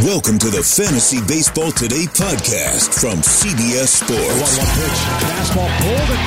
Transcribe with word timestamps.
Welcome 0.00 0.38
to 0.40 0.48
the 0.48 0.64
Fantasy 0.64 1.20
Baseball 1.28 1.68
Today 1.76 2.08
podcast 2.16 2.88
from 2.96 3.20
CBS 3.20 4.00
Sports. 4.00 4.56
One 4.56 4.64
one 4.64 4.72
pitch, 4.80 4.96
fastball 5.20 5.68
pulled 5.76 6.08
and. 6.08 6.24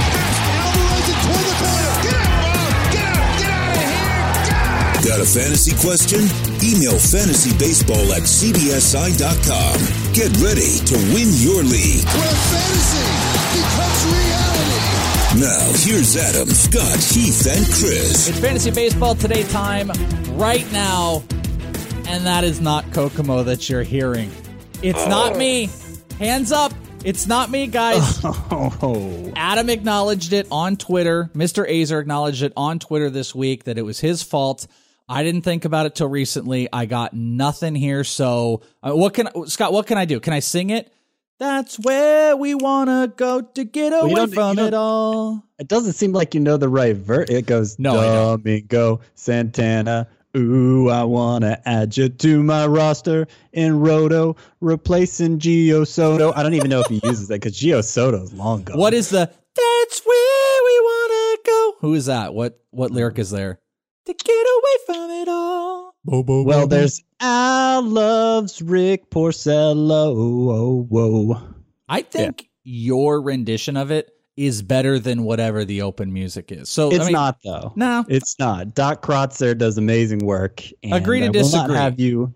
Alvarez 0.61 1.09
it 1.09 1.17
toward 1.25 1.41
the 1.41 1.57
corner. 1.57 1.93
Get 2.05 2.13
out, 2.21 2.53
Get 2.93 3.01
out! 3.01 3.33
Get 3.41 3.49
out 3.49 3.73
of 3.73 3.89
here! 3.89 4.13
Get 4.45 4.61
out! 4.61 5.09
Got 5.09 5.19
a 5.25 5.25
fantasy 5.25 5.73
question? 5.81 6.21
Email 6.61 7.01
fantasybaseball 7.01 8.13
at 8.13 8.29
cbsi.com. 8.29 9.77
Get 10.13 10.29
ready 10.37 10.77
to 10.93 10.95
win 11.09 11.33
your 11.41 11.65
league. 11.65 12.05
Where 12.13 12.37
fantasy 12.53 13.09
becomes 13.57 14.01
reality. 14.05 15.01
Now, 15.41 15.65
here's 15.81 16.13
Adam, 16.13 16.45
Scott, 16.53 17.01
Heath, 17.09 17.41
and 17.49 17.65
Chris. 17.73 18.29
It's 18.29 18.37
fantasy 18.37 18.69
baseball 18.69 19.15
today 19.15 19.41
time 19.49 19.89
right 20.37 20.69
now, 20.71 21.23
and 22.07 22.25
that 22.25 22.43
is 22.43 22.59
not 22.61 22.91
Kokomo 22.93 23.43
that 23.43 23.69
you're 23.69 23.83
hearing. 23.83 24.31
It's 24.81 25.05
not 25.07 25.37
me. 25.37 25.69
Hands 26.19 26.51
up. 26.51 26.73
It's 27.05 27.27
not 27.27 27.49
me, 27.49 27.67
guys. 27.67 28.23
Oh, 28.55 29.31
Adam 29.35 29.69
acknowledged 29.69 30.31
it 30.33 30.47
on 30.51 30.77
Twitter. 30.77 31.29
Mr. 31.33 31.67
Aizer 31.69 31.99
acknowledged 31.99 32.43
it 32.43 32.53
on 32.55 32.79
Twitter 32.79 33.09
this 33.09 33.33
week 33.33 33.63
that 33.65 33.77
it 33.77 33.81
was 33.81 33.99
his 33.99 34.21
fault. 34.23 34.67
I 35.09 35.23
didn't 35.23 35.41
think 35.41 35.65
about 35.65 35.85
it 35.85 35.95
till 35.95 36.07
recently. 36.07 36.69
I 36.71 36.85
got 36.85 37.13
nothing 37.13 37.75
here. 37.75 38.03
So, 38.03 38.61
uh, 38.81 38.91
what 38.95 39.13
can 39.13 39.29
Scott? 39.47 39.73
What 39.73 39.87
can 39.87 39.97
I 39.97 40.05
do? 40.05 40.19
Can 40.19 40.33
I 40.33 40.39
sing 40.39 40.69
it? 40.69 40.93
That's 41.39 41.77
where 41.79 42.37
we 42.37 42.55
wanna 42.55 43.11
go 43.15 43.41
to 43.41 43.63
get 43.65 43.91
away 43.91 44.09
you 44.11 44.15
don't- 44.15 44.33
from 44.33 44.59
it 44.59 44.73
all. 44.73 45.43
it 45.59 45.67
doesn't 45.67 45.93
seem 45.93 46.13
like 46.13 46.33
you 46.35 46.39
know 46.39 46.57
the 46.57 46.69
right 46.69 46.95
verse. 46.95 47.29
It 47.29 47.45
goes 47.47 47.77
No, 47.79 47.99
I 47.99 48.05
don't. 48.05 48.43
Domingo 48.43 49.01
Santana. 49.15 50.07
Ooh, 50.35 50.89
I 50.89 51.03
wanna 51.03 51.61
add 51.65 51.95
you 51.95 52.09
to 52.09 52.43
my 52.43 52.65
roster 52.65 53.27
in 53.51 53.79
Roto, 53.79 54.35
replacing 54.61 55.37
Gio 55.39 55.85
Soto. 55.85 56.33
I 56.33 56.41
don't 56.41 56.55
even 56.55 56.69
know 56.69 56.79
if 56.79 56.87
he 56.87 56.99
uses 57.03 57.27
that 57.27 57.41
because 57.41 57.59
Gio 57.59 57.83
Soto's 57.83 58.33
long 58.33 58.63
gone. 58.63 58.77
What 58.77 58.93
is 58.93 59.09
the 59.09 59.29
That's 59.55 60.01
where 60.05 60.63
we 60.65 60.79
wanna 60.79 61.37
go? 61.45 61.73
Who 61.81 61.93
is 61.93 62.07
that? 62.07 62.33
What 62.33 62.59
what 62.71 62.91
lyric 62.91 63.19
is 63.19 63.29
there? 63.29 63.59
To 64.05 64.13
get 64.13 64.31
away 64.31 64.85
from 64.87 65.11
it 65.11 65.27
all. 65.27 65.95
Well, 66.05 66.67
there's 66.67 67.01
Al 67.21 67.83
loves 67.83 68.61
Rick 68.61 69.09
Porcello. 69.09 70.13
Oh, 70.51 70.87
whoa. 70.89 71.41
I 71.87 72.01
think 72.01 72.49
your 72.63 73.21
rendition 73.21 73.77
of 73.77 73.91
it 73.91 74.12
is 74.35 74.61
better 74.63 74.97
than 74.99 75.23
whatever 75.23 75.63
the 75.63 75.81
open 75.83 76.11
music 76.11 76.51
is. 76.51 76.69
So 76.69 76.89
It's 76.89 77.01
I 77.01 77.05
mean, 77.05 77.13
not 77.13 77.37
though. 77.43 77.71
No. 77.75 78.03
it's 78.07 78.37
not. 78.39 78.73
Doc 78.73 79.05
Krotzer 79.05 79.55
does 79.57 79.77
amazing 79.77 80.19
work. 80.25 80.63
And 80.81 80.93
Agree 80.93 81.19
to 81.19 81.25
I 81.25 81.29
will 81.29 81.33
not 81.35 81.43
disagree. 81.43 81.75
have 81.75 81.99
you 81.99 82.33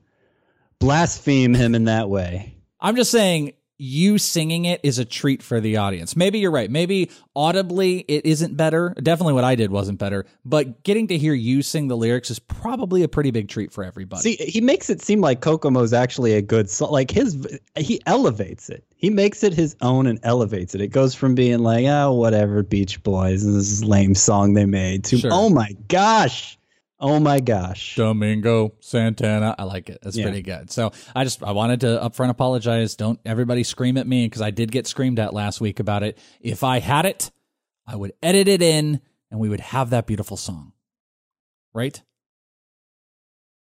blaspheme 0.80 1.54
him 1.54 1.73
in 1.76 1.86
that 1.86 2.09
way. 2.09 2.54
I'm 2.80 2.95
just 2.95 3.09
saying 3.12 3.54
you 3.78 4.17
singing 4.17 4.66
it 4.66 4.80
is 4.83 4.97
a 4.97 5.06
treat 5.06 5.44
for 5.44 5.59
the 5.59 5.78
audience. 5.78 6.16
Maybe 6.16 6.39
you're 6.39 6.52
right. 6.52 6.70
Maybe 6.70 7.11
audibly 7.36 8.00
it 8.08 8.25
isn't 8.25 8.58
better. 8.58 8.95
Definitely 9.02 9.33
what 9.33 9.44
I 9.44 9.56
did 9.56 9.72
wasn't 9.72 10.00
better. 10.00 10.25
But 10.44 10.83
getting 10.83 11.08
to 11.08 11.17
hear 11.17 11.33
you 11.33 11.61
sing 11.61 11.88
the 11.88 11.98
lyrics 11.98 12.31
is 12.31 12.39
probably 12.39 13.03
a 13.03 13.08
pretty 13.08 13.31
big 13.31 13.50
treat 13.50 13.72
for 13.72 13.83
everybody. 13.83 14.22
See, 14.22 14.36
he 14.36 14.61
makes 14.61 14.89
it 14.89 15.02
seem 15.02 15.22
like 15.22 15.42
Kokomo's 15.42 15.94
actually 15.94 16.33
a 16.33 16.42
good 16.42 16.70
song. 16.70 16.92
Like 16.92 17.11
his, 17.11 17.59
he 17.75 18.02
elevates 18.08 18.70
it. 18.70 18.83
He 18.95 19.11
makes 19.11 19.44
it 19.44 19.53
his 19.53 19.75
own 19.81 20.08
and 20.08 20.20
elevates 20.23 20.73
it. 20.73 20.81
It 20.81 20.88
goes 20.88 21.14
from 21.14 21.36
being 21.36 21.59
like, 21.59 21.86
oh, 21.86 22.14
whatever, 22.14 22.64
Beach 22.64 23.02
Boys, 23.03 23.44
and 23.44 23.55
this 23.55 23.70
is 23.72 23.83
lame 23.83 24.16
song 24.16 24.53
they 24.53 24.66
made, 24.66 25.03
to 25.05 25.20
Sure. 25.20 25.30
oh 25.31 25.50
my 25.50 25.75
gosh, 25.88 26.58
oh 27.00 27.20
my 27.20 27.40
gosh. 27.40 27.95
Domingo 27.95 28.73
Santana. 28.80 29.56
I 29.58 29.64
like 29.64 29.90
it. 29.90 30.00
That's 30.02 30.17
Yeah. 30.17 30.26
pretty 30.26 30.42
good. 30.42 30.72
So 30.72 30.92
I 31.16 31.23
just 31.23 31.44
I 31.44 31.52
wanted 31.52 31.81
to 31.81 31.88
upfront 32.04 32.30
apologize. 32.30 32.95
Don't 32.95 33.20
everybody 33.26 33.64
scream 33.64 33.98
at 33.98 34.08
me 34.08 34.26
because 34.26 34.42
I 34.42 34.52
did 34.52 34.72
get 34.72 34.88
screamed 34.88 35.20
at 35.20 35.34
last 35.34 35.62
week 35.62 35.80
about 35.80 36.04
it. 36.04 36.17
If 36.42 36.64
I 36.64 36.80
had 36.80 37.06
it, 37.06 37.31
I 37.86 37.95
would 37.95 38.14
edit 38.23 38.48
it 38.48 38.62
in 38.62 39.02
and 39.32 39.39
we 39.39 39.49
would 39.49 39.60
have 39.60 39.92
that 39.92 40.08
beautiful 40.08 40.38
song. 40.38 40.73
Right? 41.73 42.02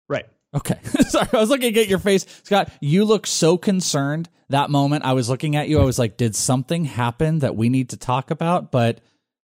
Right. 0.08 0.26
Okay. 0.54 0.78
Sorry, 1.08 1.28
I 1.32 1.36
was 1.38 1.50
looking 1.50 1.76
at 1.76 1.88
your 1.88 1.98
face. 1.98 2.24
Scott, 2.44 2.70
you 2.80 3.04
look 3.04 3.26
so 3.26 3.58
concerned 3.58 4.28
that 4.48 4.70
moment. 4.70 5.04
I 5.04 5.12
was 5.12 5.28
looking 5.28 5.56
at 5.56 5.68
you. 5.68 5.78
I 5.80 5.84
was 5.84 5.98
like, 5.98 6.16
did 6.16 6.34
something 6.34 6.86
happen 6.86 7.40
that 7.40 7.54
we 7.56 7.68
need 7.68 7.90
to 7.90 7.96
talk 7.98 8.30
about? 8.30 8.72
But 8.72 9.00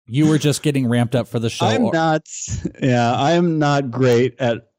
you 0.07 0.28
were 0.28 0.38
just 0.38 0.62
getting 0.63 0.88
ramped 0.88 1.16
up 1.16 1.28
for 1.28 1.39
the 1.39 1.50
show. 1.50 1.66
I'm 1.66 1.85
or- 1.85 1.94
not. 1.94 2.28
Yeah, 2.81 3.13
I 3.13 3.34
am 3.34 3.59
not 3.59 3.91
great 3.91 4.39
at 4.39 4.69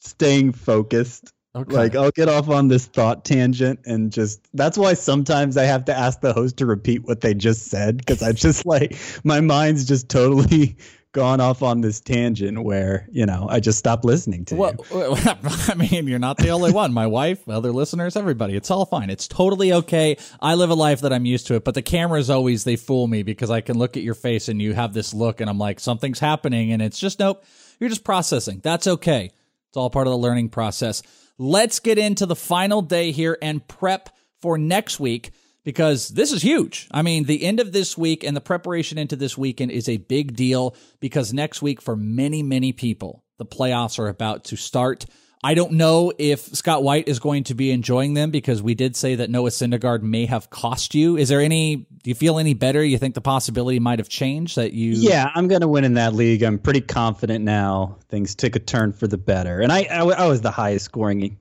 staying 0.00 0.52
focused. 0.52 1.32
Okay. 1.54 1.74
Like 1.74 1.96
I'll 1.96 2.10
get 2.10 2.28
off 2.28 2.48
on 2.48 2.68
this 2.68 2.86
thought 2.86 3.24
tangent 3.24 3.80
and 3.84 4.12
just 4.12 4.46
that's 4.54 4.78
why 4.78 4.94
sometimes 4.94 5.56
I 5.56 5.64
have 5.64 5.86
to 5.86 5.94
ask 5.96 6.20
the 6.20 6.32
host 6.32 6.58
to 6.58 6.66
repeat 6.66 7.04
what 7.04 7.20
they 7.20 7.34
just 7.34 7.66
said 7.66 7.96
because 7.96 8.22
I 8.22 8.32
just 8.32 8.64
like 8.66 8.96
my 9.24 9.40
mind's 9.40 9.84
just 9.84 10.08
totally 10.08 10.76
gone 11.12 11.40
off 11.40 11.62
on 11.62 11.80
this 11.80 12.00
tangent 12.00 12.62
where 12.62 13.08
you 13.10 13.24
know 13.26 13.46
I 13.48 13.60
just 13.60 13.78
stop 13.78 14.04
listening 14.04 14.44
to 14.46 14.56
Well, 14.56 14.74
you. 14.90 15.16
I 15.16 15.74
mean, 15.74 16.06
you're 16.06 16.18
not 16.18 16.36
the 16.36 16.50
only 16.50 16.72
one. 16.72 16.92
My 16.92 17.06
wife, 17.06 17.48
other 17.48 17.72
listeners, 17.72 18.16
everybody. 18.16 18.54
It's 18.54 18.70
all 18.70 18.84
fine. 18.84 19.10
It's 19.10 19.26
totally 19.26 19.72
okay. 19.72 20.16
I 20.40 20.54
live 20.54 20.70
a 20.70 20.74
life 20.74 21.00
that 21.00 21.12
I'm 21.12 21.24
used 21.24 21.46
to 21.48 21.54
it, 21.54 21.64
but 21.64 21.74
the 21.74 21.82
cameras 21.82 22.30
always 22.30 22.64
they 22.64 22.76
fool 22.76 23.06
me 23.06 23.22
because 23.22 23.50
I 23.50 23.60
can 23.60 23.78
look 23.78 23.96
at 23.96 24.02
your 24.02 24.14
face 24.14 24.48
and 24.48 24.60
you 24.60 24.74
have 24.74 24.92
this 24.92 25.14
look 25.14 25.40
and 25.40 25.48
I'm 25.48 25.58
like 25.58 25.80
something's 25.80 26.18
happening 26.20 26.72
and 26.72 26.82
it's 26.82 26.98
just 26.98 27.18
nope. 27.18 27.44
You're 27.80 27.90
just 27.90 28.04
processing. 28.04 28.60
That's 28.62 28.86
okay. 28.86 29.30
It's 29.68 29.76
all 29.76 29.90
part 29.90 30.06
of 30.06 30.12
the 30.12 30.18
learning 30.18 30.48
process. 30.50 31.02
Let's 31.38 31.78
get 31.80 31.98
into 31.98 32.26
the 32.26 32.36
final 32.36 32.82
day 32.82 33.12
here 33.12 33.38
and 33.40 33.66
prep 33.66 34.10
for 34.42 34.58
next 34.58 34.98
week 35.00 35.30
because 35.68 36.08
this 36.08 36.32
is 36.32 36.40
huge. 36.40 36.88
I 36.90 37.02
mean, 37.02 37.24
the 37.24 37.44
end 37.44 37.60
of 37.60 37.72
this 37.72 37.98
week 37.98 38.24
and 38.24 38.34
the 38.34 38.40
preparation 38.40 38.96
into 38.96 39.16
this 39.16 39.36
weekend 39.36 39.70
is 39.70 39.86
a 39.86 39.98
big 39.98 40.34
deal 40.34 40.74
because 40.98 41.34
next 41.34 41.60
week, 41.60 41.82
for 41.82 41.94
many, 41.94 42.42
many 42.42 42.72
people, 42.72 43.22
the 43.36 43.44
playoffs 43.44 43.98
are 43.98 44.08
about 44.08 44.44
to 44.44 44.56
start. 44.56 45.04
I 45.44 45.52
don't 45.52 45.72
know 45.72 46.10
if 46.16 46.40
Scott 46.40 46.82
White 46.82 47.06
is 47.06 47.18
going 47.18 47.44
to 47.44 47.54
be 47.54 47.70
enjoying 47.70 48.14
them 48.14 48.30
because 48.30 48.62
we 48.62 48.74
did 48.74 48.96
say 48.96 49.16
that 49.16 49.28
Noah 49.28 49.50
Syndergaard 49.50 50.00
may 50.00 50.24
have 50.24 50.48
cost 50.48 50.94
you. 50.94 51.18
Is 51.18 51.28
there 51.28 51.42
any, 51.42 51.76
do 51.76 52.08
you 52.08 52.14
feel 52.14 52.38
any 52.38 52.54
better? 52.54 52.82
You 52.82 52.96
think 52.96 53.14
the 53.14 53.20
possibility 53.20 53.78
might 53.78 53.98
have 53.98 54.08
changed 54.08 54.56
that 54.56 54.72
you? 54.72 54.92
Yeah, 54.92 55.30
I'm 55.34 55.48
gonna 55.48 55.68
win 55.68 55.84
in 55.84 55.92
that 55.94 56.14
league. 56.14 56.42
I'm 56.44 56.58
pretty 56.58 56.80
confident 56.80 57.44
now. 57.44 57.98
Things 58.08 58.34
took 58.34 58.56
a 58.56 58.58
turn 58.58 58.94
for 58.94 59.06
the 59.06 59.18
better, 59.18 59.60
and 59.60 59.70
I 59.70 59.82
I, 59.82 60.00
I 60.04 60.26
was 60.28 60.40
the 60.40 60.50
highest 60.50 60.86
scoring 60.86 61.38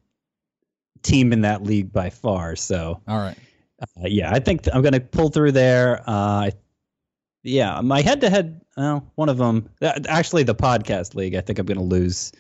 team 1.02 1.32
in 1.32 1.42
that 1.42 1.64
league 1.64 1.94
by 1.94 2.10
far. 2.10 2.58
So 2.58 3.00
All 3.08 3.18
right. 3.18 3.38
Uh, 3.82 3.86
yeah, 4.06 4.32
I 4.32 4.40
think 4.40 4.64
th- 4.64 4.76
I'm 4.76 4.82
going 4.82 4.94
to 4.94 5.00
pull 5.00 5.30
through 5.30 5.52
there. 5.54 6.04
Uh, 6.08 6.52
yeah, 7.44 7.80
my 7.82 8.02
head 8.02 8.22
to 8.22 8.30
head, 8.30 8.62
one 8.76 9.30
of 9.30 9.38
them, 9.38 9.70
uh, 9.82 10.00
actually 10.08 10.44
the 10.44 10.56
podcast 10.56 11.16
league, 11.16 11.36
I 11.36 11.42
think 11.42 11.60
I'm 11.60 11.66
going 11.66 11.78
to 11.78 11.84
lose 11.84 12.32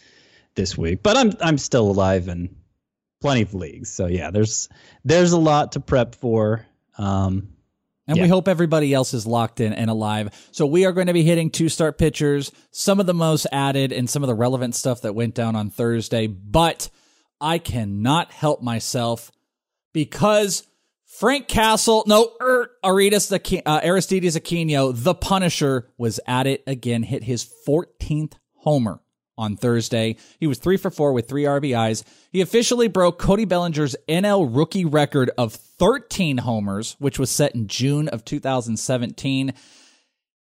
this 0.55 0.77
week, 0.77 1.03
but 1.03 1.15
I'm 1.15 1.31
I'm 1.39 1.57
still 1.57 1.89
alive 1.89 2.27
in 2.27 2.55
plenty 3.21 3.43
of 3.43 3.53
leagues. 3.53 3.91
So 3.91 4.07
yeah, 4.07 4.31
there's 4.31 4.69
there's 5.05 5.31
a 5.31 5.39
lot 5.39 5.73
to 5.73 5.79
prep 5.79 6.15
for. 6.15 6.65
Um, 6.97 7.53
And 8.07 8.19
we 8.21 8.27
hope 8.29 8.47
everybody 8.47 8.93
else 8.93 9.13
is 9.13 9.25
locked 9.27 9.59
in 9.59 9.73
and 9.73 9.89
alive. 9.89 10.29
So 10.51 10.65
we 10.65 10.85
are 10.85 10.91
going 10.93 11.07
to 11.07 11.13
be 11.13 11.23
hitting 11.23 11.49
two 11.51 11.69
start 11.69 11.97
pitchers, 11.97 12.51
some 12.71 12.99
of 12.99 13.05
the 13.05 13.13
most 13.13 13.47
added 13.51 13.91
and 13.91 14.09
some 14.09 14.23
of 14.23 14.27
the 14.27 14.35
relevant 14.35 14.75
stuff 14.75 15.01
that 15.01 15.13
went 15.13 15.35
down 15.35 15.55
on 15.55 15.69
Thursday. 15.69 16.27
But 16.27 16.89
I 17.39 17.59
cannot 17.59 18.31
help 18.31 18.61
myself 18.61 19.31
because 19.93 20.66
Frank 21.17 21.47
Castle, 21.47 22.03
no, 22.05 22.33
er, 22.39 22.69
Aridas, 22.85 23.27
the, 23.29 23.63
uh, 23.65 23.79
Aristides 23.83 24.37
Aquino, 24.37 24.93
the 24.93 25.15
Punisher, 25.15 25.89
was 25.97 26.19
at 26.27 26.45
it 26.45 26.61
again, 26.67 27.01
hit 27.01 27.23
his 27.23 27.49
14th 27.67 28.33
homer 28.57 28.99
on 29.35 29.57
Thursday. 29.57 30.17
He 30.39 30.45
was 30.45 30.59
three 30.59 30.77
for 30.77 30.91
four 30.91 31.13
with 31.13 31.27
three 31.27 31.45
RBIs. 31.45 32.03
He 32.31 32.41
officially 32.41 32.87
broke 32.87 33.17
Cody 33.17 33.45
Bellinger's 33.45 33.95
NL 34.07 34.47
rookie 34.55 34.85
record 34.85 35.31
of 35.39 35.53
13 35.53 36.37
homers, 36.37 36.95
which 36.99 37.17
was 37.17 37.31
set 37.31 37.55
in 37.55 37.67
June 37.67 38.07
of 38.09 38.23
2017. 38.23 39.53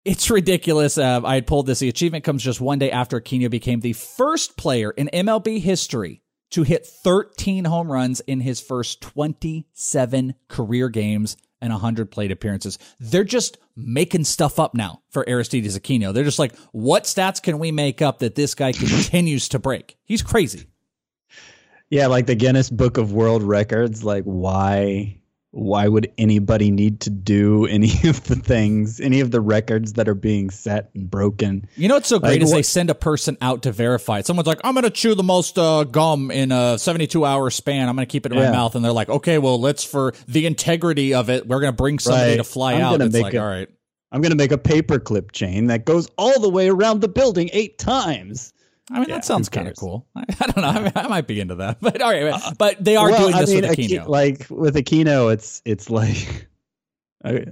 It's 0.04 0.30
ridiculous. 0.30 0.96
Uh, 0.96 1.20
I 1.24 1.34
had 1.34 1.48
pulled 1.48 1.66
this. 1.66 1.80
The 1.80 1.88
achievement 1.88 2.22
comes 2.22 2.44
just 2.44 2.60
one 2.60 2.78
day 2.78 2.92
after 2.92 3.20
Aquino 3.20 3.50
became 3.50 3.80
the 3.80 3.94
first 3.94 4.56
player 4.56 4.92
in 4.92 5.10
MLB 5.12 5.60
history 5.60 6.22
to 6.50 6.62
hit 6.62 6.86
13 6.86 7.64
home 7.64 7.90
runs 7.90 8.20
in 8.20 8.40
his 8.40 8.60
first 8.60 9.00
27 9.00 10.34
career 10.48 10.88
games 10.88 11.36
and 11.60 11.72
100 11.72 12.10
plate 12.10 12.30
appearances. 12.32 12.78
They're 12.98 13.24
just 13.24 13.58
making 13.76 14.24
stuff 14.24 14.58
up 14.58 14.74
now 14.74 15.02
for 15.10 15.28
Aristides 15.28 15.78
Aquino. 15.78 16.12
They're 16.12 16.24
just 16.24 16.38
like, 16.38 16.56
what 16.72 17.04
stats 17.04 17.42
can 17.42 17.58
we 17.58 17.70
make 17.70 18.02
up 18.02 18.20
that 18.20 18.34
this 18.34 18.54
guy 18.54 18.72
continues 18.72 19.48
to 19.50 19.58
break? 19.58 19.96
He's 20.04 20.22
crazy. 20.22 20.66
yeah, 21.90 22.06
like 22.06 22.26
the 22.26 22.34
Guinness 22.34 22.70
Book 22.70 22.98
of 22.98 23.12
World 23.12 23.42
Records, 23.42 24.02
like 24.04 24.24
why 24.24 25.19
why 25.52 25.88
would 25.88 26.12
anybody 26.16 26.70
need 26.70 27.00
to 27.00 27.10
do 27.10 27.66
any 27.70 27.90
of 28.08 28.22
the 28.24 28.36
things, 28.36 29.00
any 29.00 29.20
of 29.20 29.30
the 29.32 29.40
records 29.40 29.94
that 29.94 30.08
are 30.08 30.14
being 30.14 30.50
set 30.50 30.90
and 30.94 31.10
broken? 31.10 31.66
You 31.76 31.88
know 31.88 31.94
what's 31.94 32.08
so 32.08 32.18
great 32.20 32.34
Like, 32.34 32.42
is 32.42 32.50
they 32.52 32.62
send 32.62 32.88
a 32.90 32.94
person 32.94 33.36
out 33.40 33.62
to 33.64 33.72
verify 33.72 34.20
it. 34.20 34.26
Someone's 34.26 34.46
like, 34.46 34.60
I'm 34.62 34.74
going 34.74 34.84
to 34.84 34.90
chew 34.90 35.14
the 35.14 35.22
most 35.24 35.58
uh, 35.58 35.84
gum 35.84 36.30
in 36.30 36.52
a 36.52 36.78
72 36.78 37.24
hour 37.24 37.50
span. 37.50 37.88
I'm 37.88 37.96
going 37.96 38.06
to 38.06 38.10
keep 38.12 38.26
it 38.26 38.32
in 38.32 38.38
my 38.38 38.50
mouth. 38.50 38.74
And 38.76 38.84
they're 38.84 38.92
like, 38.92 39.08
okay, 39.08 39.38
well, 39.38 39.60
let's 39.60 39.82
for 39.84 40.12
the 40.28 40.46
integrity 40.46 41.14
of 41.14 41.30
it, 41.30 41.48
we're 41.48 41.60
going 41.60 41.72
to 41.72 41.76
bring 41.76 41.98
somebody 41.98 42.30
Right. 42.30 42.36
to 42.36 42.44
fly 42.44 42.74
I'm 42.74 42.82
out. 42.82 42.90
gonna 42.92 43.06
It's 43.06 43.14
make 43.14 43.22
like, 43.24 43.34
a- 43.34 43.40
all 43.42 43.46
right. 43.48 43.68
I'm 44.12 44.20
going 44.20 44.30
to 44.30 44.36
make 44.36 44.50
a 44.52 44.58
paperclip 44.58 45.30
chain 45.32 45.66
that 45.68 45.84
goes 45.84 46.08
all 46.18 46.40
the 46.40 46.48
way 46.48 46.68
around 46.68 47.00
the 47.00 47.06
building 47.08 47.48
eight 47.52 47.78
times. 47.78 48.52
I 48.90 48.98
mean, 49.00 49.08
Yeah, 49.08 49.16
that 49.16 49.24
sounds 49.24 49.48
kind 49.48 49.68
of 49.68 49.76
cool. 49.76 50.06
I, 50.16 50.24
I 50.40 50.46
don't 50.46 50.56
know. 50.58 50.68
I, 50.68 50.80
mean, 50.82 50.92
I 50.96 51.06
might 51.08 51.26
be 51.26 51.40
into 51.40 51.56
that. 51.56 51.78
But 51.80 52.02
all 52.02 52.10
right. 52.10 52.24
Uh, 52.32 52.52
but 52.58 52.82
they 52.84 52.96
are 52.96 53.10
Well, 53.10 53.22
doing 53.22 53.34
I 53.34 53.40
this 53.40 53.50
mean, 53.50 53.62
with 53.62 53.78
Aquino. 53.78 54.08
like 54.08 54.46
with 54.50 54.74
Aquino, 54.74 55.32
it's 55.32 55.62
it's 55.64 55.88
like 55.90 56.48
I- 57.24 57.46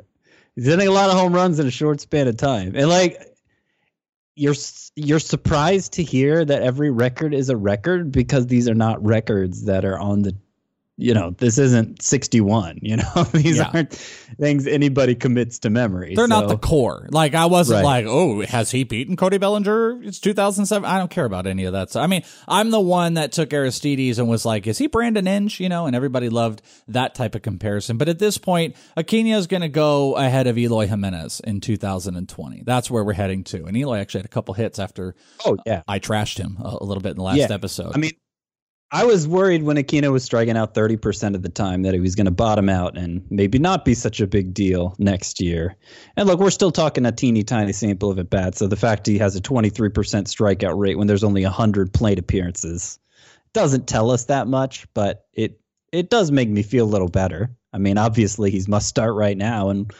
he's 0.56 0.66
hitting 0.66 0.88
a 0.88 0.92
lot 0.92 1.10
of 1.10 1.16
home 1.16 1.32
runs 1.32 1.58
in 1.60 1.66
a 1.66 1.70
short 1.70 2.00
span 2.00 2.26
of 2.28 2.36
time, 2.36 2.74
and 2.74 2.88
like 2.88 3.20
you're 4.34 4.54
you're 4.96 5.18
surprised 5.20 5.94
to 5.94 6.02
hear 6.02 6.44
that 6.44 6.62
every 6.62 6.90
record 6.90 7.34
is 7.34 7.48
a 7.50 7.56
record 7.56 8.12
because 8.12 8.46
these 8.46 8.68
are 8.68 8.74
not 8.74 9.04
records 9.04 9.64
that 9.64 9.84
are 9.84 9.98
on 9.98 10.22
the 10.22 10.36
you 11.00 11.14
know 11.14 11.30
this 11.38 11.58
isn't 11.58 12.02
61 12.02 12.80
you 12.82 12.96
know 12.96 13.24
these 13.32 13.56
Yeah. 13.58 13.70
aren't 13.72 13.92
things 13.92 14.66
anybody 14.66 15.14
commits 15.14 15.60
to 15.60 15.70
memory 15.70 16.14
They're 16.14 16.26
not 16.28 16.48
the 16.48 16.58
core. 16.58 17.06
Like 17.10 17.34
I 17.34 17.46
wasn't 17.46 17.84
Right. 17.84 18.04
like, 18.04 18.06
oh, 18.06 18.42
has 18.44 18.70
he 18.72 18.84
beaten 18.84 19.16
Cody 19.16 19.38
Bellinger? 19.38 20.02
It's 20.02 20.18
2007. 20.20 20.84
I 20.88 20.98
don't 20.98 21.10
care 21.10 21.24
about 21.24 21.46
any 21.46 21.64
of 21.64 21.72
that. 21.72 21.90
So 21.90 22.00
I 22.00 22.06
mean, 22.08 22.22
I'm 22.46 22.70
the 22.70 22.80
one 22.80 23.14
that 23.14 23.32
took 23.32 23.52
Aristides 23.52 24.18
and 24.18 24.28
was 24.28 24.44
like, 24.44 24.66
is 24.66 24.76
he 24.78 24.86
Brandon 24.88 25.26
Inge? 25.26 25.60
You 25.60 25.68
know, 25.68 25.86
and 25.86 25.94
everybody 25.96 26.28
loved 26.28 26.62
that 26.88 27.14
type 27.14 27.34
of 27.34 27.42
comparison. 27.42 27.96
But 27.96 28.08
at 28.08 28.18
this 28.18 28.36
point, 28.38 28.76
Aquino 28.96 29.36
is 29.38 29.46
going 29.46 29.60
to 29.62 29.68
go 29.68 30.14
ahead 30.16 30.46
of 30.46 30.58
Eloy 30.58 30.86
Jimenez 30.88 31.40
in 31.40 31.60
2020. 31.60 32.62
That's 32.64 32.90
where 32.90 33.04
we're 33.04 33.12
heading 33.12 33.44
to. 33.44 33.64
And 33.66 33.76
Eloy 33.76 33.98
actually 33.98 34.20
had 34.20 34.26
a 34.26 34.28
couple 34.28 34.54
hits 34.54 34.78
after 34.78 35.14
oh 35.46 35.56
yeah 35.66 35.82
I 35.88 35.98
trashed 36.00 36.38
him 36.38 36.56
a, 36.62 36.78
a 36.80 36.84
little 36.84 37.02
bit 37.02 37.10
in 37.10 37.16
the 37.16 37.22
last 37.22 37.36
Yeah. 37.38 37.46
episode. 37.50 37.92
I 37.94 37.98
mean, 37.98 38.12
I 38.90 39.04
was 39.04 39.28
worried 39.28 39.64
when 39.64 39.76
Aquino 39.76 40.10
was 40.12 40.24
striking 40.24 40.56
out 40.56 40.74
30% 40.74 41.34
of 41.34 41.42
the 41.42 41.50
time 41.50 41.82
that 41.82 41.92
he 41.92 42.00
was 42.00 42.14
going 42.14 42.24
to 42.24 42.30
bottom 42.30 42.70
out 42.70 42.96
and 42.96 43.22
maybe 43.30 43.58
not 43.58 43.84
be 43.84 43.92
such 43.92 44.20
a 44.20 44.26
big 44.26 44.54
deal 44.54 44.94
next 44.98 45.40
year. 45.40 45.76
And 46.16 46.26
look, 46.26 46.40
we're 46.40 46.50
still 46.50 46.70
talking 46.70 47.04
a 47.04 47.12
teeny 47.12 47.42
tiny 47.42 47.74
sample 47.74 48.10
of 48.10 48.18
at 48.18 48.30
bats. 48.30 48.58
So 48.58 48.66
the 48.66 48.76
fact 48.76 49.06
he 49.06 49.18
has 49.18 49.36
a 49.36 49.42
23% 49.42 49.92
strikeout 49.92 50.78
rate 50.78 50.96
when 50.96 51.06
there's 51.06 51.24
only 51.24 51.44
100 51.44 51.92
plate 51.92 52.18
appearances 52.18 52.98
doesn't 53.52 53.86
tell 53.86 54.10
us 54.10 54.24
that 54.26 54.46
much, 54.46 54.86
but 54.94 55.26
it 55.34 55.60
it 55.92 56.10
does 56.10 56.30
make 56.30 56.48
me 56.48 56.62
feel 56.62 56.84
a 56.84 56.88
little 56.88 57.08
better. 57.08 57.50
I 57.72 57.78
mean, 57.78 57.98
obviously 57.98 58.50
he's 58.50 58.68
must 58.68 58.88
start 58.88 59.14
right 59.14 59.36
now 59.36 59.68
and 59.68 59.90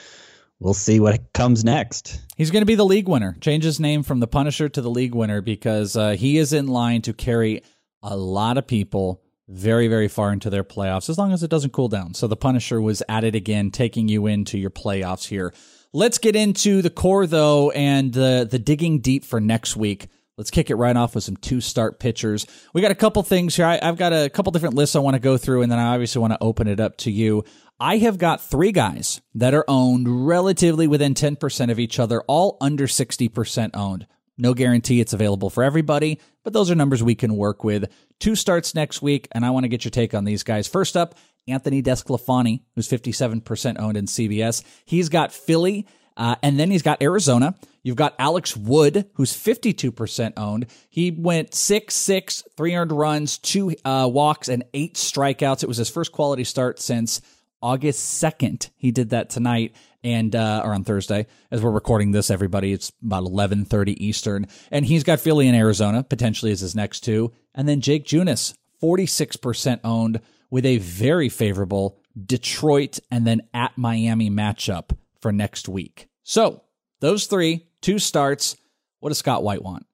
we'll 0.61 0.75
see 0.75 1.01
what 1.01 1.33
comes 1.33 1.65
next. 1.65 2.21
He's 2.37 2.51
going 2.51 2.63
to 2.63 2.67
be 2.67 2.75
the 2.75 2.85
league 2.85 3.09
winner. 3.09 3.37
Change 3.41 3.65
his 3.65 3.81
name 3.81 4.03
from 4.03 4.21
the 4.21 4.27
Punisher 4.27 4.69
to 4.71 4.81
the 4.81 4.91
league 4.91 5.15
winner 5.15 5.41
because 5.41 5.97
uh, 5.97 6.11
he 6.11 6.39
is 6.39 6.53
in 6.53 6.67
line 6.67 7.03
to 7.03 7.13
carry 7.13 7.63
a 8.03 8.17
lot 8.17 8.59
of 8.59 8.67
people 8.67 9.23
very, 9.49 9.89
very 9.89 10.09
far 10.09 10.33
into 10.33 10.51
their 10.51 10.65
playoffs 10.65 11.09
as 11.09 11.19
long 11.19 11.33
as 11.33 11.43
it 11.43 11.51
doesn't 11.51 11.73
cool 11.73 11.89
down. 11.89 12.15
So 12.15 12.27
the 12.27 12.37
Punisher 12.37 12.81
was 12.81 13.03
at 13.09 13.25
it 13.25 13.35
again, 13.35 13.71
taking 13.71 14.09
you 14.09 14.27
into 14.27 14.59
your 14.59 14.71
playoffs 14.71 15.27
here. 15.29 15.55
Let's 15.93 16.19
get 16.19 16.37
into 16.37 16.83
the 16.83 16.91
core 16.91 17.27
though 17.27 17.71
and 17.71 18.13
the 18.13 18.47
the 18.49 18.59
digging 18.59 19.01
deep 19.01 19.25
for 19.25 19.41
next 19.41 19.75
week. 19.75 20.09
Let's 20.37 20.51
kick 20.51 20.71
it 20.71 20.77
right 20.77 20.97
off 20.97 21.17
with 21.17 21.25
some 21.25 21.37
two 21.37 21.61
start 21.61 21.99
pitchers. 21.99 22.47
We 22.73 22.81
got 22.81 22.93
a 22.93 22.95
couple 22.95 23.23
things 23.25 23.57
here. 23.57 23.67
I, 23.67 23.81
I've 23.83 23.97
got 23.97 24.13
a 24.13 24.31
couple 24.31 24.53
different 24.53 24.77
lists 24.77 24.95
I 24.95 25.01
want 25.01 25.15
to 25.15 25.21
go 25.21 25.37
through, 25.37 25.63
and 25.63 25.73
then 25.73 25.81
I 25.81 25.95
obviously 25.95 26.21
want 26.21 26.33
to 26.35 26.39
open 26.41 26.69
it 26.69 26.79
up 26.79 26.97
to 26.99 27.11
you. 27.11 27.43
I 27.81 27.99
have 27.99 28.19
got 28.19 28.41
three 28.41 28.71
guys 28.71 29.21
that 29.35 29.53
are 29.53 29.65
owned 29.67 30.29
relatively 30.29 30.87
within 30.87 31.15
10% 31.15 31.71
of 31.73 31.81
each 31.81 31.99
other, 31.99 32.23
all 32.29 32.57
under 32.61 32.87
60% 32.87 33.71
owned. 33.75 34.07
No 34.39 34.55
guarantee 34.55 35.01
it's 35.01 35.13
available 35.13 35.51
for 35.51 35.65
everybody, 35.65 36.21
but 36.45 36.53
those 36.53 36.71
are 36.71 36.75
numbers 36.77 37.03
we 37.03 37.17
can 37.17 37.37
work 37.37 37.65
with. 37.65 37.91
Two 38.21 38.37
starts 38.37 38.75
next 38.75 39.03
week, 39.03 39.29
and 39.33 39.45
I 39.45 39.51
want 39.51 39.65
to 39.65 39.69
get 39.69 39.85
your 39.85 39.91
take 39.91 40.15
on 40.15 40.25
these 40.25 40.45
guys. 40.45 40.69
First 40.69 40.97
up, 40.97 41.17
Anthony 41.49 41.83
Desclafani, 41.83 42.63
who's 42.75 42.89
57% 42.89 43.81
owned 43.81 43.97
in 43.97 44.07
CBS. 44.07 44.63
He's 44.85 45.09
got 45.09 45.33
Philly, 45.33 45.87
uh, 46.17 46.37
and 46.43 46.59
then 46.59 46.71
he's 46.71 46.83
got 46.83 47.03
Arizona. 47.03 47.55
You've 47.83 47.97
got 47.97 48.15
Alex 48.19 48.57
Wood, 48.57 49.09
who's 49.15 49.33
52% 49.33 50.35
owned. 50.37 50.67
He 50.91 51.11
went 51.11 51.55
6 51.55 51.95
6, 51.95 52.45
300 52.57 52.95
runs, 52.95 53.39
two 53.39 53.75
uh, 53.85 54.09
walks, 54.13 54.49
and 54.49 54.65
eight 54.75 54.95
strikeouts. 54.95 55.63
It 55.63 55.69
was 55.69 55.79
his 55.79 55.91
first 55.91 56.13
quality 56.13 56.45
start 56.45 56.81
since 56.81 57.21
August 57.63 58.23
2nd. 58.23 58.71
He 58.77 58.91
did 58.91 59.11
that 59.11 59.31
tonight 59.31 59.75
and 60.05 60.35
uh, 60.35 60.63
or 60.65 60.75
on 60.75 60.85
Thursday 60.85 61.27
as 61.51 61.61
we're 61.61 61.71
recording 61.71 62.13
this 62.13 62.31
everybody 62.31 62.73
it's 62.73 62.93
about 63.05 63.25
11:30 63.25 63.97
Eastern 63.99 64.47
and 64.71 64.87
he's 64.87 65.03
got 65.03 65.21
Philly 65.21 65.49
in 65.49 65.55
Arizona 65.55 66.05
potentially 66.05 66.53
as 66.53 66.61
his 66.61 66.75
next 66.75 67.01
two 67.01 67.33
and 67.55 67.69
then 67.69 67.81
Jake 67.81 68.05
Junis 68.05 68.55
46% 68.83 69.81
owned 69.83 70.21
with 70.51 70.65
a 70.65 70.79
very 70.79 71.29
favorable 71.29 71.99
Detroit 72.27 73.01
and 73.11 73.27
then 73.27 73.43
at 73.53 73.77
Miami 73.77 74.31
matchup 74.31 74.97
for 75.21 75.33
next 75.33 75.69
week. 75.69 76.09
So, 76.23 76.63
those 77.01 77.27
3 77.27 77.67
two 77.81 77.99
starts 77.99 78.57
what 79.01 79.11
does 79.11 79.19
Scott 79.19 79.43
White 79.45 79.63
want? 79.63 79.87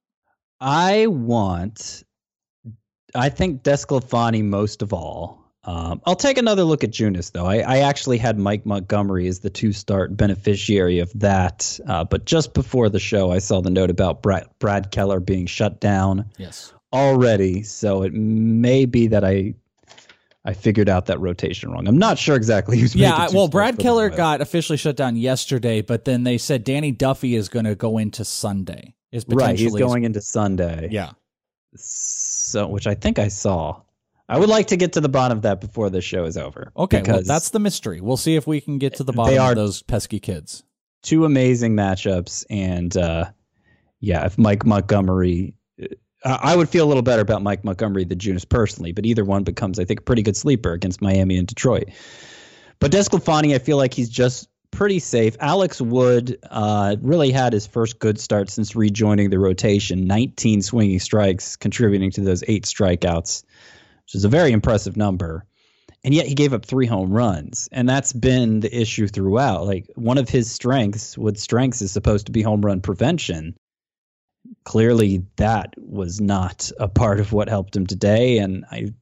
I 0.60 1.06
want, 1.08 2.05
I 3.14 3.28
think 3.28 3.62
Desclafani 3.62 4.43
most 4.43 4.81
of 4.81 4.93
all. 4.93 5.44
Um, 5.66 6.02
I'll 6.05 6.16
take 6.16 6.37
another 6.37 6.62
look 6.64 6.84
at 6.84 6.90
Junis, 6.90 7.32
though. 7.32 7.46
I, 7.46 7.58
I 7.61 7.78
actually 7.78 8.19
had 8.19 8.38
Mike 8.38 8.66
Montgomery 8.66 9.26
as 9.28 9.40
the 9.40 9.49
two 9.50 9.72
start 9.72 10.14
beneficiary 10.16 10.99
of 10.99 11.11
that. 11.20 11.81
Uh, 11.87 12.05
but 12.05 12.26
just 12.26 12.52
before 12.52 12.88
the 12.90 12.99
show, 13.00 13.31
I 13.31 13.38
saw 13.38 13.61
the 13.62 13.70
note 13.70 13.88
about 13.90 14.22
Brad, 14.22 14.46
Brad 14.58 14.90
Keller 14.90 15.20
being 15.20 15.46
shut 15.46 15.81
down 15.81 16.26
Yes. 16.37 16.72
already. 16.93 17.62
So 17.62 18.02
it 18.02 18.12
may 18.12 18.84
be 18.87 19.08
that 19.08 19.25
I. 19.25 19.55
I 20.46 20.52
figured 20.52 20.90
out 20.90 21.06
that 21.06 21.19
rotation 21.20 21.70
wrong. 21.72 21.88
I'm 21.88 21.96
not 21.96 22.19
sure 22.19 22.37
exactly 22.37 22.78
who's. 22.78 22.94
Yeah, 22.94 23.12
made 23.12 23.17
the 23.17 23.22
I- 23.22 23.26
two 23.28 23.37
well, 23.38 23.49
Brad 23.49 23.78
Keller 23.78 24.10
got 24.10 24.43
officially 24.43 24.76
shut 24.76 24.94
down 24.94 25.17
yesterday, 25.17 25.81
but 25.81 26.05
then 26.05 26.22
they 26.25 26.37
said 26.37 26.64
Danny 26.64 26.93
Duffy 26.93 27.34
is 27.34 27.49
going 27.49 27.64
to 27.64 27.75
go 27.75 27.96
into 27.96 28.26
Sunday. 28.26 28.94
Is 29.10 29.25
right. 29.26 29.56
He's 29.56 29.70
potentially 29.70 29.81
going 29.81 30.05
into 30.05 30.20
Sunday. 30.20 30.88
Yeah. 30.93 31.12
So, 31.76 32.67
which 32.67 32.87
I 32.87 32.94
think 32.94 33.19
I 33.19 33.28
saw. 33.28 33.81
I 34.28 34.38
would 34.38 34.48
like 34.48 34.68
to 34.68 34.76
get 34.76 34.94
to 34.94 35.00
the 35.00 35.08
bottom 35.08 35.38
of 35.38 35.42
that 35.42 35.60
before 35.60 35.90
the 35.90 36.00
show 36.00 36.24
is 36.24 36.36
over. 36.36 36.72
Okay, 36.76 36.96
well, 36.98 37.02
because 37.04 37.26
that's 37.26 37.50
the 37.50 37.58
mystery. 37.58 38.00
We'll 38.00 38.16
see 38.16 38.36
if 38.36 38.46
we 38.46 38.60
can 38.60 38.78
get 38.78 38.94
to 38.96 39.04
the 39.04 39.12
They 39.12 39.16
bottom 39.16 39.38
are- 39.38 39.50
of 39.50 39.56
those 39.56 39.82
pesky 39.82 40.18
kids. 40.20 40.62
two 41.02 41.24
amazing 41.26 41.74
matchups, 41.74 42.44
and 42.48 42.96
uh, 42.96 43.26
yeah, 44.00 44.24
if 44.24 44.38
Mike 44.38 44.64
Montgomery, 44.64 45.54
uh, 46.24 46.38
I 46.42 46.56
would 46.56 46.70
feel 46.70 46.86
a 46.86 46.88
little 46.88 47.02
better 47.02 47.20
about 47.20 47.42
Mike 47.42 47.64
Montgomery 47.64 48.04
than 48.04 48.18
Junis 48.18 48.48
personally, 48.48 48.92
but 48.92 49.04
either 49.04 49.24
one 49.24 49.42
becomes, 49.44 49.78
I 49.78 49.84
think, 49.84 50.00
a 50.00 50.02
pretty 50.02 50.22
good 50.22 50.36
sleeper 50.36 50.72
against 50.72 51.02
Miami 51.02 51.36
and 51.36 51.46
Detroit. 51.46 51.90
But 52.80 52.90
Desclafani, 52.93 53.54
I 53.54 53.58
feel 53.58 53.76
like 53.76 53.93
he's 53.93 54.08
just 54.08 54.48
pretty 54.70 54.98
safe. 54.98 55.36
Alex 55.40 55.81
Wood 55.81 56.38
uh, 56.50 56.96
really 57.02 57.31
had 57.31 57.52
his 57.52 57.66
first 57.66 57.98
good 57.98 58.19
start 58.19 58.48
since 58.50 58.74
rejoining 58.74 59.31
the 59.31 59.38
rotation. 59.38 60.06
19 60.06 60.62
swinging 60.62 60.98
strikes, 60.98 61.56
contributing 61.56 62.10
to 62.12 62.22
those 62.22 62.43
eight 62.48 62.64
strikeouts, 62.64 63.44
which 64.05 64.15
is 64.15 64.25
a 64.25 64.29
very 64.29 64.53
impressive 64.53 64.96
number. 64.96 65.44
And 66.03 66.13
yet 66.13 66.27
he 66.27 66.34
gave 66.34 66.53
up 66.53 66.67
three 66.67 66.87
home 66.87 67.13
runs. 67.13 67.69
And 67.73 67.89
that's 67.89 68.13
been 68.13 68.61
the 68.61 68.81
issue 68.81 69.08
throughout. 69.08 69.67
Like 69.67 69.91
one 69.94 70.19
of 70.19 70.29
his 70.29 70.51
strengths, 70.51 71.17
Wood's 71.17 71.43
strengths 71.43 71.81
is 71.81 71.93
supposed 71.93 72.27
to 72.27 72.32
be 72.32 72.43
home 72.43 72.61
run 72.61 72.82
prevention. 72.82 73.56
Clearly 74.65 75.25
that 75.37 75.75
was 75.79 76.20
not 76.20 76.70
a 76.79 76.89
part 76.89 77.20
of 77.20 77.32
what 77.32 77.49
helped 77.49 77.75
him 77.75 77.87
today. 77.87 78.39
And 78.39 78.67
I 78.70 78.93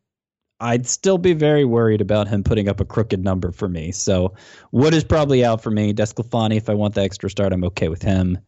I'd 0.63 0.87
still 0.87 1.19
be 1.19 1.33
very 1.33 1.65
worried 1.65 2.01
about 2.01 2.29
him 2.29 2.45
putting 2.45 2.69
up 2.69 2.79
a 2.79 2.85
crooked 2.85 3.23
number 3.23 3.51
for 3.51 3.69
me. 3.69 3.91
So 3.91 4.35
Wood 4.71 4.95
is 4.95 5.03
probably 5.03 5.45
out 5.45 5.61
for 5.61 5.73
me. 5.73 5.93
Desclafani, 5.93 6.57
if 6.57 6.71
I 6.71 6.75
want 6.75 6.95
the 6.95 7.03
extra 7.03 7.29
start, 7.29 7.53
I'm 7.53 7.65
okay 7.65 7.89
with 7.89 8.03
him. 8.03 8.39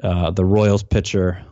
Uh, 0.00 0.30
the 0.30 0.44
Royals 0.44 0.84
pitcher, 0.84 1.44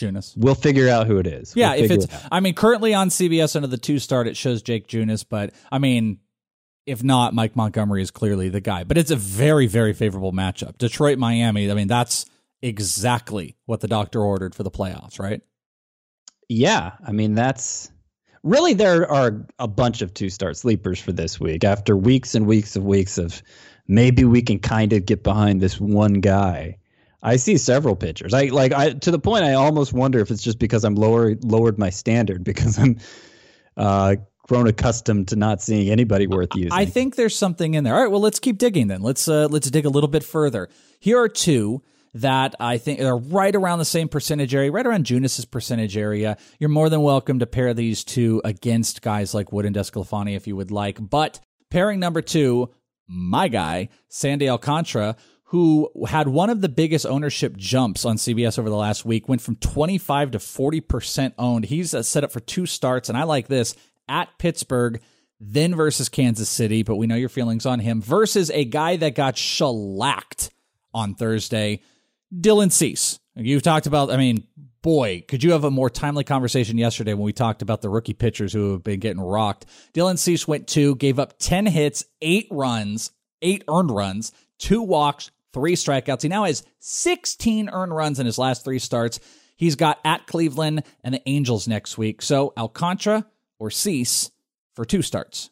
Junis. 0.00 0.36
we'll 0.36 0.54
figure 0.54 0.88
out 0.88 1.06
who 1.06 1.18
it 1.18 1.26
is. 1.26 1.54
Yeah, 1.54 1.74
We'll 1.74 1.84
if 1.84 1.90
it's, 1.90 2.04
it. 2.04 2.10
I 2.30 2.40
mean, 2.40 2.54
currently 2.54 2.94
on 2.94 3.08
CBS 3.08 3.56
under 3.56 3.68
the 3.68 3.78
two 3.78 3.98
start, 3.98 4.26
it 4.26 4.36
shows 4.36 4.62
Jake 4.62 4.88
Junis, 4.88 5.24
but 5.28 5.52
I 5.70 5.78
mean, 5.78 6.18
if 6.86 7.04
not, 7.04 7.34
Mike 7.34 7.54
Montgomery 7.56 8.02
is 8.02 8.10
clearly 8.10 8.48
the 8.48 8.60
guy. 8.60 8.84
But 8.84 8.98
it's 8.98 9.10
a 9.10 9.16
very, 9.16 9.66
very 9.66 9.92
favorable 9.92 10.32
matchup. 10.32 10.78
Detroit, 10.78 11.18
Miami. 11.18 11.70
I 11.70 11.74
mean, 11.74 11.88
that's 11.88 12.26
exactly 12.62 13.56
what 13.66 13.80
the 13.80 13.88
doctor 13.88 14.20
ordered 14.20 14.54
for 14.54 14.62
the 14.62 14.70
playoffs, 14.70 15.18
right? 15.18 15.42
Yeah, 16.48 16.92
I 17.06 17.12
mean 17.12 17.34
that's 17.34 17.90
really 18.42 18.74
there 18.74 19.08
are 19.10 19.46
a 19.58 19.68
bunch 19.68 20.02
of 20.02 20.12
two 20.12 20.30
start 20.30 20.56
sleepers 20.56 20.98
for 20.98 21.12
this 21.12 21.38
week 21.38 21.62
after 21.62 21.96
weeks 21.96 22.34
and 22.34 22.46
weeks 22.46 22.74
of 22.74 22.84
weeks 22.84 23.18
of 23.18 23.42
maybe 23.86 24.24
we 24.24 24.42
can 24.42 24.58
kind 24.58 24.92
of 24.92 25.06
get 25.06 25.22
behind 25.22 25.60
this 25.60 25.80
one 25.80 26.14
guy. 26.14 26.78
I 27.22 27.36
see 27.36 27.56
several 27.58 27.96
pitchers. 27.96 28.32
I 28.34 28.46
like 28.46 28.72
I 28.72 28.92
to 28.92 29.10
the 29.10 29.18
point 29.18 29.44
I 29.44 29.54
almost 29.54 29.92
wonder 29.92 30.20
if 30.20 30.30
it's 30.30 30.42
just 30.42 30.58
because 30.58 30.84
I'm 30.84 30.94
lower 30.94 31.36
lowered 31.42 31.78
my 31.78 31.90
standard 31.90 32.44
because 32.50 32.78
I'm 32.78 32.98
uh 33.76 34.16
grown 34.50 34.66
accustomed 34.66 35.28
to 35.28 35.36
not 35.36 35.62
seeing 35.62 35.90
anybody 35.90 36.26
worth 36.26 36.54
using. 36.56 36.72
I 36.72 36.84
think 36.84 37.14
there's 37.14 37.36
something 37.36 37.74
in 37.74 37.84
there. 37.84 37.94
All 37.94 38.02
right, 38.02 38.10
well, 38.10 38.20
let's 38.20 38.40
keep 38.40 38.58
digging 38.58 38.88
then. 38.88 39.00
Let's 39.00 39.28
uh, 39.28 39.46
let's 39.48 39.70
dig 39.70 39.86
a 39.86 39.90
little 39.90 40.08
bit 40.08 40.24
further. 40.24 40.68
Here 40.98 41.18
are 41.20 41.28
two 41.28 41.82
that 42.14 42.56
I 42.58 42.78
think 42.78 43.00
are 43.00 43.16
right 43.16 43.54
around 43.54 43.78
the 43.78 43.84
same 43.84 44.08
percentage 44.08 44.52
area, 44.52 44.72
right 44.72 44.84
around 44.84 45.06
Junis's 45.06 45.44
percentage 45.44 45.96
area. 45.96 46.36
You're 46.58 46.68
more 46.68 46.88
than 46.88 47.02
welcome 47.02 47.38
to 47.38 47.46
pair 47.46 47.72
these 47.74 48.02
two 48.02 48.42
against 48.44 49.02
guys 49.02 49.32
like 49.34 49.52
Wood 49.52 49.66
and 49.66 49.76
Desclafani 49.76 50.34
if 50.34 50.48
you 50.48 50.56
would 50.56 50.72
like. 50.72 50.98
But 51.00 51.38
pairing 51.70 52.00
number 52.00 52.20
two, 52.20 52.70
my 53.06 53.46
guy, 53.46 53.88
Sandy 54.08 54.48
Alcantara, 54.48 55.14
who 55.50 55.90
had 56.06 56.28
one 56.28 56.48
of 56.48 56.60
the 56.60 56.68
biggest 56.68 57.04
ownership 57.04 57.56
jumps 57.56 58.04
on 58.04 58.16
CBS 58.16 58.56
over 58.56 58.70
the 58.70 58.76
last 58.76 59.04
week, 59.04 59.28
went 59.28 59.42
from 59.42 59.56
25 59.56 60.30
to 60.30 60.38
40% 60.38 61.32
owned. 61.38 61.64
He's 61.64 61.92
uh, 61.92 62.04
set 62.04 62.22
up 62.22 62.30
for 62.30 62.38
two 62.38 62.66
starts, 62.66 63.08
and 63.08 63.18
I 63.18 63.24
like 63.24 63.48
this 63.48 63.74
at 64.08 64.28
Pittsburgh, 64.38 65.02
then 65.40 65.74
versus 65.74 66.08
Kansas 66.08 66.48
City, 66.48 66.84
but 66.84 66.94
we 66.94 67.08
know 67.08 67.16
your 67.16 67.28
feelings 67.28 67.66
on 67.66 67.80
him, 67.80 68.00
versus 68.00 68.48
a 68.52 68.64
guy 68.64 68.94
that 68.98 69.16
got 69.16 69.36
shellacked 69.36 70.50
on 70.94 71.16
Thursday, 71.16 71.82
Dylan 72.32 72.70
Cease. 72.70 73.18
You've 73.34 73.64
talked 73.64 73.88
about, 73.88 74.12
I 74.12 74.18
mean, 74.18 74.46
boy, 74.82 75.24
could 75.26 75.42
you 75.42 75.50
have 75.50 75.64
a 75.64 75.70
more 75.70 75.90
timely 75.90 76.22
conversation 76.22 76.78
yesterday 76.78 77.12
when 77.12 77.24
we 77.24 77.32
talked 77.32 77.60
about 77.60 77.82
the 77.82 77.88
rookie 77.88 78.14
pitchers 78.14 78.52
who 78.52 78.70
have 78.70 78.84
been 78.84 79.00
getting 79.00 79.20
rocked? 79.20 79.66
Dylan 79.94 80.16
Cease 80.16 80.46
went 80.46 80.68
two, 80.68 80.94
gave 80.94 81.18
up 81.18 81.40
10 81.40 81.66
hits, 81.66 82.04
eight 82.22 82.46
runs, 82.52 83.10
eight 83.42 83.64
earned 83.68 83.90
runs, 83.90 84.30
two 84.60 84.82
walks, 84.82 85.32
three 85.52 85.74
strikeouts. 85.74 86.22
He 86.22 86.28
now 86.28 86.44
has 86.44 86.64
16 86.78 87.68
earned 87.70 87.94
runs 87.94 88.20
in 88.20 88.26
his 88.26 88.38
last 88.38 88.64
three 88.64 88.78
starts. 88.78 89.20
He's 89.56 89.76
got 89.76 89.98
at 90.04 90.26
Cleveland 90.26 90.84
and 91.04 91.14
the 91.14 91.22
Angels 91.26 91.68
next 91.68 91.98
week. 91.98 92.22
So 92.22 92.52
Alcantara 92.56 93.26
or 93.58 93.70
Cease 93.70 94.30
for 94.74 94.84
two 94.84 95.02
starts. 95.02 95.50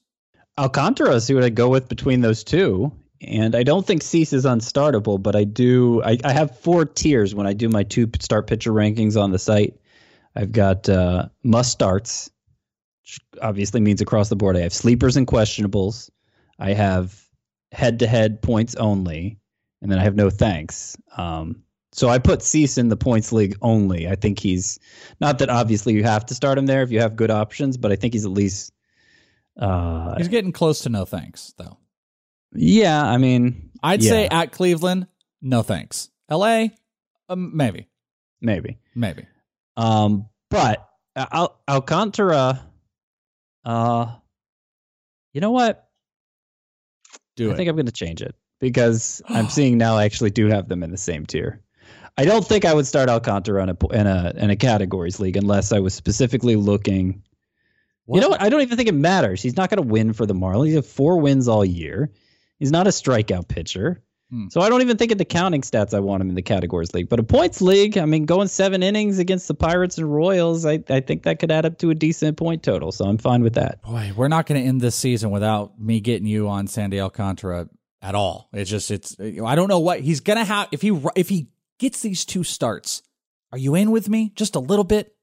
Alcantara 0.56 1.14
is 1.14 1.28
who 1.28 1.40
I'd 1.40 1.54
go 1.54 1.68
with 1.68 1.88
between 1.88 2.20
those 2.20 2.42
two. 2.42 2.92
And 3.20 3.54
I 3.56 3.64
don't 3.64 3.86
think 3.86 4.02
Cease 4.02 4.32
is 4.32 4.44
unstartable, 4.44 5.20
but 5.20 5.34
I 5.34 5.44
do. 5.44 6.02
I, 6.02 6.18
I 6.24 6.32
have 6.32 6.58
four 6.58 6.84
tiers 6.84 7.34
when 7.34 7.46
I 7.46 7.52
do 7.52 7.68
my 7.68 7.82
two 7.82 8.08
start 8.20 8.46
pitcher 8.46 8.72
rankings 8.72 9.20
on 9.20 9.32
the 9.32 9.38
site. 9.38 9.74
I've 10.36 10.52
got 10.52 10.88
uh, 10.88 11.28
must 11.42 11.72
starts, 11.72 12.30
which 13.02 13.20
obviously 13.42 13.80
means 13.80 14.00
across 14.00 14.28
the 14.28 14.36
board. 14.36 14.56
I 14.56 14.60
have 14.60 14.72
sleepers 14.72 15.16
and 15.16 15.26
questionables. 15.26 16.10
I 16.60 16.74
have 16.74 17.20
head 17.72 17.98
to 18.00 18.06
head 18.06 18.40
points 18.40 18.76
only, 18.76 19.38
and 19.82 19.90
then 19.90 19.98
I 19.98 20.02
have 20.02 20.16
no 20.16 20.30
thanks. 20.30 20.96
Um, 21.16 21.62
so 21.92 22.08
I 22.08 22.18
put 22.18 22.42
Cease 22.42 22.78
in 22.78 22.88
the 22.88 22.96
points 22.96 23.32
league 23.32 23.56
only. 23.62 24.08
I 24.08 24.14
think 24.14 24.38
he's 24.38 24.78
not 25.20 25.38
that 25.38 25.48
obviously 25.50 25.94
you 25.94 26.04
have 26.04 26.26
to 26.26 26.34
start 26.34 26.58
him 26.58 26.66
there 26.66 26.82
if 26.82 26.90
you 26.90 27.00
have 27.00 27.16
good 27.16 27.30
options, 27.30 27.76
but 27.76 27.90
I 27.92 27.96
think 27.96 28.14
he's 28.14 28.24
at 28.24 28.30
least. 28.30 28.72
Uh, 29.58 30.14
He's 30.16 30.28
getting 30.28 30.52
close 30.52 30.80
to 30.82 30.88
no 30.88 31.04
thanks, 31.04 31.52
though. 31.58 31.78
yeah, 32.52 33.04
I 33.04 33.16
mean, 33.18 33.70
I'd 33.82 34.02
yeah, 34.02 34.10
say 34.10 34.28
at 34.28 34.52
Cleveland, 34.52 35.08
no 35.42 35.62
thanks. 35.62 36.10
LA, 36.30 36.66
um, 37.28 37.56
maybe, 37.56 37.88
maybe. 38.40 38.78
maybe. 38.94 39.26
Um, 39.76 40.28
but 40.48 40.88
Al- 41.16 41.58
Alcantara, 41.68 42.62
uh, 43.64 44.14
you 45.32 45.40
know 45.40 45.50
what? 45.50 45.88
Do 47.36 47.46
it. 47.46 47.50
I 47.50 47.54
it. 47.54 47.56
think 47.56 47.68
I'm 47.68 47.74
going 47.74 47.86
to 47.86 47.92
change 47.92 48.22
it 48.22 48.36
because 48.60 49.22
I'm 49.28 49.48
seeing 49.50 49.78
now 49.78 49.96
I 49.96 50.04
actually 50.04 50.30
do 50.30 50.46
have 50.48 50.68
them 50.68 50.82
in 50.82 50.90
the 50.90 50.96
same 50.96 51.26
tier. 51.26 51.62
I 52.16 52.24
don't 52.24 52.44
think 52.44 52.64
I 52.64 52.74
would 52.74 52.86
start 52.86 53.08
Alcantara 53.08 53.62
in 53.62 53.68
a 53.68 53.86
in 53.92 54.06
a 54.06 54.32
in 54.36 54.50
a 54.50 54.56
categories 54.56 55.20
league 55.20 55.36
unless 55.36 55.72
I 55.72 55.78
was 55.78 55.94
specifically 55.94 56.56
looking. 56.56 57.22
You 58.10 58.20
know 58.20 58.30
what? 58.30 58.40
I 58.40 58.48
don't 58.48 58.62
even 58.62 58.76
think 58.76 58.88
it 58.88 58.94
matters. 58.94 59.42
He's 59.42 59.56
not 59.56 59.68
going 59.68 59.82
to 59.82 59.86
win 59.86 60.14
for 60.14 60.24
the 60.24 60.34
Marlins. 60.34 60.68
He 60.68 60.74
has 60.74 60.90
four 60.90 61.20
wins 61.20 61.46
all 61.46 61.64
year. 61.64 62.10
He's 62.58 62.72
not 62.72 62.86
a 62.86 62.90
strikeout 62.90 63.48
pitcher. 63.48 64.02
Hmm. 64.30 64.48
So 64.50 64.60
I 64.60 64.68
don't 64.68 64.80
even 64.82 64.96
think 64.96 65.12
in 65.12 65.18
the 65.18 65.24
counting 65.24 65.62
stats 65.62 65.94
I 65.94 66.00
want 66.00 66.22
him 66.22 66.28
in 66.28 66.34
the 66.34 66.42
categories 66.42 66.92
league. 66.92 67.08
But 67.08 67.20
a 67.20 67.22
points 67.22 67.60
league, 67.62 67.96
I 67.96 68.04
mean, 68.04 68.24
going 68.24 68.48
seven 68.48 68.82
innings 68.82 69.18
against 69.18 69.48
the 69.48 69.54
Pirates 69.54 69.96
and 69.98 70.12
Royals, 70.12 70.66
I, 70.66 70.82
I 70.88 71.00
think 71.00 71.22
that 71.22 71.38
could 71.38 71.50
add 71.50 71.64
up 71.64 71.78
to 71.78 71.90
a 71.90 71.94
decent 71.94 72.36
point 72.36 72.62
total. 72.62 72.92
So 72.92 73.04
I'm 73.06 73.18
fine 73.18 73.42
with 73.42 73.54
that. 73.54 73.82
Boy, 73.82 74.12
we're 74.16 74.28
not 74.28 74.46
going 74.46 74.60
to 74.60 74.66
end 74.66 74.80
this 74.80 74.96
season 74.96 75.30
without 75.30 75.80
me 75.80 76.00
getting 76.00 76.26
you 76.26 76.48
on 76.48 76.66
Sandy 76.66 77.00
Alcantara 77.00 77.68
at 78.02 78.14
all. 78.14 78.48
It's 78.52 78.70
just 78.70 78.90
it's 78.90 79.16
I 79.20 79.54
don't 79.54 79.68
know 79.68 79.80
what 79.80 80.00
he's 80.00 80.20
going 80.20 80.38
to 80.38 80.44
have 80.44 80.68
if 80.72 80.82
he 80.82 81.00
if 81.16 81.28
he 81.28 81.48
gets 81.78 82.00
these 82.02 82.24
two 82.24 82.44
starts. 82.44 83.02
Are 83.52 83.58
you 83.58 83.74
in 83.74 83.90
with 83.90 84.08
me 84.08 84.32
just 84.34 84.56
a 84.56 84.60
little 84.60 84.84
bit? 84.84 85.14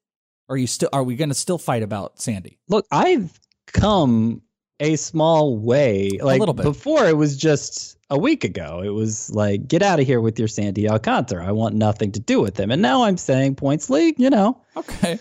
Or 0.47 0.55
are 0.55 0.57
you 0.57 0.67
still 0.67 0.89
are 0.93 1.03
we 1.03 1.15
going 1.15 1.29
to 1.29 1.35
still 1.35 1.57
fight 1.57 1.83
about 1.83 2.19
Sandy? 2.19 2.59
Look, 2.69 2.85
I've 2.91 3.39
come 3.67 4.41
a 4.79 4.95
small 4.95 5.57
way. 5.57 6.09
Like 6.21 6.39
little 6.39 6.53
bit. 6.53 6.63
before, 6.63 7.05
it 7.07 7.15
was 7.17 7.37
just 7.37 7.97
a 8.09 8.19
week 8.19 8.43
ago. 8.43 8.81
It 8.83 8.89
was 8.89 9.31
like, 9.31 9.67
get 9.67 9.81
out 9.81 9.99
of 9.99 10.05
here 10.05 10.21
with 10.21 10.37
your 10.37 10.47
Sandy 10.47 10.87
Alcantara. 10.89 11.47
I 11.47 11.51
want 11.53 11.75
nothing 11.75 12.11
to 12.11 12.19
do 12.19 12.41
with 12.41 12.59
him. 12.59 12.69
And 12.71 12.81
now 12.81 13.03
I'm 13.03 13.17
saying 13.17 13.55
points 13.55 13.89
league. 13.89 14.19
You 14.19 14.29
know, 14.29 14.61
Okay. 14.77 15.17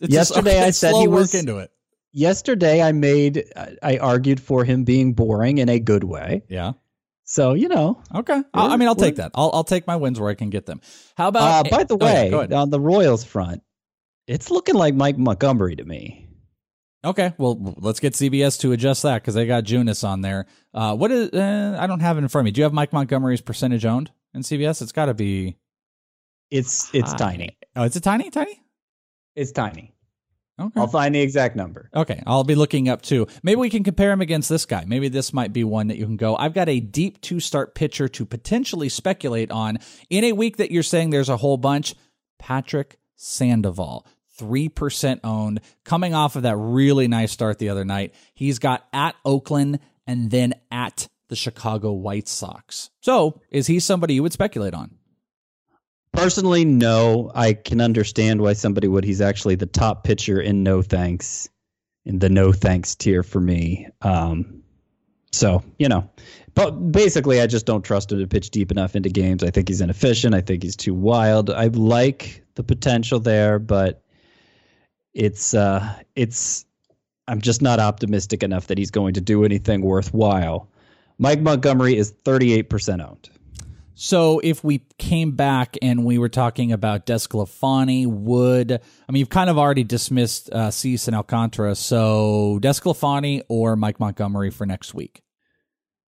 It's 0.00 0.12
Yesterday 0.12 0.58
okay, 0.58 0.66
I 0.66 0.70
said 0.70 0.94
he 0.94 1.08
work 1.08 1.20
was- 1.20 1.34
into 1.34 1.58
it. 1.58 1.72
yesterday 2.12 2.82
I 2.82 2.92
made, 2.92 3.44
I- 3.56 3.76
I 3.82 3.96
argued 3.98 4.40
for 4.40 4.62
him 4.64 4.84
being 4.84 5.14
boring 5.14 5.58
in 5.58 5.68
a 5.68 5.78
good 5.80 6.04
way. 6.04 6.42
Yeah. 6.48 6.72
So 7.30 7.52
you 7.52 7.68
know. 7.68 8.02
Okay. 8.14 8.42
I 8.54 8.76
mean, 8.78 8.88
I'll 8.88 8.94
take 8.96 9.16
that. 9.16 9.32
I'll 9.34 9.50
I'll 9.52 9.62
take 9.64 9.86
my 9.86 9.96
wins 9.96 10.18
where 10.18 10.30
I 10.30 10.34
can 10.34 10.48
get 10.48 10.64
them. 10.64 10.80
How 11.14 11.26
Uh, 11.26 11.28
about 11.28 11.70
by 11.70 11.84
the 11.84 11.98
oh, 12.00 12.06
yeah, 12.06 12.22
way, 12.24 12.30
go 12.30 12.38
ahead. 12.38 12.52
on 12.54 12.70
the 12.70 12.80
Royals 12.80 13.22
front, 13.22 13.62
it's 14.26 14.50
looking 14.50 14.74
like 14.74 14.94
Mike 14.94 15.18
Montgomery 15.18 15.76
to 15.76 15.84
me. 15.84 16.24
Okay, 17.04 17.34
well, 17.38 17.76
let's 17.78 18.00
get 18.00 18.14
CBS 18.14 18.58
to 18.60 18.72
adjust 18.72 19.02
that 19.02 19.20
because 19.22 19.34
they 19.34 19.46
got 19.46 19.64
Junis 19.64 20.08
on 20.08 20.22
there. 20.22 20.46
Uh, 20.72 20.96
what 20.96 21.12
is? 21.12 21.28
Uh, 21.30 21.76
I 21.78 21.86
don't 21.86 22.00
have 22.00 22.16
it 22.16 22.22
in 22.22 22.28
front 22.28 22.42
of 22.42 22.46
me. 22.46 22.50
Do 22.52 22.60
you 22.60 22.64
have 22.64 22.72
Mike 22.72 22.92
Montgomery's 22.94 23.42
percentage 23.42 23.84
owned 23.84 24.10
in 24.32 24.40
CBS? 24.40 24.80
It's 24.80 24.92
got 24.92 25.06
to 25.06 25.14
be. 25.14 25.58
It's 26.50 26.92
it's 26.94 27.10
high. 27.12 27.18
tiny. 27.18 27.58
Oh, 27.76 27.84
it's 27.84 27.96
a 27.96 28.00
tiny, 28.00 28.30
tiny. 28.30 28.58
It's 29.36 29.52
tiny. 29.52 29.94
Okay. 30.60 30.80
I'll 30.80 30.88
find 30.88 31.14
the 31.14 31.20
exact 31.20 31.54
number. 31.54 31.88
Okay, 31.94 32.22
I'll 32.26 32.44
be 32.44 32.54
looking 32.54 32.88
up 32.88 33.02
too. 33.02 33.26
Maybe 33.42 33.60
we 33.60 33.70
can 33.70 33.84
compare 33.84 34.10
him 34.10 34.20
against 34.20 34.48
this 34.48 34.66
guy. 34.66 34.84
Maybe 34.86 35.08
this 35.08 35.32
might 35.32 35.52
be 35.52 35.62
one 35.62 35.88
that 35.88 35.98
you 35.98 36.04
can 36.04 36.16
go. 36.16 36.36
I've 36.36 36.54
got 36.54 36.68
a 36.68 36.80
deep 36.80 37.20
two 37.20 37.40
start 37.40 37.74
pitcher 37.74 38.08
to 38.08 38.26
potentially 38.26 38.88
speculate 38.88 39.50
on 39.50 39.78
in 40.10 40.24
a 40.24 40.32
week 40.32 40.56
that 40.56 40.70
you're 40.70 40.82
saying 40.82 41.10
there's 41.10 41.28
a 41.28 41.36
whole 41.36 41.56
bunch. 41.56 41.94
Patrick 42.38 42.98
Sandoval, 43.16 44.06
3% 44.38 45.20
owned, 45.24 45.60
coming 45.84 46.14
off 46.14 46.36
of 46.36 46.42
that 46.42 46.56
really 46.56 47.08
nice 47.08 47.32
start 47.32 47.58
the 47.58 47.68
other 47.68 47.84
night. 47.84 48.14
He's 48.34 48.58
got 48.58 48.86
at 48.92 49.16
Oakland 49.24 49.80
and 50.06 50.30
then 50.30 50.54
at 50.70 51.08
the 51.28 51.36
Chicago 51.36 51.92
White 51.92 52.28
Sox. 52.28 52.90
So 53.00 53.40
is 53.50 53.66
he 53.66 53.80
somebody 53.80 54.14
you 54.14 54.22
would 54.22 54.32
speculate 54.32 54.74
on? 54.74 54.97
Personally, 56.12 56.64
no. 56.64 57.30
I 57.34 57.52
can 57.52 57.80
understand 57.80 58.40
why 58.40 58.54
somebody 58.54 58.88
would. 58.88 59.04
He's 59.04 59.20
actually 59.20 59.54
the 59.54 59.66
top 59.66 60.04
pitcher 60.04 60.40
in 60.40 60.62
no 60.62 60.82
thanks, 60.82 61.48
in 62.04 62.18
the 62.18 62.28
no 62.28 62.52
thanks 62.52 62.94
tier 62.94 63.22
for 63.22 63.40
me. 63.40 63.88
Um, 64.02 64.62
so 65.32 65.62
you 65.78 65.88
know, 65.88 66.08
but 66.54 66.70
basically, 66.70 67.40
I 67.40 67.46
just 67.46 67.66
don't 67.66 67.84
trust 67.84 68.10
him 68.10 68.18
to 68.18 68.26
pitch 68.26 68.50
deep 68.50 68.70
enough 68.70 68.96
into 68.96 69.10
games. 69.10 69.44
I 69.44 69.50
think 69.50 69.68
he's 69.68 69.80
inefficient. 69.80 70.34
I 70.34 70.40
think 70.40 70.62
he's 70.62 70.76
too 70.76 70.94
wild. 70.94 71.50
I 71.50 71.66
like 71.66 72.44
the 72.54 72.64
potential 72.64 73.20
there, 73.20 73.58
but 73.58 74.02
it's 75.14 75.54
uh, 75.54 75.94
it's. 76.16 76.64
I'm 77.28 77.42
just 77.42 77.60
not 77.60 77.78
optimistic 77.78 78.42
enough 78.42 78.68
that 78.68 78.78
he's 78.78 78.90
going 78.90 79.14
to 79.14 79.20
do 79.20 79.44
anything 79.44 79.82
worthwhile. 79.82 80.70
Mike 81.18 81.40
Montgomery 81.40 81.94
is 81.94 82.10
38% 82.24 83.06
owned. 83.06 83.28
So 84.00 84.40
if 84.44 84.62
we 84.62 84.84
came 84.98 85.32
back 85.32 85.76
and 85.82 86.04
we 86.04 86.18
were 86.18 86.28
talking 86.28 86.70
about 86.70 87.04
Desclafani, 87.04 88.06
Wood, 88.06 88.70
I 88.70 89.12
mean, 89.12 89.18
you've 89.18 89.28
kind 89.28 89.50
of 89.50 89.58
already 89.58 89.82
dismissed 89.82 90.48
uh, 90.50 90.70
Cease 90.70 91.08
and 91.08 91.16
Alcantara. 91.16 91.74
So 91.74 92.60
Desclafani 92.62 93.42
or 93.48 93.74
Mike 93.74 93.98
Montgomery 93.98 94.50
for 94.50 94.66
next 94.66 94.94
week. 94.94 95.20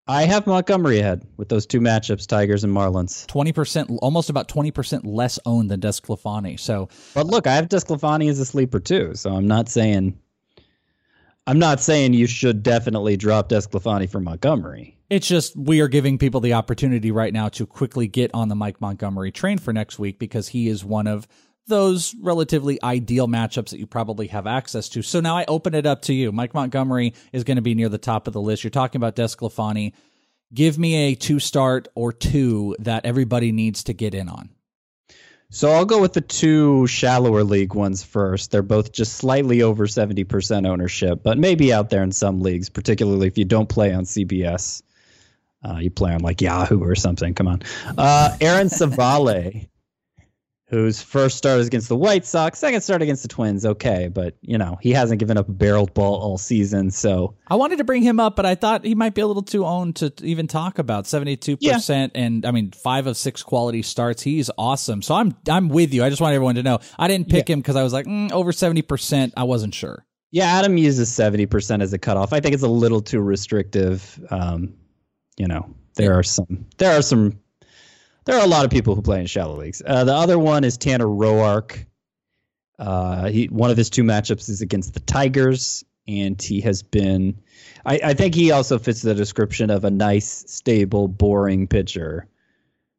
I 0.08 0.24
have 0.24 0.48
Montgomery 0.48 0.98
ahead 0.98 1.28
with 1.38 1.50
those 1.50 1.68
two 1.68 1.80
matchups, 1.80 2.26
Tigers 2.26 2.64
and 2.64 2.76
Marlins. 2.76 3.28
20%, 3.28 4.00
almost 4.02 4.32
about 4.32 4.48
20% 4.48 5.02
less 5.04 5.38
owned 5.46 5.70
than 5.70 5.80
Desclafani. 5.80 6.60
So 6.60 6.90
But 7.14 7.28
look, 7.28 7.46
I 7.46 7.54
have 7.54 7.70
Desclafani 7.70 8.32
as 8.32 8.40
a 8.40 8.46
sleeper 8.46 8.80
too, 8.80 9.14
so 9.14 9.36
I'm 9.36 9.48
not 9.48 9.70
saying 9.70 10.18
I'm 11.46 11.60
not 11.60 11.80
saying 11.80 12.16
you 12.16 12.26
should 12.26 12.64
definitely 12.64 13.16
drop 13.16 13.50
Desclafani 13.50 14.10
for 14.10 14.20
Montgomery. 14.20 14.95
It's 15.10 15.28
just 15.28 15.56
we 15.56 15.82
are 15.82 15.88
giving 15.88 16.18
people 16.18 16.42
the 16.42 16.54
opportunity 16.54 17.12
right 17.12 17.34
now 17.34 17.50
to 17.50 17.66
quickly 17.66 18.08
get 18.08 18.32
on 18.34 18.50
the 18.50 18.56
Mike 18.56 18.82
Montgomery 18.82 19.32
train 19.32 19.58
for 19.58 19.72
next 19.72 20.00
week 20.00 20.20
because 20.20 20.48
he 20.48 20.68
is 20.68 20.84
one 20.84 21.08
of 21.08 21.28
those 21.68 22.16
relatively 22.22 22.82
ideal 22.84 23.28
matchups 23.28 23.70
that 23.70 23.80
you 23.80 23.88
probably 23.88 24.28
have 24.28 24.46
access 24.46 24.90
to. 24.90 25.02
So 25.02 25.20
now 25.20 25.36
I 25.36 25.46
open 25.48 25.74
it 25.74 25.86
up 25.86 26.04
to 26.04 26.14
you. 26.14 26.32
Mike 26.32 26.54
Montgomery 26.54 27.14
is 27.34 27.44
going 27.44 27.56
to 27.56 27.62
be 27.62 27.76
near 27.76 27.90
the 27.90 27.98
top 27.98 28.28
of 28.28 28.34
the 28.34 28.42
list. 28.42 28.64
You're 28.64 28.72
talking 28.72 29.00
about 29.00 29.16
Desclafani. 29.16 29.94
Give 30.54 30.78
me 30.78 31.12
a 31.12 31.16
two 31.16 31.40
start 31.40 31.88
or 31.96 32.14
two 32.14 32.76
that 32.80 33.06
everybody 33.06 33.52
needs 33.52 33.86
to 33.86 33.94
get 33.94 34.14
in 34.14 34.30
on. 34.30 34.50
So 35.50 35.72
I'll 35.72 35.86
go 35.86 36.02
with 36.02 36.14
the 36.14 36.22
two 36.22 36.86
shallower 36.88 37.44
league 37.44 37.74
ones 37.74 38.04
first. 38.04 38.52
They're 38.52 38.62
both 38.62 38.92
just 38.92 39.14
slightly 39.14 39.62
over 39.62 39.88
70% 39.88 40.68
ownership, 40.68 41.24
but 41.24 41.38
maybe 41.38 41.72
out 41.72 41.90
there 41.90 42.04
in 42.04 42.12
some 42.12 42.42
leagues, 42.42 42.70
particularly 42.70 43.28
if 43.28 43.38
you 43.38 43.46
don't 43.46 43.70
play 43.70 43.94
on 43.94 44.04
CBS. 44.04 44.82
Uh, 45.66 45.80
you 45.80 45.90
play 45.90 46.14
on 46.14 46.22
like 46.22 46.42
Yahoo 46.42 46.84
or 46.84 46.96
something. 46.96 47.34
Come 47.34 47.48
on. 47.48 47.62
Uh, 47.98 48.36
Aaron 48.40 48.68
Civale, 48.70 49.68
whose 50.68 51.02
first 51.02 51.38
start 51.38 51.60
is 51.60 51.68
against 51.68 51.90
the 51.90 51.96
White 51.96 52.26
Sox, 52.26 52.60
second 52.60 52.82
start 52.82 53.02
against 53.02 53.24
the 53.24 53.30
Twins. 53.30 53.66
Okay, 53.66 54.08
but 54.08 54.36
you 54.42 54.60
know 54.60 54.78
he 54.80 54.92
hasn't 54.92 55.20
given 55.20 55.38
up 55.38 55.50
a 55.50 55.52
barreled 55.52 55.94
ball 55.96 56.16
all 56.22 56.38
season. 56.38 56.92
So 56.92 57.36
I 57.48 57.56
wanted 57.56 57.78
to 57.78 57.84
bring 57.84 58.04
him 58.04 58.20
up, 58.20 58.36
but 58.36 58.46
I 58.46 58.54
thought 58.54 58.86
he 58.86 58.94
might 58.94 59.16
be 59.16 59.22
a 59.22 59.28
little 59.28 59.42
too 59.42 59.66
owned 59.66 59.96
to 59.98 60.14
even 60.22 60.48
talk 60.48 60.78
about 60.78 61.08
seventy 61.08 61.36
two 61.36 61.58
percent. 61.58 62.12
And 62.14 62.46
I 62.46 62.52
mean, 62.52 62.72
five 62.72 63.08
of 63.08 63.18
six 63.18 63.42
quality 63.42 63.82
starts. 63.82 64.22
He's 64.22 64.52
awesome. 64.60 65.02
So 65.02 65.16
I'm 65.16 65.36
I'm 65.50 65.70
with 65.70 65.94
you. 65.96 66.04
I 66.04 66.10
just 66.10 66.22
want 66.22 66.36
everyone 66.36 66.56
to 66.56 66.64
know 66.64 66.80
I 67.00 67.08
didn't 67.08 67.30
pick 67.30 67.50
yeah. 67.50 67.54
him 67.54 67.60
because 67.62 67.76
I 67.76 67.82
was 67.82 67.94
like 67.94 68.06
mm, 68.06 68.32
over 68.32 68.52
seventy 68.52 68.84
percent. 68.84 69.34
I 69.36 69.46
wasn't 69.46 69.74
sure. 69.74 70.06
Yeah, 70.30 70.46
Adam 70.46 70.78
uses 70.78 71.12
seventy 71.12 71.48
percent 71.48 71.82
as 71.82 71.92
a 71.94 71.98
cutoff. 71.98 72.34
I 72.34 72.40
think 72.40 72.54
it's 72.54 72.64
a 72.64 72.68
little 72.68 73.02
too 73.02 73.22
restrictive. 73.22 74.20
Um, 74.30 74.76
you 75.38 75.48
know, 75.48 75.74
there 75.96 76.12
yeah. 76.12 76.20
are 76.20 76.24
some 76.24 76.66
there 76.78 76.98
are 76.98 77.02
some 77.02 77.40
there 78.26 78.38
are 78.38 78.44
a 78.44 78.48
lot 78.48 78.66
of 78.66 78.72
people 78.72 78.96
who 78.96 79.02
play 79.02 79.20
in 79.20 79.28
shallow 79.28 79.58
leagues. 79.58 79.82
Uh, 79.86 80.04
the 80.04 80.14
other 80.14 80.40
one 80.40 80.64
is 80.64 80.78
Tanner 80.78 81.06
Roark. 81.06 81.86
Uh, 82.78 83.30
he 83.30 83.46
one 83.46 83.72
of 83.72 83.78
his 83.78 83.90
two 83.90 84.04
matchups 84.04 84.50
is 84.50 84.62
against 84.62 84.94
the 84.94 85.00
Tigers, 85.02 85.86
and 86.08 86.42
he 86.42 86.62
has 86.62 86.84
been. 86.84 87.40
I, 87.86 88.00
I 88.04 88.14
think 88.14 88.36
he 88.36 88.52
also 88.52 88.80
fits 88.80 89.02
the 89.02 89.14
description 89.14 89.70
of 89.70 89.86
a 89.86 89.92
nice, 89.92 90.44
stable, 90.48 91.08
boring 91.08 91.68
pitcher 91.68 92.28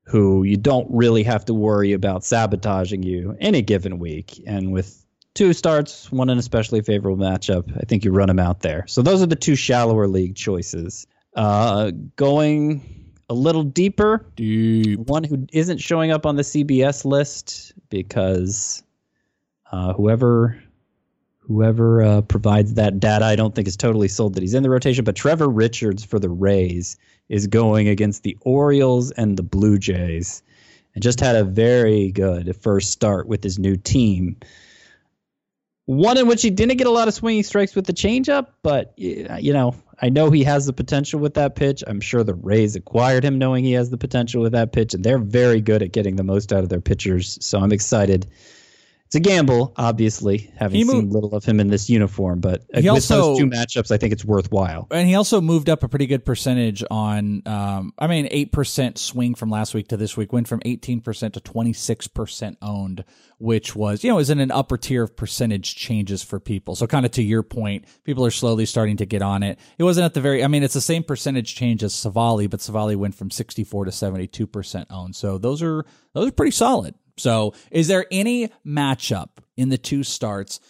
who 0.07 0.45
you 0.45 0.57
don't 0.57 0.87
really 0.91 1.25
have 1.25 1.45
to 1.45 1.55
worry 1.55 1.93
about 1.93 2.25
sabotaging 2.25 3.03
you 3.03 3.37
any 3.41 3.61
given 3.61 3.99
week. 3.99 4.41
And 4.47 4.73
with 4.73 5.05
two 5.35 5.53
starts, 5.53 6.11
one 6.13 6.31
an 6.31 6.39
especially 6.39 6.81
favorable 6.81 7.23
matchup, 7.23 7.77
I 7.77 7.85
think 7.87 8.05
you 8.05 8.13
run 8.13 8.31
him 8.31 8.39
out 8.39 8.61
there. 8.61 8.85
So 8.87 9.03
those 9.03 9.21
are 9.21 9.27
the 9.27 9.35
two 9.35 9.57
shallower 9.57 10.07
league 10.07 10.37
choices. 10.37 11.09
Uh, 11.37 11.93
going 12.17 12.81
a 13.29 13.35
little 13.35 13.63
deeper. 13.63 14.25
Deep. 14.37 14.99
One 15.01 15.23
who 15.23 15.47
isn't 15.53 15.79
showing 15.79 16.11
up 16.11 16.27
on 16.27 16.37
the 16.37 16.43
CBS 16.43 17.05
list 17.05 17.73
because 17.91 18.83
uh, 19.71 19.93
whoever 19.93 20.61
whoever 21.41 22.03
uh, 22.03 22.21
provides 22.23 22.75
that 22.75 22.99
data, 22.99 23.25
I 23.25 23.37
don't 23.37 23.55
think 23.55 23.69
is 23.69 23.77
totally 23.77 24.09
sold 24.09 24.35
that 24.35 24.43
he's 24.43 24.55
in 24.55 24.63
the 24.63 24.71
rotation. 24.71 25.05
But 25.05 25.15
Trevor 25.15 25.49
Richards 25.49 26.05
for 26.05 26.19
the 26.19 26.29
Rays 26.29 26.97
is 27.29 27.47
going 27.47 27.89
against 27.89 28.23
the 28.23 28.37
Orioles 28.41 29.13
and 29.13 29.37
the 29.37 29.43
Blue 29.43 29.79
Jays, 29.79 30.43
and 30.95 31.03
just 31.03 31.21
had 31.21 31.37
a 31.37 31.45
very 31.45 32.11
good 32.13 32.57
first 32.57 32.91
start 32.91 33.29
with 33.29 33.45
his 33.45 33.59
new 33.59 33.77
team. 33.77 34.37
One 35.87 36.19
in 36.19 36.27
which 36.27 36.43
he 36.43 36.51
didn't 36.51 36.77
get 36.79 36.89
a 36.89 36.91
lot 36.91 37.09
of 37.09 37.15
swinging 37.15 37.45
strikes 37.45 37.75
with 37.75 37.87
the 37.87 37.93
changeup, 37.93 38.49
but 38.63 38.93
you 38.97 39.53
know 39.53 39.75
I 40.01 40.09
know 40.11 40.31
he 40.31 40.45
has 40.45 40.67
the 40.67 40.73
potential 40.73 41.21
with 41.21 41.35
that 41.35 41.55
pitch. 41.55 41.83
I'm 41.87 42.01
sure 42.01 42.23
the 42.23 42.35
Rays 42.35 42.77
acquired 42.77 43.25
him 43.25 43.39
knowing 43.39 43.65
he 43.65 43.73
has 43.73 43.89
the 43.89 43.97
potential 43.97 44.43
with 44.43 44.53
that 44.53 44.73
pitch, 44.73 44.95
and 44.95 45.05
they're 45.05 45.19
very 45.19 45.61
good 45.61 45.83
at 45.83 45.93
getting 45.93 46.17
the 46.17 46.25
most 46.25 46.53
out 46.53 46.65
of 46.65 46.69
their 46.69 46.81
pitchers. 46.81 47.39
So 47.41 47.61
I'm 47.61 47.73
excited 47.73 48.27
a 49.17 49.21
gamble, 49.21 49.75
obviously, 49.77 50.53
having 50.57 50.87
moved, 50.87 50.99
seen 50.99 51.11
little 51.11 51.35
of 51.35 51.45
him 51.45 51.59
in 51.59 51.69
this 51.69 51.91
uniform. 51.91 52.41
But 52.41 52.65
with 52.73 52.87
also, 52.87 53.17
those 53.17 53.39
two 53.39 53.47
matchups, 53.47 53.91
I 53.91 53.97
think 53.97 54.13
it's 54.13 54.25
worthwhile. 54.25 54.87
And 54.91 55.09
he 55.09 55.15
also 55.15 55.41
moved 55.41 55.69
up 55.69 55.83
a 55.83 55.89
pretty 55.89 56.07
good 56.07 56.25
percentage 56.25 56.85
on. 56.91 57.43
Um, 57.47 57.93
I 57.99 58.07
mean, 58.07 58.29
eight 58.31 58.53
percent 58.53 58.99
swing 58.99 59.35
from 59.35 59.51
last 59.51 59.75
week 59.75 59.89
to 59.89 59.97
this 59.97 60.17
week 60.17 60.33
went 60.33 60.47
from 60.47 60.63
eighteen 60.65 61.01
percent 61.01 61.35
to 61.35 61.41
twenty 61.41 61.73
six 61.73 62.07
percent 62.07 62.59
owned, 62.63 63.05
which 63.39 63.75
was 63.75 64.05
you 64.05 64.11
know 64.11 64.19
is 64.19 64.31
in 64.31 64.39
an 64.39 64.51
upper 64.51 64.77
tier 64.77 65.03
of 65.03 65.17
percentage 65.17 65.75
changes 65.75 66.23
for 66.23 66.39
people. 66.39 66.77
So 66.77 66.87
kind 66.87 67.05
of 67.05 67.13
to 67.13 67.23
your 67.23 67.43
point, 67.43 67.87
people 68.05 68.25
are 68.25 68.31
slowly 68.31 68.67
starting 68.67 68.99
to 68.99 69.07
get 69.07 69.23
on 69.23 69.43
it. 69.43 69.59
It 69.79 69.85
wasn't 69.85 70.05
at 70.05 70.15
the 70.15 70.21
very. 70.21 70.45
I 70.45 70.49
mean, 70.49 70.63
it's 70.63 70.75
the 70.75 70.81
same 70.81 71.03
percentage 71.03 71.55
change 71.55 71.83
as 71.83 71.93
Civale, 71.93 72.49
but 72.49 72.61
Civale 72.61 72.97
went 72.97 73.15
from 73.15 73.31
sixty 73.31 73.65
four 73.65 73.85
to 73.85 73.93
seventy 73.93 74.27
two 74.27 74.47
percent 74.47 74.89
owned. 74.91 75.17
So 75.17 75.39
those 75.39 75.63
are 75.63 75.85
those 76.13 76.29
are 76.29 76.33
pretty 76.33 76.53
solid. 76.53 76.95
So, 77.17 77.55
is 77.71 77.89
there 77.89 78.07
any 78.11 78.51
matchup 78.67 79.29
in 79.57 79.69
the 79.69 79.79
two 79.79 80.03
starts, 80.03 80.61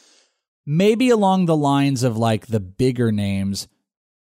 maybe 0.65 1.11
along 1.11 1.47
the 1.47 1.57
lines 1.57 2.03
of 2.03 2.17
like 2.17 2.47
the 2.47 2.61
bigger 2.61 3.11
names 3.11 3.69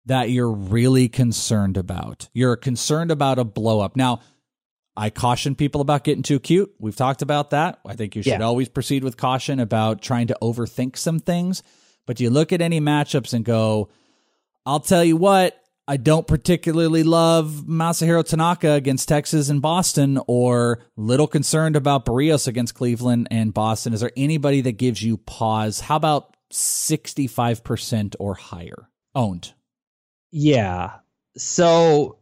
that 0.07 0.31
you're 0.31 0.53
really 0.53 1.09
concerned 1.09 1.77
about? 1.77 2.29
You're 2.33 2.57
concerned 2.57 3.11
about 3.11 3.39
a 3.39 3.45
blow 3.45 3.81
up. 3.81 3.97
Now, 3.97 4.21
I 4.97 5.11
caution 5.11 5.55
people 5.55 5.81
about 5.81 6.05
getting 6.05 6.23
too 6.23 6.41
cute. 6.41 6.75
We've 6.79 6.97
talked 6.97 7.23
about 7.23 7.51
that. 7.51 7.81
I 7.87 7.95
think 7.95 8.17
you 8.17 8.23
should 8.23 8.41
yeah. 8.41 8.43
always 8.43 8.69
proceed 8.69 9.05
with 9.05 9.17
caution 9.17 9.61
about 9.61 10.03
trying 10.03 10.27
to 10.27 10.37
overthink 10.43 10.97
some 10.97 11.21
things. 11.21 11.63
But 12.07 12.21
you 12.21 12.29
look 12.29 12.53
at 12.53 12.61
any 12.61 12.81
matchups 12.81 13.33
and 13.33 13.45
go, 13.45 13.89
I'll 14.67 14.81
tell 14.81 15.05
you 15.05 15.17
what, 15.17 15.60
I 15.91 15.97
don't 15.97 16.25
particularly 16.25 17.03
love 17.03 17.65
Masahiro 17.67 18.25
Tanaka 18.25 18.75
against 18.75 19.09
Texas 19.09 19.49
and 19.49 19.61
Boston, 19.61 20.21
or 20.29 20.85
little 20.97 21.27
concerned 21.27 21.75
about 21.75 22.05
Berrios 22.05 22.47
against 22.47 22.77
Cleveland 22.77 23.27
and 23.33 23.53
Boston. 23.53 23.93
Is 23.93 23.99
there 23.99 24.13
anybody 24.17 24.61
that 24.61 24.79
gives 24.79 25.03
you 25.03 25.17
pause? 25.17 25.81
How 25.81 25.97
about 25.97 26.37
65% 26.53 28.15
or 28.21 28.35
higher 28.35 28.89
owned? 29.17 29.53
Yeah. 30.31 30.99
So, 31.37 32.19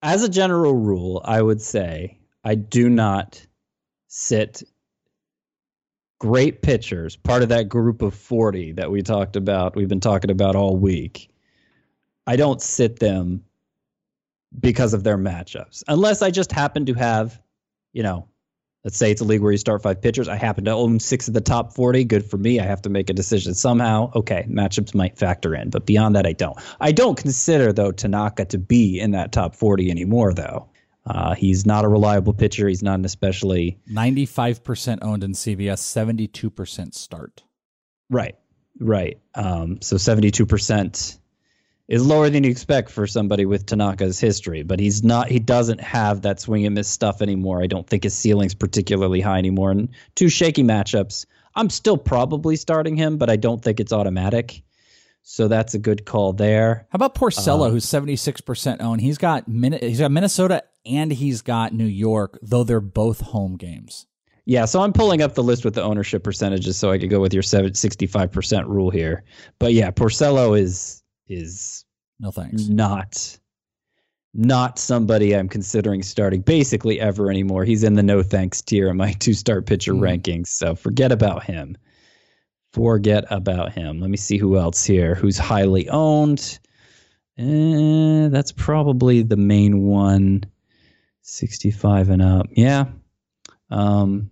as 0.00 0.22
a 0.22 0.28
general 0.28 0.76
rule, 0.76 1.20
I 1.24 1.42
would 1.42 1.60
say 1.60 2.20
I 2.44 2.54
do 2.54 2.88
not 2.88 3.44
sit 4.06 4.62
great 6.20 6.62
pitchers, 6.62 7.16
part 7.16 7.42
of 7.42 7.48
that 7.48 7.68
group 7.68 8.00
of 8.00 8.14
40 8.14 8.74
that 8.74 8.92
we 8.92 9.02
talked 9.02 9.34
about, 9.34 9.74
we've 9.74 9.88
been 9.88 9.98
talking 9.98 10.30
about 10.30 10.54
all 10.54 10.76
week 10.76 11.29
I 12.30 12.36
don't 12.36 12.62
sit 12.62 13.00
them 13.00 13.42
because 14.60 14.94
of 14.94 15.02
their 15.02 15.18
matchups. 15.18 15.82
Unless 15.88 16.22
I 16.22 16.30
just 16.30 16.52
happen 16.52 16.86
to 16.86 16.94
have, 16.94 17.42
you 17.92 18.04
know, 18.04 18.28
let's 18.84 18.96
say 18.96 19.10
it's 19.10 19.20
a 19.20 19.24
league 19.24 19.40
where 19.40 19.50
you 19.50 19.58
start 19.58 19.82
five 19.82 20.00
pitchers. 20.00 20.28
I 20.28 20.36
happen 20.36 20.64
to 20.66 20.70
own 20.70 21.00
six 21.00 21.26
of 21.26 21.34
the 21.34 21.40
top 21.40 21.72
40. 21.72 22.04
Good 22.04 22.24
for 22.24 22.36
me. 22.36 22.60
I 22.60 22.66
have 22.66 22.82
to 22.82 22.88
make 22.88 23.10
a 23.10 23.14
decision 23.14 23.52
somehow. 23.54 24.12
Okay, 24.14 24.46
matchups 24.48 24.94
might 24.94 25.18
factor 25.18 25.56
in, 25.56 25.70
but 25.70 25.86
beyond 25.86 26.14
that, 26.14 26.24
I 26.24 26.32
don't. 26.32 26.56
I 26.80 26.92
don't 26.92 27.18
consider, 27.18 27.72
though, 27.72 27.90
Tanaka 27.90 28.44
to 28.44 28.58
be 28.58 29.00
in 29.00 29.10
that 29.10 29.32
top 29.32 29.56
40 29.56 29.90
anymore, 29.90 30.32
though. 30.32 30.68
Uh, 31.06 31.34
he's 31.34 31.66
not 31.66 31.84
a 31.84 31.88
reliable 31.88 32.32
pitcher. 32.32 32.68
He's 32.68 32.84
not 32.84 33.00
an 33.00 33.04
especially 33.04 33.80
95% 33.90 34.98
owned 35.02 35.24
in 35.24 35.32
CBS, 35.32 35.80
72% 35.80 36.94
start. 36.94 37.42
Right, 38.08 38.36
right. 38.78 39.18
Um, 39.34 39.80
so 39.82 39.96
72% 39.96 41.18
is 41.90 42.06
lower 42.06 42.30
than 42.30 42.44
you 42.44 42.50
expect 42.50 42.88
for 42.88 43.04
somebody 43.04 43.44
with 43.44 43.66
Tanaka's 43.66 44.20
history, 44.20 44.62
but 44.62 44.78
he's 44.78 45.02
not. 45.02 45.28
He 45.28 45.40
doesn't 45.40 45.80
have 45.80 46.22
that 46.22 46.40
swing 46.40 46.64
and 46.64 46.76
miss 46.76 46.88
stuff 46.88 47.20
anymore. 47.20 47.62
I 47.62 47.66
don't 47.66 47.86
think 47.86 48.04
his 48.04 48.16
ceiling's 48.16 48.54
particularly 48.54 49.20
high 49.20 49.38
anymore. 49.38 49.72
And 49.72 49.88
two 50.14 50.28
shaky 50.28 50.62
matchups. 50.62 51.26
I'm 51.56 51.68
still 51.68 51.98
probably 51.98 52.54
starting 52.54 52.96
him, 52.96 53.18
but 53.18 53.28
I 53.28 53.34
don't 53.34 53.60
think 53.60 53.80
it's 53.80 53.92
automatic. 53.92 54.62
So 55.24 55.48
that's 55.48 55.74
a 55.74 55.80
good 55.80 56.06
call 56.06 56.32
there. 56.32 56.86
How 56.90 56.96
about 56.96 57.16
Porcello, 57.16 57.66
uh, 57.66 57.70
who's 57.70 57.84
76% 57.84 58.80
owned? 58.80 59.00
He's 59.00 59.18
got 59.18 59.44
he's 59.48 59.98
got 59.98 60.12
Minnesota 60.12 60.62
and 60.86 61.12
he's 61.12 61.42
got 61.42 61.74
New 61.74 61.84
York, 61.84 62.38
though 62.40 62.62
they're 62.62 62.80
both 62.80 63.20
home 63.20 63.56
games. 63.56 64.06
Yeah, 64.46 64.64
so 64.64 64.80
I'm 64.80 64.92
pulling 64.92 65.22
up 65.22 65.34
the 65.34 65.42
list 65.42 65.64
with 65.64 65.74
the 65.74 65.82
ownership 65.82 66.22
percentages 66.22 66.76
so 66.76 66.90
I 66.90 66.98
could 66.98 67.10
go 67.10 67.20
with 67.20 67.34
your 67.34 67.42
65% 67.42 68.66
rule 68.66 68.90
here. 68.90 69.24
But 69.58 69.74
yeah, 69.74 69.90
Porcello 69.90 70.58
is 70.58 70.99
is 71.30 71.84
no 72.18 72.30
thanks. 72.30 72.68
Not 72.68 73.38
not 74.32 74.78
somebody 74.78 75.34
I'm 75.34 75.48
considering 75.48 76.02
starting 76.02 76.42
basically 76.42 77.00
ever 77.00 77.30
anymore. 77.30 77.64
He's 77.64 77.82
in 77.82 77.94
the 77.94 78.02
no 78.02 78.22
thanks 78.22 78.62
tier 78.62 78.88
in 78.88 78.96
my 78.96 79.12
two 79.18 79.34
start 79.34 79.66
pitcher 79.66 79.94
mm. 79.94 80.00
rankings. 80.00 80.48
So 80.48 80.74
forget 80.74 81.12
about 81.12 81.44
him. 81.44 81.76
Forget 82.72 83.24
about 83.30 83.72
him. 83.72 84.00
Let 84.00 84.10
me 84.10 84.16
see 84.16 84.36
who 84.36 84.56
else 84.56 84.84
here 84.84 85.14
who's 85.14 85.38
highly 85.38 85.88
owned. 85.88 86.60
Eh, 87.38 88.28
that's 88.28 88.52
probably 88.52 89.22
the 89.22 89.36
main 89.36 89.82
one. 89.82 90.44
65 91.22 92.10
and 92.10 92.22
up. 92.22 92.46
Yeah. 92.52 92.86
Um, 93.70 94.30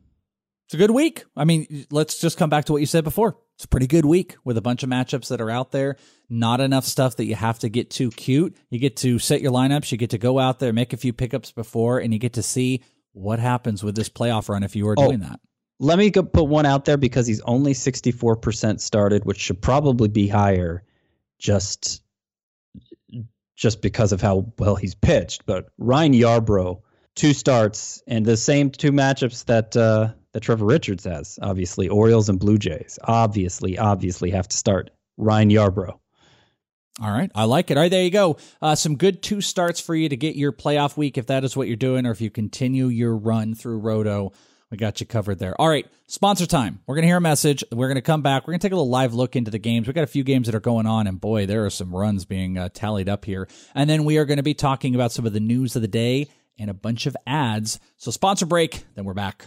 it's 0.67 0.75
a 0.75 0.79
good 0.79 0.91
week. 0.91 1.25
I 1.37 1.45
mean, 1.45 1.87
let's 1.91 2.21
just 2.21 2.39
come 2.39 2.51
back 2.51 2.67
to 2.67 2.73
what 2.73 2.81
you 2.81 2.87
said 2.87 3.05
before. 3.05 3.39
It's 3.59 3.65
a 3.65 3.69
pretty 3.69 3.89
good 3.89 4.05
week 4.05 4.37
with 4.45 4.57
a 4.57 4.61
bunch 4.61 4.85
of 4.85 4.89
matchups 4.89 5.31
that 5.31 5.41
are 5.41 5.51
out 5.51 5.73
there. 5.73 5.97
Not 6.31 6.61
enough 6.61 6.85
stuff 6.85 7.17
that 7.17 7.25
you 7.25 7.35
have 7.35 7.59
to 7.59 7.69
get 7.69 7.91
too 7.91 8.13
cute. 8.13 8.57
You 8.71 8.79
get 8.79 8.99
to 8.99 9.19
set 9.19 9.41
your 9.41 9.51
lineups. 9.51 9.91
You 9.91 9.99
get 9.99 10.11
to 10.11 10.19
go 10.19 10.39
out 10.39 10.61
there, 10.61 10.73
make 10.73 10.93
a 10.93 10.97
few 10.97 11.13
pickups 11.13 11.51
before, 11.51 11.99
and 11.99 12.13
you 12.13 12.21
get 12.21 12.35
to 12.35 12.43
see 12.45 12.85
what 13.15 13.41
happens 13.41 13.83
with 13.83 13.97
this 13.97 14.09
playoff 14.09 14.49
run 14.49 14.63
if 14.63 14.77
you 14.77 14.87
are 14.87 14.95
oh, 14.97 15.07
doing 15.07 15.19
that. 15.21 15.41
Let 15.81 15.99
me 15.99 16.09
go 16.11 16.23
put 16.23 16.45
one 16.45 16.67
out 16.67 16.85
there 16.85 16.97
because 16.97 17.27
he's 17.27 17.41
only 17.41 17.73
64% 17.73 18.81
started, 18.81 19.25
which 19.25 19.41
should 19.41 19.61
probably 19.61 20.09
be 20.09 20.29
higher 20.29 20.85
just 21.41 22.01
just 23.57 23.83
because 23.83 24.13
of 24.13 24.21
how 24.21 24.53
well 24.57 24.77
he's 24.77 24.95
pitched. 24.95 25.47
But 25.47 25.67
Ryan 25.79 26.13
Yarbrough 26.13 26.81
two 27.17 27.35
starts 27.35 28.05
and 28.07 28.25
the 28.25 28.37
same 28.37 28.71
two 28.71 28.93
matchups 28.93 29.47
that 29.47 29.77
uh, 29.77 30.13
that 30.33 30.41
Trevor 30.41 30.67
Richards 30.67 31.05
has. 31.05 31.39
Obviously, 31.43 31.89
Orioles 31.89 32.29
and 32.29 32.39
Blue 32.39 32.59
Jays. 32.59 32.99
Obviously, 33.05 33.79
obviously 33.79 34.31
have 34.31 34.49
to 34.49 34.57
start 34.57 34.91
Ryan 35.17 35.51
Yarbrough. 35.51 35.99
All 37.01 37.13
right. 37.13 37.31
I 37.35 37.45
like 37.45 37.71
it. 37.71 37.77
All 37.77 37.83
right. 37.85 37.91
There 37.91 38.03
you 38.03 38.11
go. 38.11 38.39
Uh, 38.61 38.75
some 38.75 38.97
good 38.97 39.23
two 39.23 39.41
starts 39.41 39.79
for 39.79 39.95
you 39.95 40.09
to 40.09 40.17
get 40.17 40.35
your 40.35 40.53
playoff 40.53 40.97
week 40.97 41.17
if 41.17 41.27
that 41.27 41.45
is 41.45 41.57
what 41.57 41.69
you're 41.69 41.77
doing, 41.77 42.07
or 42.07 42.11
if 42.11 42.21
you 42.21 42.31
continue 42.31 42.89
your 42.89 43.17
run 43.17 43.55
through 43.55 43.79
Roto. 43.79 44.33
We 44.71 44.77
got 44.77 45.01
you 45.01 45.07
covered 45.07 45.39
there. 45.39 45.59
All 45.59 45.69
right. 45.69 45.87
Sponsor 46.09 46.45
time. 46.45 46.81
We're 46.87 46.97
going 46.97 47.05
to 47.05 47.09
hear 47.09 47.17
a 47.17 47.23
message. 47.23 47.65
We're 47.73 47.87
going 47.87 47.97
to 47.97 48.03
come 48.03 48.21
back. 48.21 48.43
We're 48.43 48.53
going 48.53 48.61
to 48.61 48.67
take 48.67 48.73
a 48.73 48.77
little 48.77 48.91
live 48.91 49.15
look 49.15 49.35
into 49.35 49.51
the 49.51 49.59
games. 49.59 49.87
We 49.87 49.95
got 49.95 50.05
a 50.05 50.09
few 50.09 50.25
games 50.25 50.47
that 50.47 50.55
are 50.55 50.61
going 50.61 50.87
on, 50.87 51.07
and 51.07 51.19
boy, 51.19 51.47
there 51.47 51.65
are 51.65 51.71
some 51.71 51.95
runs 51.95 52.27
being 52.27 52.59
uh, 52.59 52.69
tallied 52.69 53.09
up 53.09 53.25
here. 53.25 53.49
And 53.75 53.89
then 53.89 54.05
we 54.05 54.19
are 54.19 54.27
going 54.27 54.37
to 54.37 54.43
be 54.43 54.55
talking 54.55 54.95
about 54.95 55.13
some 55.13 55.25
of 55.25 55.33
the 55.33 55.41
news 55.41 55.75
of 55.75 55.83
the 55.83 55.89
day 55.89 56.29
and 56.59 56.69
a 56.69 56.75
bunch 56.75 57.07
of 57.07 57.17
ads. 57.27 57.81
So, 57.97 58.11
sponsor 58.11 58.45
break, 58.45 58.85
then 58.95 59.05
we're 59.05 59.15
back. 59.15 59.47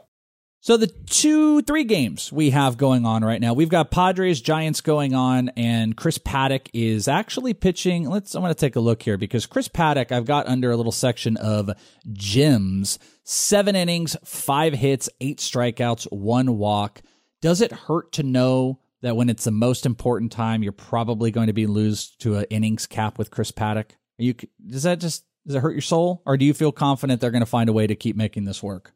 So 0.63 0.77
the 0.77 0.85
two, 0.85 1.63
three 1.63 1.85
games 1.85 2.31
we 2.31 2.51
have 2.51 2.77
going 2.77 3.03
on 3.03 3.25
right 3.25 3.41
now, 3.41 3.55
we've 3.55 3.67
got 3.67 3.89
Padres 3.89 4.41
Giants 4.41 4.79
going 4.79 5.15
on, 5.15 5.49
and 5.57 5.97
Chris 5.97 6.19
Paddack 6.19 6.67
is 6.71 7.07
actually 7.07 7.55
pitching. 7.55 8.07
Let's. 8.07 8.35
I'm 8.35 8.43
going 8.43 8.53
to 8.53 8.59
take 8.59 8.75
a 8.75 8.79
look 8.79 9.01
here 9.01 9.17
because 9.17 9.47
Chris 9.47 9.67
Paddack, 9.67 10.11
I've 10.11 10.25
got 10.25 10.45
under 10.45 10.69
a 10.69 10.77
little 10.77 10.91
section 10.91 11.35
of 11.37 11.71
gems. 12.13 12.99
Seven 13.23 13.75
innings, 13.75 14.15
five 14.23 14.73
hits, 14.73 15.09
eight 15.19 15.39
strikeouts, 15.39 16.03
one 16.11 16.59
walk. 16.59 17.01
Does 17.41 17.61
it 17.61 17.71
hurt 17.71 18.11
to 18.13 18.23
know 18.23 18.81
that 19.01 19.15
when 19.15 19.31
it's 19.31 19.45
the 19.45 19.51
most 19.51 19.87
important 19.87 20.31
time, 20.31 20.61
you're 20.61 20.73
probably 20.73 21.31
going 21.31 21.47
to 21.47 21.53
be 21.53 21.65
lose 21.65 22.11
to 22.17 22.37
an 22.37 22.45
innings 22.51 22.85
cap 22.85 23.17
with 23.17 23.31
Chris 23.31 23.49
Paddock? 23.49 23.93
Are 24.19 24.23
you 24.23 24.35
does 24.63 24.83
that 24.83 24.99
just 24.99 25.25
does 25.47 25.55
it 25.55 25.61
hurt 25.61 25.73
your 25.73 25.81
soul, 25.81 26.21
or 26.23 26.37
do 26.37 26.45
you 26.45 26.53
feel 26.53 26.71
confident 26.71 27.19
they're 27.19 27.31
going 27.31 27.39
to 27.39 27.47
find 27.47 27.67
a 27.67 27.73
way 27.73 27.87
to 27.87 27.95
keep 27.95 28.15
making 28.15 28.45
this 28.45 28.61
work? 28.61 28.93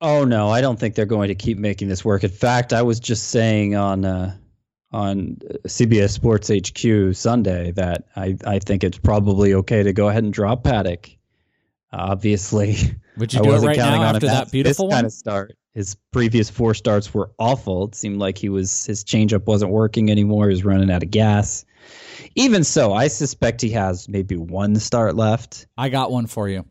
Oh 0.00 0.24
no, 0.24 0.48
I 0.48 0.60
don't 0.60 0.78
think 0.78 0.94
they're 0.94 1.06
going 1.06 1.28
to 1.28 1.34
keep 1.34 1.58
making 1.58 1.88
this 1.88 2.04
work. 2.04 2.22
In 2.22 2.30
fact, 2.30 2.72
I 2.72 2.82
was 2.82 3.00
just 3.00 3.30
saying 3.30 3.74
on 3.74 4.04
uh, 4.04 4.36
on 4.92 5.36
CBS 5.66 6.10
Sports 6.10 6.50
HQ 6.50 7.16
Sunday 7.16 7.72
that 7.72 8.04
I, 8.16 8.36
I 8.46 8.58
think 8.58 8.84
it's 8.84 8.98
probably 8.98 9.54
okay 9.54 9.82
to 9.82 9.92
go 9.92 10.08
ahead 10.08 10.24
and 10.24 10.32
drop 10.32 10.64
Paddack. 10.64 11.16
Obviously, 11.92 12.76
would 13.16 13.32
you 13.32 13.42
do 13.42 13.54
it 13.54 13.60
right 13.60 13.76
now 13.76 14.02
after 14.02 14.26
that 14.26 14.52
beautiful 14.52 14.86
this 14.86 14.90
one? 14.90 14.96
kind 14.96 15.06
of 15.06 15.12
start? 15.12 15.56
His 15.74 15.96
previous 16.12 16.50
four 16.50 16.74
starts 16.74 17.12
were 17.12 17.30
awful. 17.38 17.88
It 17.88 17.94
seemed 17.94 18.18
like 18.18 18.38
he 18.38 18.48
was 18.48 18.86
his 18.86 19.04
changeup 19.04 19.46
wasn't 19.46 19.72
working 19.72 20.10
anymore. 20.10 20.48
He 20.48 20.54
was 20.54 20.64
running 20.64 20.90
out 20.90 21.02
of 21.02 21.10
gas. 21.10 21.64
Even 22.34 22.64
so, 22.64 22.92
I 22.92 23.08
suspect 23.08 23.60
he 23.60 23.70
has 23.70 24.08
maybe 24.08 24.36
one 24.36 24.76
start 24.76 25.16
left. 25.16 25.66
I 25.76 25.88
got 25.88 26.10
one 26.10 26.26
for 26.26 26.48
you. 26.48 26.64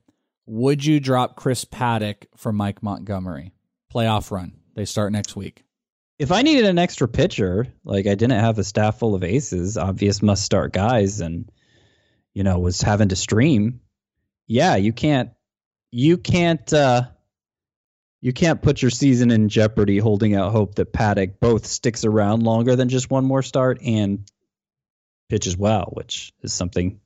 Would 0.47 0.85
you 0.85 1.01
drop 1.01 1.35
Chris 1.35 1.65
Paddack 1.65 2.27
for 2.37 2.53
Mike 2.53 2.81
Montgomery? 2.81 3.53
Playoff 3.93 4.31
run. 4.31 4.53
They 4.75 4.85
start 4.85 5.11
next 5.11 5.35
week. 5.35 5.65
If 6.17 6.31
I 6.31 6.41
needed 6.41 6.65
an 6.65 6.79
extra 6.79 7.07
pitcher, 7.07 7.67
like 7.83 8.07
I 8.07 8.15
didn't 8.15 8.39
have 8.39 8.57
a 8.57 8.63
staff 8.63 8.97
full 8.97 9.13
of 9.13 9.23
aces, 9.23 9.77
obvious 9.77 10.21
must 10.21 10.43
start 10.43 10.71
guys, 10.71 11.19
and 11.19 11.51
you 12.33 12.43
know 12.43 12.59
was 12.59 12.81
having 12.81 13.09
to 13.09 13.15
stream, 13.15 13.81
yeah, 14.47 14.77
you 14.77 14.93
can't, 14.93 15.31
you 15.91 16.17
can't, 16.17 16.71
uh, 16.73 17.03
you 18.21 18.33
can't 18.33 18.61
put 18.61 18.81
your 18.81 18.89
season 18.91 19.31
in 19.31 19.49
jeopardy 19.49 19.99
holding 19.99 20.33
out 20.33 20.53
hope 20.53 20.75
that 20.75 20.93
Paddack 20.93 21.39
both 21.39 21.65
sticks 21.65 22.05
around 22.05 22.43
longer 22.43 22.75
than 22.75 22.89
just 22.89 23.11
one 23.11 23.25
more 23.25 23.43
start 23.43 23.79
and 23.83 24.31
pitches 25.29 25.57
well, 25.57 25.91
which 25.93 26.33
is 26.41 26.53
something 26.53 26.99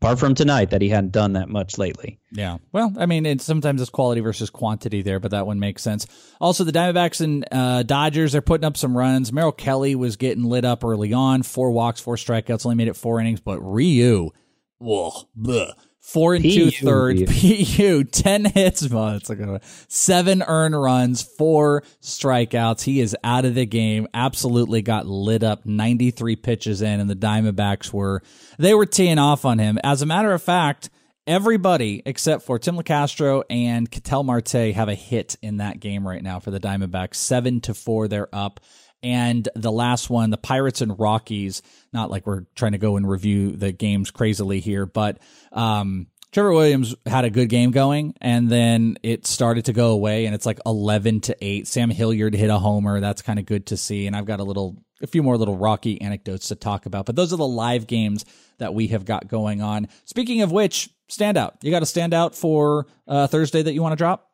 apart 0.00 0.18
from 0.18 0.34
tonight 0.34 0.70
that 0.70 0.80
he 0.80 0.88
hadn't 0.88 1.12
done 1.12 1.34
that 1.34 1.48
much 1.48 1.76
lately. 1.76 2.18
Yeah. 2.32 2.58
Well, 2.72 2.92
I 2.98 3.06
mean, 3.06 3.26
it's 3.26 3.44
sometimes 3.44 3.80
it's 3.82 3.90
quality 3.90 4.22
versus 4.22 4.48
quantity 4.48 5.02
there, 5.02 5.20
but 5.20 5.32
that 5.32 5.46
one 5.46 5.60
makes 5.60 5.82
sense. 5.82 6.06
Also, 6.40 6.64
the 6.64 6.72
Diamondbacks 6.72 7.20
and 7.20 7.44
uh, 7.52 7.82
Dodgers 7.82 8.34
are 8.34 8.40
putting 8.40 8.64
up 8.64 8.76
some 8.76 8.96
runs. 8.96 9.32
Merrill 9.32 9.52
Kelly 9.52 9.94
was 9.94 10.16
getting 10.16 10.44
lit 10.44 10.64
up 10.64 10.84
early 10.84 11.12
on, 11.12 11.42
four 11.42 11.70
walks, 11.70 12.00
four 12.00 12.16
strikeouts, 12.16 12.64
only 12.64 12.76
made 12.76 12.88
it 12.88 12.96
four 12.96 13.20
innings, 13.20 13.40
but 13.40 13.60
Ryu, 13.60 14.30
whoa, 14.78 15.12
bleh, 15.38 15.72
four 16.00 16.34
and 16.34 16.44
two 16.44 16.70
thirds. 16.70 17.22
PU, 17.76 18.04
10 18.04 18.44
hits, 18.46 18.88
well, 18.88 19.10
it's 19.10 19.28
like 19.28 19.40
a, 19.40 19.60
seven 19.88 20.42
earned 20.42 20.80
runs, 20.80 21.22
four 21.22 21.82
strikeouts. 22.02 22.82
He 22.82 23.00
is 23.00 23.16
out 23.22 23.44
of 23.44 23.54
the 23.54 23.66
game. 23.66 24.08
Absolutely 24.12 24.82
got 24.82 25.06
lit 25.06 25.42
up 25.42 25.64
93 25.64 26.36
pitches 26.36 26.82
in, 26.82 27.00
and 27.00 27.08
the 27.08 27.16
Diamondbacks 27.16 27.92
were, 27.92 28.22
they 28.58 28.74
were 28.74 28.86
teeing 28.86 29.18
off 29.18 29.44
on 29.44 29.58
him. 29.58 29.78
As 29.84 30.02
a 30.02 30.06
matter 30.06 30.32
of 30.32 30.42
fact, 30.42 30.90
everybody 31.26 32.02
except 32.06 32.42
for 32.42 32.58
Tim 32.58 32.76
Locastro 32.76 33.44
and 33.48 33.90
Ketel 33.90 34.24
Marte 34.24 34.74
have 34.74 34.88
a 34.88 34.94
hit 34.94 35.36
in 35.42 35.58
that 35.58 35.78
game 35.80 36.06
right 36.06 36.22
now 36.22 36.40
for 36.40 36.50
the 36.50 36.60
Diamondbacks. 36.60 37.14
Seven 37.16 37.60
to 37.62 37.74
four, 37.74 38.08
they're 38.08 38.34
up. 38.34 38.60
And 39.02 39.48
the 39.54 39.72
last 39.72 40.10
one, 40.10 40.30
the 40.30 40.36
Pirates 40.36 40.80
and 40.80 40.98
Rockies, 40.98 41.62
not 41.92 42.10
like 42.10 42.26
we're 42.26 42.44
trying 42.54 42.72
to 42.72 42.78
go 42.78 42.96
and 42.96 43.08
review 43.08 43.52
the 43.52 43.72
games 43.72 44.10
crazily 44.10 44.60
here, 44.60 44.84
but 44.86 45.18
um, 45.52 46.06
Trevor 46.32 46.52
Williams 46.52 46.94
had 47.06 47.24
a 47.24 47.30
good 47.30 47.48
game 47.48 47.72
going, 47.72 48.14
and 48.20 48.48
then 48.48 48.98
it 49.02 49.26
started 49.26 49.64
to 49.64 49.72
go 49.72 49.90
away, 49.90 50.26
and 50.26 50.34
it's 50.34 50.46
like 50.46 50.60
11 50.64 51.22
to 51.22 51.36
8. 51.40 51.66
Sam 51.66 51.90
Hilliard 51.90 52.34
hit 52.34 52.50
a 52.50 52.58
homer. 52.58 53.00
That's 53.00 53.22
kind 53.22 53.38
of 53.38 53.46
good 53.46 53.66
to 53.66 53.76
see. 53.76 54.06
And 54.06 54.14
I've 54.14 54.26
got 54.26 54.38
a 54.38 54.44
little, 54.44 54.76
a 55.02 55.08
few 55.08 55.24
more 55.24 55.36
little 55.36 55.56
Rocky 55.56 56.00
anecdotes 56.00 56.48
to 56.48 56.54
talk 56.54 56.86
about, 56.86 57.06
but 57.06 57.16
those 57.16 57.32
are 57.32 57.36
the 57.36 57.46
live 57.46 57.88
games 57.88 58.24
that 58.58 58.74
we 58.74 58.88
have 58.88 59.04
got 59.04 59.26
going 59.26 59.60
on. 59.60 59.88
Speaking 60.04 60.42
of 60.42 60.52
which, 60.52 60.90
standout. 61.10 61.54
You 61.62 61.72
got 61.72 61.82
a 61.82 61.86
standout 61.86 62.36
for 62.36 62.86
uh, 63.08 63.26
Thursday 63.26 63.62
that 63.62 63.72
you 63.72 63.82
want 63.82 63.92
to 63.92 63.96
drop? 63.96 64.30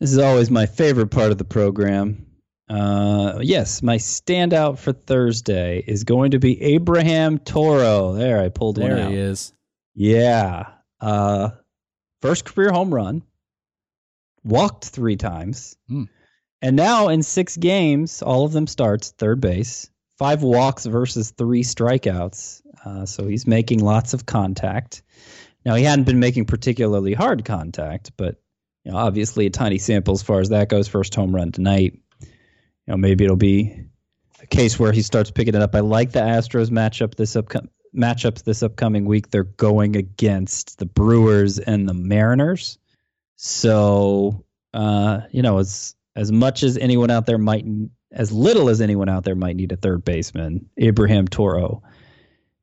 This 0.00 0.12
is 0.12 0.18
always 0.18 0.50
my 0.50 0.66
favorite 0.66 1.10
part 1.10 1.30
of 1.30 1.38
the 1.38 1.44
program. 1.44 2.26
Uh, 2.70 3.40
yes, 3.42 3.82
my 3.82 3.96
standout 3.96 4.78
for 4.78 4.92
Thursday 4.92 5.82
is 5.86 6.04
going 6.04 6.30
to 6.30 6.38
be 6.38 6.60
Abraham 6.62 7.38
Toro. 7.38 8.12
There, 8.12 8.40
I 8.40 8.48
pulled 8.48 8.78
one 8.78 8.90
There 8.90 9.04
out. 9.06 9.10
he 9.10 9.16
is. 9.16 9.52
Yeah. 9.94 10.68
Uh, 11.00 11.50
first 12.22 12.44
career 12.44 12.70
home 12.70 12.94
run. 12.94 13.22
Walked 14.44 14.86
three 14.86 15.16
times. 15.16 15.76
Hmm. 15.88 16.04
And 16.62 16.76
now 16.76 17.08
in 17.08 17.22
six 17.22 17.56
games, 17.56 18.22
all 18.22 18.44
of 18.44 18.52
them 18.52 18.66
starts 18.66 19.10
third 19.10 19.40
base. 19.40 19.90
Five 20.16 20.42
walks 20.42 20.86
versus 20.86 21.32
three 21.32 21.62
strikeouts. 21.62 22.62
Uh, 22.84 23.04
so 23.04 23.26
he's 23.26 23.46
making 23.46 23.80
lots 23.80 24.14
of 24.14 24.26
contact. 24.26 25.02
Now 25.64 25.74
he 25.74 25.82
hadn't 25.84 26.04
been 26.04 26.20
making 26.20 26.44
particularly 26.44 27.14
hard 27.14 27.44
contact, 27.44 28.12
but 28.16 28.40
you 28.84 28.92
know, 28.92 28.98
obviously 28.98 29.46
a 29.46 29.50
tiny 29.50 29.78
sample 29.78 30.14
as 30.14 30.22
far 30.22 30.40
as 30.40 30.50
that 30.50 30.68
goes. 30.68 30.88
First 30.88 31.14
home 31.14 31.34
run 31.34 31.50
tonight. 31.52 31.98
Know, 32.90 32.96
maybe 32.96 33.24
it'll 33.24 33.36
be 33.36 33.84
a 34.42 34.46
case 34.46 34.78
where 34.78 34.90
he 34.90 35.02
starts 35.02 35.30
picking 35.30 35.54
it 35.54 35.62
up. 35.62 35.74
I 35.74 35.80
like 35.80 36.10
the 36.12 36.20
Astros 36.20 36.70
matchup 36.70 37.14
this 37.14 37.36
upcoming 37.36 37.70
matchups 37.94 38.44
this 38.44 38.62
upcoming 38.62 39.04
week. 39.04 39.30
They're 39.30 39.44
going 39.44 39.96
against 39.96 40.78
the 40.78 40.86
Brewers 40.86 41.58
and 41.58 41.88
the 41.88 41.94
Mariners. 41.94 42.78
So, 43.36 44.44
uh, 44.74 45.20
you 45.30 45.42
know, 45.42 45.58
as 45.58 45.94
as 46.16 46.32
much 46.32 46.62
as 46.62 46.76
anyone 46.78 47.10
out 47.10 47.26
there 47.26 47.38
might, 47.38 47.64
as 48.12 48.32
little 48.32 48.68
as 48.68 48.80
anyone 48.80 49.08
out 49.08 49.24
there 49.24 49.36
might 49.36 49.56
need 49.56 49.72
a 49.72 49.76
third 49.76 50.04
baseman, 50.04 50.68
Abraham 50.76 51.28
Toro 51.28 51.82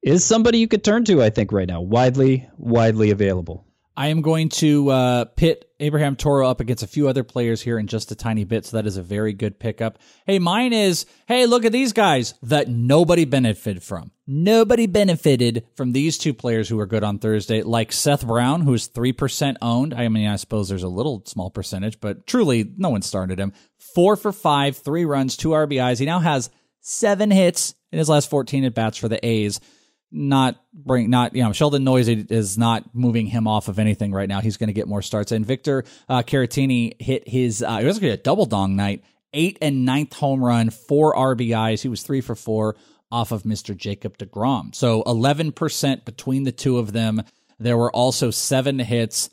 is 0.02 0.24
somebody 0.24 0.60
you 0.60 0.68
could 0.68 0.84
turn 0.84 1.06
to. 1.06 1.24
I 1.24 1.30
think 1.30 1.52
right 1.52 1.68
now, 1.68 1.82
widely 1.82 2.48
widely 2.58 3.12
available. 3.12 3.66
I 3.98 4.10
am 4.10 4.22
going 4.22 4.50
to 4.50 4.92
uh, 4.92 5.26
pit 5.26 5.72
Abraham 5.80 6.16
Toro 6.16 6.48
up 6.48 6.62
against 6.62 6.84
a 6.84 6.88
few 6.88 7.08
other 7.08 7.24
players 7.24 7.64
here 7.64 7.80
in 7.80 7.88
just 7.88 8.12
a 8.12 8.16
tiny 8.16 8.44
bit, 8.44 8.64
so 8.64 8.78
that 8.78 8.86
is 8.86 8.96
a 8.96 9.02
very 9.02 9.34
good 9.34 9.60
pickup. 9.60 9.98
Hey, 10.28 10.38
mine 10.38 10.72
is 10.72 11.08
hey, 11.26 11.48
look 11.48 11.66
at 11.66 11.72
these 11.72 11.94
guys 11.94 12.36
that 12.44 12.70
nobody 12.70 13.26
benefited 13.26 13.82
from. 13.82 14.12
Nobody 14.28 14.86
benefited 14.86 15.66
from 15.76 15.94
these 15.94 16.20
two 16.20 16.36
players 16.36 16.70
who 16.70 16.78
were 16.78 16.86
good 16.86 17.04
on 17.04 17.18
Thursday, 17.18 17.64
like 17.64 17.92
Seth 17.92 18.26
Brown, 18.26 18.62
who's 18.62 18.88
3% 18.88 19.56
owned. 19.64 19.96
I 19.96 20.08
mean, 20.10 20.28
I 20.28 20.36
suppose 20.36 20.70
there's 20.70 20.84
a 20.84 20.88
little 20.88 21.24
small 21.26 21.50
percentage, 21.50 22.00
but 22.00 22.28
truly, 22.28 22.72
no 22.78 22.90
one 22.90 23.02
started 23.02 23.40
him. 23.40 23.52
Four 23.96 24.16
for 24.16 24.32
five, 24.32 24.78
three 24.78 25.06
runs, 25.06 25.36
two 25.36 25.50
RBIs. 25.50 25.98
He 25.98 26.06
now 26.06 26.20
has 26.20 26.52
seven 26.82 27.32
hits 27.32 27.74
in 27.92 27.98
his 27.98 28.10
last 28.10 28.30
14 28.30 28.64
at 28.64 28.76
bats 28.76 28.98
for 28.98 29.08
the 29.08 29.26
A's. 29.26 29.60
Not 30.10 30.56
bring, 30.74 31.10
not 31.10 31.36
you 31.36 31.44
know, 31.44 31.52
Sheldon 31.52 31.84
Neuse 31.84 32.08
is 32.08 32.58
not 32.58 32.96
moving 32.96 33.26
him 33.26 33.48
off 33.48 33.68
of 33.68 33.78
anything 33.78 34.14
right 34.14 34.30
now. 34.30 34.40
He's 34.40 34.56
going 34.56 34.68
to 34.68 34.74
get 34.74 34.88
more 34.88 35.02
starts. 35.02 35.34
And 35.34 35.46
Victor 35.46 35.84
uh, 36.08 36.24
Caratini 36.24 37.00
hit 37.02 37.28
his. 37.28 37.62
Uh, 37.62 37.80
it 37.82 37.86
was 37.86 38.00
going 38.00 38.12
to 38.12 38.18
be 38.18 38.22
a 38.22 38.24
double 38.24 38.46
dong 38.46 38.76
night. 38.76 39.04
Eight 39.34 39.58
and 39.62 39.84
ninth 39.84 40.14
home 40.14 40.44
run, 40.44 40.70
four 40.70 41.14
RBIs. 41.14 41.82
He 41.82 41.90
was 41.90 42.04
three 42.04 42.22
for 42.22 42.36
four 42.36 42.78
off 43.12 43.32
of 43.32 43.44
Mr. 43.44 43.76
Jacob 43.76 44.18
DeGrom. 44.18 44.74
So 44.74 45.04
11% 45.04 46.06
between 46.06 46.44
the 46.44 46.52
two 46.52 46.78
of 46.78 46.94
them. 46.94 47.24
There 47.60 47.78
were 47.78 47.92
also 47.92 48.30
seven 48.32 48.80
hits, 48.80 49.30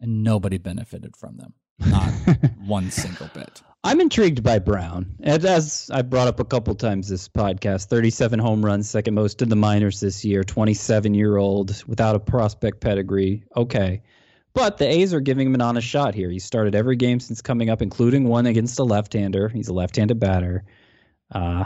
and 0.00 0.22
nobody 0.22 0.58
benefited 0.58 1.16
from 1.16 1.36
them. 1.36 1.54
Not 1.78 2.10
one 2.64 2.90
single 2.90 3.28
bit. 3.34 3.62
I'm 3.84 4.00
intrigued 4.00 4.44
by 4.44 4.60
Brown. 4.60 5.16
As, 5.24 5.90
I 5.92 6.02
brought 6.02 6.28
up 6.28 6.38
a 6.38 6.44
couple 6.44 6.74
times 6.76 7.08
this 7.08 7.28
podcast, 7.28 7.86
37 7.86 8.38
home 8.38 8.64
runs, 8.64 8.88
second 8.88 9.14
most 9.14 9.42
in 9.42 9.48
the 9.48 9.56
minors 9.56 9.98
this 9.98 10.24
year, 10.24 10.44
27 10.44 11.14
year 11.14 11.36
old 11.36 11.82
without 11.88 12.14
a 12.14 12.20
prospect 12.20 12.80
pedigree. 12.80 13.42
Okay. 13.56 14.02
But 14.54 14.78
the 14.78 14.86
A's 14.86 15.12
are 15.12 15.20
giving 15.20 15.48
him 15.48 15.54
an 15.54 15.62
honest 15.62 15.88
shot 15.88 16.14
here. 16.14 16.30
He 16.30 16.38
started 16.38 16.76
every 16.76 16.94
game 16.94 17.18
since 17.18 17.42
coming 17.42 17.70
up, 17.70 17.82
including 17.82 18.28
one 18.28 18.46
against 18.46 18.78
a 18.78 18.84
left 18.84 19.14
hander. 19.14 19.48
He's 19.48 19.68
a 19.68 19.72
left 19.72 19.96
handed 19.96 20.20
batter. 20.20 20.62
Uh, 21.32 21.64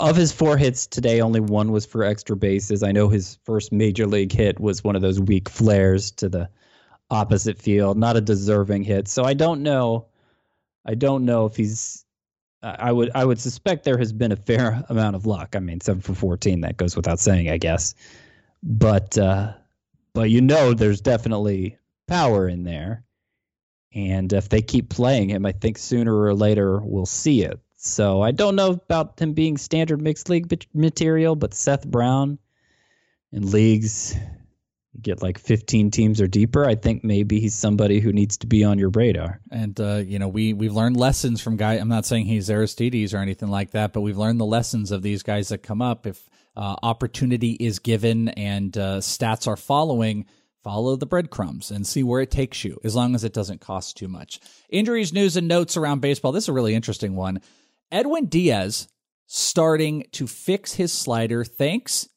of 0.00 0.16
his 0.16 0.32
four 0.32 0.56
hits 0.56 0.86
today, 0.86 1.20
only 1.20 1.38
one 1.38 1.70
was 1.70 1.86
for 1.86 2.02
extra 2.02 2.34
bases. 2.34 2.82
I 2.82 2.90
know 2.90 3.08
his 3.08 3.38
first 3.44 3.70
major 3.70 4.06
league 4.06 4.32
hit 4.32 4.58
was 4.58 4.82
one 4.82 4.96
of 4.96 5.02
those 5.02 5.20
weak 5.20 5.48
flares 5.48 6.10
to 6.12 6.28
the 6.28 6.48
opposite 7.08 7.58
field, 7.58 7.98
not 7.98 8.16
a 8.16 8.20
deserving 8.20 8.82
hit. 8.82 9.06
So 9.06 9.22
I 9.22 9.34
don't 9.34 9.62
know. 9.62 10.06
I 10.84 10.94
don't 10.94 11.24
know 11.24 11.46
if 11.46 11.56
he's. 11.56 12.04
I 12.62 12.92
would 12.92 13.10
I 13.14 13.24
would 13.24 13.38
suspect 13.38 13.84
there 13.84 13.98
has 13.98 14.12
been 14.12 14.32
a 14.32 14.36
fair 14.36 14.82
amount 14.88 15.16
of 15.16 15.26
luck. 15.26 15.54
I 15.54 15.60
mean, 15.60 15.80
seven 15.80 16.00
for 16.00 16.14
fourteen 16.14 16.60
that 16.62 16.76
goes 16.76 16.96
without 16.96 17.20
saying, 17.20 17.50
I 17.50 17.58
guess. 17.58 17.94
But 18.62 19.18
uh, 19.18 19.52
but 20.14 20.30
you 20.30 20.40
know, 20.40 20.72
there's 20.72 21.00
definitely 21.00 21.76
power 22.08 22.48
in 22.48 22.64
there, 22.64 23.04
and 23.94 24.32
if 24.32 24.48
they 24.48 24.62
keep 24.62 24.88
playing 24.88 25.30
him, 25.30 25.44
I 25.44 25.52
think 25.52 25.78
sooner 25.78 26.16
or 26.16 26.34
later 26.34 26.80
we'll 26.80 27.06
see 27.06 27.42
it. 27.42 27.60
So 27.76 28.22
I 28.22 28.30
don't 28.30 28.56
know 28.56 28.70
about 28.70 29.20
him 29.20 29.34
being 29.34 29.58
standard 29.58 30.00
mixed 30.00 30.30
league 30.30 30.66
material, 30.72 31.36
but 31.36 31.52
Seth 31.52 31.86
Brown 31.86 32.38
in 33.30 33.50
leagues 33.50 34.16
get 35.00 35.22
like 35.22 35.38
15 35.38 35.90
teams 35.90 36.20
or 36.20 36.26
deeper, 36.26 36.64
I 36.64 36.74
think 36.74 37.04
maybe 37.04 37.40
he's 37.40 37.54
somebody 37.54 38.00
who 38.00 38.12
needs 38.12 38.36
to 38.38 38.46
be 38.46 38.64
on 38.64 38.78
your 38.78 38.90
radar. 38.90 39.40
And 39.50 39.78
uh, 39.80 39.96
you 39.96 40.18
know, 40.18 40.28
we 40.28 40.52
we've 40.52 40.72
learned 40.72 40.96
lessons 40.96 41.40
from 41.40 41.56
guy. 41.56 41.74
I'm 41.74 41.88
not 41.88 42.06
saying 42.06 42.26
he's 42.26 42.50
Aristides 42.50 43.14
or 43.14 43.18
anything 43.18 43.48
like 43.48 43.72
that, 43.72 43.92
but 43.92 44.02
we've 44.02 44.18
learned 44.18 44.40
the 44.40 44.46
lessons 44.46 44.90
of 44.90 45.02
these 45.02 45.22
guys 45.22 45.48
that 45.48 45.58
come 45.58 45.82
up. 45.82 46.06
If 46.06 46.28
uh, 46.56 46.76
opportunity 46.82 47.52
is 47.52 47.78
given 47.78 48.28
and 48.30 48.76
uh, 48.76 48.98
stats 48.98 49.48
are 49.48 49.56
following, 49.56 50.26
follow 50.62 50.96
the 50.96 51.06
breadcrumbs 51.06 51.70
and 51.70 51.86
see 51.86 52.02
where 52.02 52.20
it 52.20 52.30
takes 52.30 52.64
you, 52.64 52.78
as 52.84 52.94
long 52.94 53.14
as 53.14 53.24
it 53.24 53.32
doesn't 53.32 53.60
cost 53.60 53.96
too 53.96 54.08
much. 54.08 54.40
Injuries, 54.70 55.12
news, 55.12 55.36
and 55.36 55.48
notes 55.48 55.76
around 55.76 56.00
baseball. 56.00 56.32
This 56.32 56.44
is 56.44 56.48
a 56.48 56.54
really 56.54 56.74
interesting 56.74 57.16
one. 57.16 57.40
Edwin 57.90 58.26
Diaz 58.26 58.88
starting 59.26 60.04
to 60.12 60.26
fix 60.26 60.74
his 60.74 60.92
slider 60.92 61.44
thanks 61.44 62.08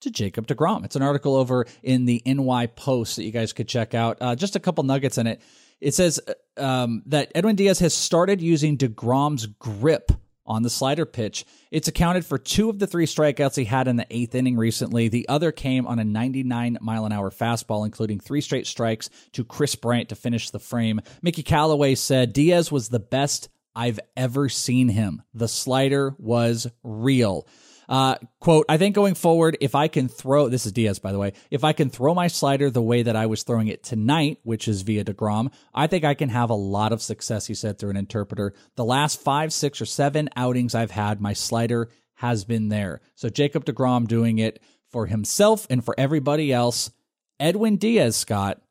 to 0.00 0.10
Jacob 0.10 0.46
DeGrom. 0.46 0.84
It's 0.84 0.96
an 0.96 1.02
article 1.02 1.34
over 1.34 1.66
in 1.82 2.04
the 2.04 2.22
NY 2.26 2.66
Post 2.68 3.16
that 3.16 3.24
you 3.24 3.32
guys 3.32 3.52
could 3.52 3.68
check 3.68 3.94
out. 3.94 4.18
Uh, 4.20 4.34
just 4.34 4.56
a 4.56 4.60
couple 4.60 4.84
nuggets 4.84 5.18
in 5.18 5.26
it. 5.26 5.40
It 5.80 5.94
says 5.94 6.20
um, 6.56 7.02
that 7.06 7.32
Edwin 7.34 7.56
Diaz 7.56 7.78
has 7.80 7.94
started 7.94 8.40
using 8.40 8.78
DeGrom's 8.78 9.46
grip 9.46 10.12
on 10.46 10.62
the 10.62 10.70
slider 10.70 11.04
pitch. 11.04 11.44
It's 11.70 11.88
accounted 11.88 12.24
for 12.24 12.38
two 12.38 12.70
of 12.70 12.78
the 12.78 12.86
three 12.86 13.06
strikeouts 13.06 13.56
he 13.56 13.64
had 13.64 13.88
in 13.88 13.96
the 13.96 14.06
eighth 14.10 14.34
inning 14.34 14.56
recently. 14.56 15.08
The 15.08 15.28
other 15.28 15.52
came 15.52 15.86
on 15.86 15.98
a 15.98 16.04
99 16.04 16.78
mile 16.80 17.04
an 17.04 17.12
hour 17.12 17.30
fastball, 17.30 17.84
including 17.84 18.20
three 18.20 18.40
straight 18.40 18.66
strikes 18.66 19.10
to 19.32 19.44
Kris 19.44 19.74
Bryant 19.74 20.08
to 20.10 20.14
finish 20.14 20.50
the 20.50 20.60
frame. 20.60 21.00
Mickey 21.20 21.42
Callaway 21.42 21.94
said 21.94 22.32
Diaz 22.32 22.70
was 22.70 22.88
the 22.88 23.00
best 23.00 23.48
I've 23.74 24.00
ever 24.16 24.48
seen 24.48 24.88
him. 24.88 25.22
The 25.34 25.48
slider 25.48 26.14
was 26.18 26.66
real. 26.82 27.46
Uh, 27.88 28.16
quote, 28.40 28.66
I 28.68 28.78
think 28.78 28.94
going 28.94 29.14
forward, 29.14 29.56
if 29.60 29.74
I 29.74 29.88
can 29.88 30.08
throw, 30.08 30.48
this 30.48 30.66
is 30.66 30.72
Diaz, 30.72 30.98
by 30.98 31.12
the 31.12 31.18
way, 31.18 31.32
if 31.50 31.64
I 31.64 31.72
can 31.72 31.90
throw 31.90 32.14
my 32.14 32.26
slider 32.26 32.70
the 32.70 32.82
way 32.82 33.02
that 33.02 33.16
I 33.16 33.26
was 33.26 33.42
throwing 33.42 33.68
it 33.68 33.82
tonight, 33.82 34.38
which 34.42 34.66
is 34.68 34.82
via 34.82 35.04
DeGrom, 35.04 35.52
I 35.74 35.86
think 35.86 36.04
I 36.04 36.14
can 36.14 36.28
have 36.28 36.50
a 36.50 36.54
lot 36.54 36.92
of 36.92 37.02
success, 37.02 37.46
he 37.46 37.54
said 37.54 37.78
through 37.78 37.90
an 37.90 37.96
interpreter. 37.96 38.54
The 38.74 38.84
last 38.84 39.20
five, 39.20 39.52
six, 39.52 39.80
or 39.80 39.86
seven 39.86 40.28
outings 40.36 40.74
I've 40.74 40.90
had, 40.90 41.20
my 41.20 41.32
slider 41.32 41.88
has 42.14 42.44
been 42.44 42.68
there. 42.68 43.00
So 43.14 43.28
Jacob 43.28 43.64
DeGrom 43.64 44.08
doing 44.08 44.38
it 44.38 44.60
for 44.90 45.06
himself 45.06 45.66
and 45.70 45.84
for 45.84 45.94
everybody 45.98 46.52
else. 46.52 46.90
Edwin 47.38 47.76
Diaz, 47.76 48.16
Scott, 48.16 48.62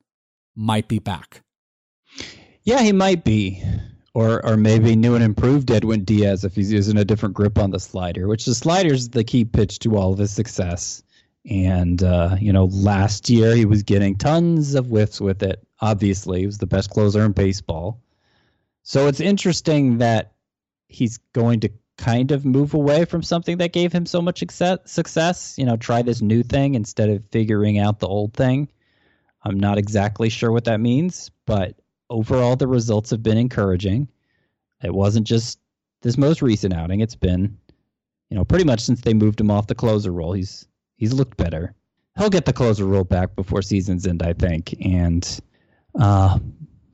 might 0.55 0.87
be 0.87 0.99
back. 0.99 1.43
Yeah, 2.63 2.81
he 2.81 2.91
might 2.91 3.23
be 3.23 3.63
or 4.15 4.43
or 4.45 4.55
maybe 4.55 4.95
new 4.95 5.13
and 5.13 5.23
improved 5.23 5.69
Edwin 5.69 6.05
Diaz 6.05 6.45
if 6.45 6.55
he's 6.55 6.71
using 6.71 6.97
a 6.97 7.05
different 7.05 7.35
grip 7.35 7.59
on 7.59 7.69
the 7.69 7.79
slider, 7.79 8.27
which 8.27 8.45
the 8.45 8.55
slider's 8.55 9.09
the 9.09 9.25
key 9.25 9.43
pitch 9.43 9.77
to 9.79 9.97
all 9.97 10.13
of 10.13 10.17
his 10.17 10.31
success. 10.31 11.03
And 11.47 12.01
uh, 12.01 12.37
you 12.39 12.51
know, 12.51 12.65
last 12.65 13.29
year 13.29 13.53
he 13.53 13.65
was 13.65 13.83
getting 13.83 14.15
tons 14.15 14.73
of 14.73 14.87
whiffs 14.87 15.19
with 15.21 15.43
it. 15.43 15.61
Obviously, 15.81 16.39
he 16.39 16.45
was 16.45 16.57
the 16.57 16.65
best 16.65 16.89
closer 16.89 17.23
in 17.25 17.33
baseball. 17.33 18.01
So 18.83 19.07
it's 19.07 19.19
interesting 19.19 19.97
that 19.97 20.31
he's 20.87 21.19
going 21.33 21.59
to 21.59 21.69
kind 21.97 22.31
of 22.31 22.45
move 22.45 22.73
away 22.73 23.03
from 23.05 23.21
something 23.21 23.57
that 23.57 23.73
gave 23.73 23.91
him 23.91 24.05
so 24.05 24.21
much 24.21 24.39
success. 24.39 25.55
You 25.57 25.65
know, 25.65 25.75
try 25.75 26.01
this 26.01 26.21
new 26.21 26.41
thing 26.41 26.75
instead 26.75 27.09
of 27.09 27.23
figuring 27.31 27.79
out 27.79 27.99
the 27.99 28.07
old 28.07 28.33
thing. 28.33 28.69
I'm 29.43 29.59
not 29.59 29.77
exactly 29.77 30.29
sure 30.29 30.51
what 30.51 30.65
that 30.65 30.79
means, 30.79 31.31
but 31.45 31.75
overall 32.09 32.55
the 32.55 32.67
results 32.67 33.09
have 33.09 33.23
been 33.23 33.37
encouraging. 33.37 34.07
It 34.83 34.93
wasn't 34.93 35.27
just 35.27 35.59
this 36.01 36.17
most 36.17 36.41
recent 36.41 36.73
outing; 36.73 37.01
it's 37.01 37.15
been, 37.15 37.57
you 38.29 38.37
know, 38.37 38.45
pretty 38.45 38.65
much 38.65 38.81
since 38.81 39.01
they 39.01 39.13
moved 39.13 39.39
him 39.39 39.51
off 39.51 39.67
the 39.67 39.75
closer 39.75 40.11
role. 40.11 40.33
He's 40.33 40.67
he's 40.97 41.13
looked 41.13 41.37
better. 41.37 41.73
He'll 42.17 42.29
get 42.29 42.45
the 42.45 42.53
closer 42.53 42.85
role 42.85 43.03
back 43.03 43.35
before 43.35 43.61
season's 43.61 44.07
end, 44.07 44.23
I 44.23 44.33
think, 44.33 44.73
and 44.81 45.39
uh, 45.99 46.39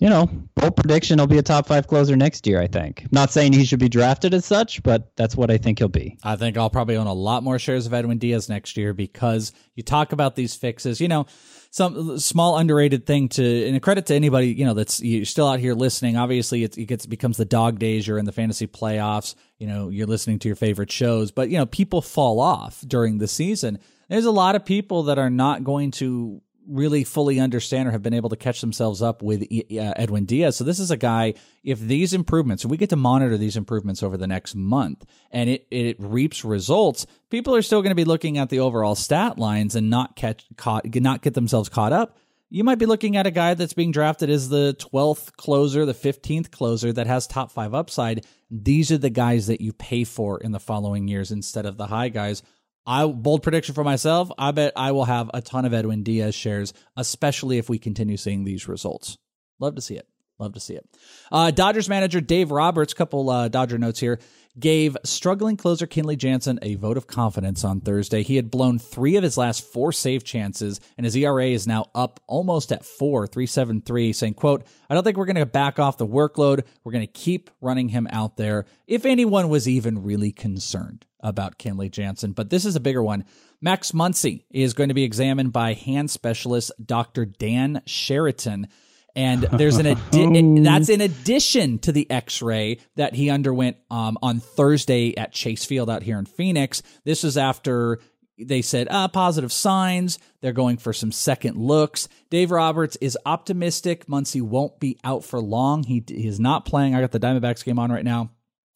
you 0.01 0.09
know, 0.09 0.25
bold 0.55 0.75
prediction 0.75 1.19
he'll 1.19 1.27
be 1.27 1.37
a 1.37 1.43
top 1.43 1.67
five 1.67 1.85
closer 1.85 2.15
next 2.15 2.47
year, 2.47 2.59
I 2.59 2.65
think. 2.65 3.05
Not 3.11 3.31
saying 3.31 3.53
he 3.53 3.65
should 3.65 3.79
be 3.79 3.87
drafted 3.87 4.33
as 4.33 4.45
such, 4.45 4.81
but 4.81 5.15
that's 5.15 5.35
what 5.35 5.51
I 5.51 5.57
think 5.57 5.77
he'll 5.77 5.89
be. 5.89 6.17
I 6.23 6.35
think 6.37 6.57
I'll 6.57 6.71
probably 6.71 6.97
own 6.97 7.05
a 7.05 7.13
lot 7.13 7.43
more 7.43 7.59
shares 7.59 7.85
of 7.85 7.93
Edwin 7.93 8.17
Diaz 8.17 8.49
next 8.49 8.75
year 8.77 8.95
because 8.95 9.53
you 9.75 9.83
talk 9.83 10.11
about 10.11 10.35
these 10.35 10.55
fixes. 10.55 10.99
You 10.99 11.07
know, 11.07 11.27
some 11.71 12.19
small 12.19 12.57
underrated 12.57 13.05
thing 13.05 13.29
to, 13.29 13.67
and 13.67 13.77
a 13.77 13.79
credit 13.79 14.05
to 14.07 14.13
anybody, 14.13 14.47
you 14.47 14.65
know, 14.65 14.73
that's 14.73 15.01
you're 15.01 15.23
still 15.23 15.47
out 15.47 15.59
here 15.59 15.73
listening. 15.73 16.17
Obviously, 16.17 16.65
it, 16.65 16.77
it 16.77 16.85
gets 16.85 17.05
becomes 17.05 17.37
the 17.37 17.45
dog 17.45 17.79
days. 17.79 18.05
You're 18.05 18.17
in 18.17 18.25
the 18.25 18.33
fantasy 18.33 18.67
playoffs. 18.67 19.35
You 19.57 19.67
know, 19.67 19.87
you're 19.87 20.05
listening 20.05 20.39
to 20.39 20.49
your 20.49 20.57
favorite 20.57 20.91
shows, 20.91 21.31
but 21.31 21.49
you 21.49 21.57
know, 21.57 21.65
people 21.65 22.01
fall 22.01 22.41
off 22.41 22.81
during 22.85 23.19
the 23.19 23.27
season. 23.27 23.79
There's 24.09 24.25
a 24.25 24.31
lot 24.31 24.55
of 24.55 24.65
people 24.65 25.03
that 25.03 25.17
are 25.17 25.29
not 25.29 25.63
going 25.63 25.91
to 25.91 26.41
really 26.67 27.03
fully 27.03 27.39
understand 27.39 27.87
or 27.87 27.91
have 27.91 28.03
been 28.03 28.13
able 28.13 28.29
to 28.29 28.35
catch 28.35 28.61
themselves 28.61 29.01
up 29.01 29.21
with 29.21 29.43
uh, 29.43 29.93
Edwin 29.95 30.25
Diaz. 30.25 30.55
So 30.55 30.63
this 30.63 30.79
is 30.79 30.91
a 30.91 30.97
guy. 30.97 31.33
If 31.63 31.79
these 31.79 32.13
improvements, 32.13 32.65
we 32.65 32.77
get 32.77 32.89
to 32.89 32.95
monitor 32.95 33.37
these 33.37 33.57
improvements 33.57 34.03
over 34.03 34.17
the 34.17 34.27
next 34.27 34.55
month, 34.55 35.05
and 35.31 35.49
it 35.49 35.67
it 35.71 35.97
reaps 35.99 36.45
results, 36.45 37.05
people 37.29 37.55
are 37.55 37.61
still 37.61 37.81
going 37.81 37.91
to 37.91 37.95
be 37.95 38.05
looking 38.05 38.37
at 38.37 38.49
the 38.49 38.59
overall 38.59 38.95
stat 38.95 39.37
lines 39.37 39.75
and 39.75 39.89
not 39.89 40.15
catch 40.15 40.45
caught, 40.55 40.85
not 40.95 41.21
get 41.21 41.33
themselves 41.33 41.69
caught 41.69 41.93
up. 41.93 42.17
You 42.53 42.65
might 42.65 42.79
be 42.79 42.85
looking 42.85 43.15
at 43.15 43.25
a 43.25 43.31
guy 43.31 43.53
that's 43.53 43.73
being 43.73 43.91
drafted 43.91 44.29
as 44.29 44.49
the 44.49 44.75
12th 44.77 45.37
closer, 45.37 45.85
the 45.85 45.93
15th 45.93 46.51
closer 46.51 46.91
that 46.91 47.07
has 47.07 47.25
top 47.25 47.49
five 47.49 47.73
upside. 47.73 48.25
These 48.49 48.91
are 48.91 48.97
the 48.97 49.09
guys 49.09 49.47
that 49.47 49.61
you 49.61 49.71
pay 49.71 50.03
for 50.03 50.37
in 50.37 50.51
the 50.51 50.59
following 50.59 51.07
years 51.07 51.31
instead 51.31 51.65
of 51.65 51.77
the 51.77 51.87
high 51.87 52.09
guys 52.09 52.43
I 52.85 53.05
bold 53.05 53.43
prediction 53.43 53.75
for 53.75 53.83
myself. 53.83 54.31
I 54.37 54.51
bet 54.51 54.73
I 54.75 54.91
will 54.91 55.05
have 55.05 55.29
a 55.33 55.41
ton 55.41 55.65
of 55.65 55.73
Edwin 55.73 56.03
Diaz 56.03 56.35
shares, 56.35 56.73
especially 56.97 57.57
if 57.57 57.69
we 57.69 57.79
continue 57.79 58.17
seeing 58.17 58.43
these 58.43 58.67
results. 58.67 59.17
Love 59.59 59.75
to 59.75 59.81
see 59.81 59.95
it. 59.95 60.07
Love 60.39 60.53
to 60.53 60.59
see 60.59 60.73
it. 60.73 60.85
Uh, 61.31 61.51
Dodgers 61.51 61.87
manager 61.87 62.19
Dave 62.19 62.49
Roberts, 62.49 62.95
couple 62.95 63.29
uh, 63.29 63.47
Dodger 63.47 63.77
notes 63.77 63.99
here, 63.99 64.19
gave 64.59 64.97
struggling 65.03 65.55
closer 65.55 65.85
Kenley 65.85 66.17
Jansen 66.17 66.57
a 66.63 66.73
vote 66.75 66.97
of 66.97 67.05
confidence 67.05 67.63
on 67.63 67.79
Thursday. 67.79 68.23
He 68.23 68.37
had 68.37 68.49
blown 68.49 68.79
three 68.79 69.15
of 69.17 69.23
his 69.23 69.37
last 69.37 69.63
four 69.63 69.91
save 69.91 70.23
chances, 70.23 70.79
and 70.97 71.05
his 71.05 71.15
ERA 71.15 71.45
is 71.45 71.67
now 71.67 71.85
up 71.93 72.19
almost 72.25 72.71
at 72.71 72.83
four, 72.83 73.27
three 73.27 73.45
seven 73.45 73.81
three. 73.81 74.13
Saying, 74.13 74.33
"quote 74.33 74.65
I 74.89 74.95
don't 74.95 75.03
think 75.03 75.15
we're 75.15 75.25
going 75.25 75.35
to 75.35 75.45
back 75.45 75.77
off 75.77 75.99
the 75.99 76.07
workload. 76.07 76.63
We're 76.83 76.91
going 76.91 77.05
to 77.05 77.13
keep 77.13 77.51
running 77.61 77.89
him 77.89 78.07
out 78.11 78.37
there. 78.37 78.65
If 78.87 79.05
anyone 79.05 79.47
was 79.47 79.69
even 79.69 80.01
really 80.03 80.31
concerned 80.31 81.05
about 81.21 81.57
Kenley 81.57 81.89
Jansen, 81.89 82.31
but 82.31 82.49
this 82.49 82.65
is 82.65 82.75
a 82.75 82.79
bigger 82.79 83.03
one." 83.03 83.25
Max 83.61 83.91
Muncy 83.91 84.43
is 84.49 84.73
going 84.73 84.89
to 84.89 84.95
be 84.95 85.03
examined 85.03 85.53
by 85.53 85.73
hand 85.73 86.09
specialist 86.09 86.71
Dr. 86.83 87.25
Dan 87.25 87.83
Sheridan 87.85 88.67
And 89.15 89.43
there's 89.43 89.77
an 89.77 89.85
addi- 89.95 90.63
that's 90.63 90.89
in 90.89 91.01
addition 91.01 91.79
to 91.79 91.91
the 91.91 92.09
X-ray 92.09 92.79
that 92.95 93.13
he 93.13 93.29
underwent 93.29 93.77
um, 93.89 94.17
on 94.21 94.39
Thursday 94.39 95.15
at 95.15 95.31
Chase 95.31 95.65
Field 95.65 95.89
out 95.89 96.01
here 96.03 96.17
in 96.17 96.25
Phoenix. 96.25 96.81
This 97.03 97.23
is 97.23 97.37
after 97.37 97.99
they 98.39 98.61
said 98.61 98.87
ah, 98.89 99.07
positive 99.07 99.51
signs. 99.51 100.17
They're 100.41 100.53
going 100.53 100.77
for 100.77 100.93
some 100.93 101.11
second 101.11 101.57
looks. 101.57 102.07
Dave 102.29 102.51
Roberts 102.51 102.95
is 103.01 103.17
optimistic. 103.25 104.07
Muncy 104.07 104.41
won't 104.41 104.79
be 104.79 104.97
out 105.03 105.23
for 105.23 105.39
long. 105.39 105.83
He, 105.83 106.03
he 106.07 106.25
is 106.25 106.39
not 106.39 106.65
playing. 106.65 106.95
I 106.95 107.01
got 107.01 107.11
the 107.11 107.19
Diamondbacks 107.19 107.63
game 107.63 107.77
on 107.77 107.91
right 107.91 108.05
now. 108.05 108.31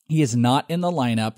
He 0.08 0.22
is 0.22 0.36
not 0.36 0.70
in 0.70 0.82
the 0.82 0.92
lineup, 0.92 1.38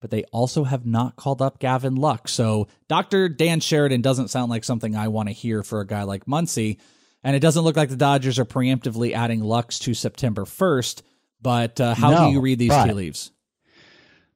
but 0.00 0.10
they 0.10 0.24
also 0.32 0.64
have 0.64 0.84
not 0.84 1.16
called 1.16 1.40
up 1.40 1.58
Gavin 1.58 1.94
Lux. 1.94 2.32
So 2.32 2.68
Dr. 2.88 3.28
Dan 3.28 3.60
Sheridan 3.60 4.02
doesn't 4.02 4.28
sound 4.28 4.50
like 4.50 4.64
something 4.64 4.94
I 4.94 5.08
want 5.08 5.28
to 5.28 5.32
hear 5.34 5.62
for 5.62 5.80
a 5.80 5.86
guy 5.86 6.02
like 6.02 6.26
Muncy. 6.26 6.78
And 7.22 7.34
it 7.34 7.40
doesn't 7.40 7.62
look 7.64 7.76
like 7.76 7.88
the 7.88 7.96
Dodgers 7.96 8.38
are 8.38 8.44
preemptively 8.44 9.12
adding 9.14 9.40
Lux 9.40 9.78
to 9.80 9.94
September 9.94 10.44
1st. 10.44 11.02
But 11.40 11.80
uh, 11.80 11.94
how 11.94 12.10
No, 12.10 12.26
do 12.26 12.32
you 12.32 12.40
read 12.40 12.58
these 12.58 12.68
but- 12.68 12.84
tea 12.86 12.92
leaves? 12.92 13.30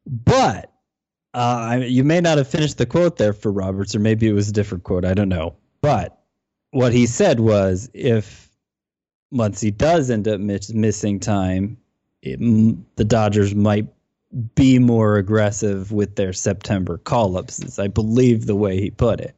But 0.06 0.72
uh, 1.34 1.80
you 1.84 2.02
may 2.04 2.20
not 2.20 2.38
have 2.38 2.48
finished 2.48 2.78
the 2.78 2.86
quote 2.86 3.16
there 3.18 3.34
for 3.34 3.52
Roberts, 3.52 3.94
or 3.94 3.98
maybe 3.98 4.26
it 4.26 4.32
was 4.32 4.48
a 4.48 4.52
different 4.52 4.84
quote. 4.84 5.04
I 5.04 5.12
don't 5.14 5.28
know. 5.28 5.54
But 5.82 6.18
what 6.70 6.92
he 6.94 7.06
said 7.06 7.40
was 7.40 7.90
if 7.92 8.48
Muncy 9.34 9.76
does 9.76 10.10
end 10.10 10.26
up 10.28 10.40
miss- 10.40 10.72
missing 10.72 11.20
time, 11.20 11.76
it, 12.22 12.38
the 12.96 13.04
Dodgers 13.04 13.54
might 13.54 13.86
be 14.54 14.78
more 14.78 15.16
aggressive 15.16 15.90
with 15.92 16.16
their 16.16 16.32
September 16.32 16.98
call 16.98 17.36
ups, 17.36 17.60
is 17.60 17.78
I 17.78 17.88
believe 17.88 18.46
the 18.46 18.56
way 18.56 18.80
he 18.80 18.90
put 18.90 19.20
it, 19.20 19.34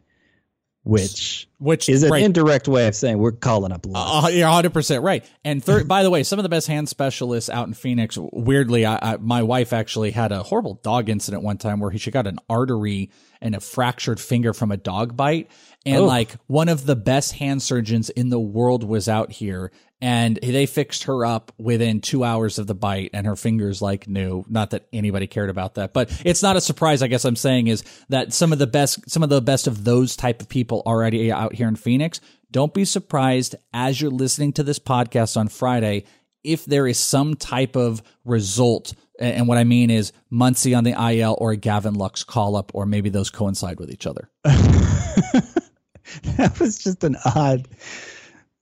which 0.82 1.46
Which 1.58 1.88
is 1.88 2.02
an 2.02 2.10
right. 2.10 2.22
indirect 2.22 2.66
way 2.66 2.88
of 2.88 2.94
saying 2.96 3.18
we're 3.18 3.32
calling 3.32 3.70
up. 3.70 3.86
Uh, 3.94 4.28
you're 4.32 4.46
100 4.48 4.72
percent 4.72 5.04
right. 5.04 5.24
And 5.44 5.62
third, 5.62 5.86
by 5.94 6.02
the 6.02 6.10
way, 6.10 6.22
some 6.22 6.38
of 6.38 6.42
the 6.42 6.48
best 6.48 6.66
hand 6.66 6.88
specialists 6.88 7.50
out 7.50 7.68
in 7.68 7.74
Phoenix. 7.74 8.16
Weirdly, 8.18 8.86
I, 8.86 8.98
I, 9.12 9.16
my 9.18 9.42
wife 9.42 9.72
actually 9.72 10.10
had 10.10 10.32
a 10.32 10.42
horrible 10.42 10.80
dog 10.82 11.08
incident 11.08 11.42
one 11.42 11.58
time 11.58 11.80
where 11.80 11.90
he, 11.90 11.98
she 11.98 12.10
got 12.10 12.26
an 12.26 12.38
artery 12.48 13.10
and 13.40 13.54
a 13.54 13.60
fractured 13.60 14.18
finger 14.18 14.52
from 14.52 14.72
a 14.72 14.76
dog 14.76 15.16
bite. 15.16 15.50
And 15.86 15.98
Oh. 15.98 16.04
like 16.06 16.34
one 16.46 16.68
of 16.68 16.84
the 16.84 16.96
best 16.96 17.32
hand 17.32 17.62
surgeons 17.62 18.10
in 18.10 18.28
the 18.30 18.40
world 18.40 18.82
was 18.84 19.08
out 19.08 19.32
here 19.32 19.70
and 20.02 20.38
they 20.42 20.66
fixed 20.66 21.04
her 21.04 21.26
up 21.26 21.52
within 21.58 22.00
two 22.00 22.24
hours 22.24 22.58
of 22.58 22.66
the 22.66 22.74
bite 22.74 23.10
and 23.12 23.26
her 23.26 23.36
fingers 23.36 23.82
like 23.82 24.08
new. 24.08 24.44
Not 24.48 24.70
that 24.70 24.86
anybody 24.92 25.26
cared 25.26 25.50
about 25.50 25.74
that, 25.74 25.92
but 25.92 26.10
it's 26.24 26.42
not 26.42 26.56
a 26.56 26.60
surprise. 26.60 27.02
I 27.02 27.08
guess 27.08 27.24
I'm 27.24 27.36
saying 27.36 27.66
is 27.66 27.84
that 28.08 28.32
some 28.32 28.52
of 28.52 28.58
the 28.58 28.66
best, 28.66 29.10
some 29.10 29.22
of 29.22 29.28
the 29.28 29.42
best 29.42 29.66
of 29.66 29.84
those 29.84 30.16
type 30.16 30.40
of 30.40 30.48
people 30.48 30.82
already 30.86 31.30
out 31.30 31.54
here 31.54 31.68
in 31.68 31.76
Phoenix. 31.76 32.20
Don't 32.50 32.74
be 32.74 32.84
surprised 32.84 33.54
as 33.72 34.00
you're 34.00 34.10
listening 34.10 34.52
to 34.54 34.62
this 34.62 34.78
podcast 34.78 35.36
on 35.36 35.48
Friday 35.48 36.04
if 36.42 36.64
there 36.64 36.86
is 36.86 36.98
some 36.98 37.36
type 37.36 37.76
of 37.76 38.02
result. 38.24 38.94
And 39.20 39.46
what 39.46 39.58
I 39.58 39.64
mean 39.64 39.90
is 39.90 40.12
Muncy 40.32 40.76
on 40.76 40.84
the 40.84 40.92
IL 40.92 41.36
or 41.38 41.52
a 41.52 41.56
Gavin 41.56 41.94
Lux 41.94 42.24
call 42.24 42.56
up, 42.56 42.72
or 42.74 42.86
maybe 42.86 43.10
those 43.10 43.28
coincide 43.28 43.78
with 43.78 43.90
each 43.90 44.06
other. 44.06 44.30
that 44.44 46.56
was 46.58 46.78
just 46.78 47.04
an 47.04 47.16
odd. 47.24 47.68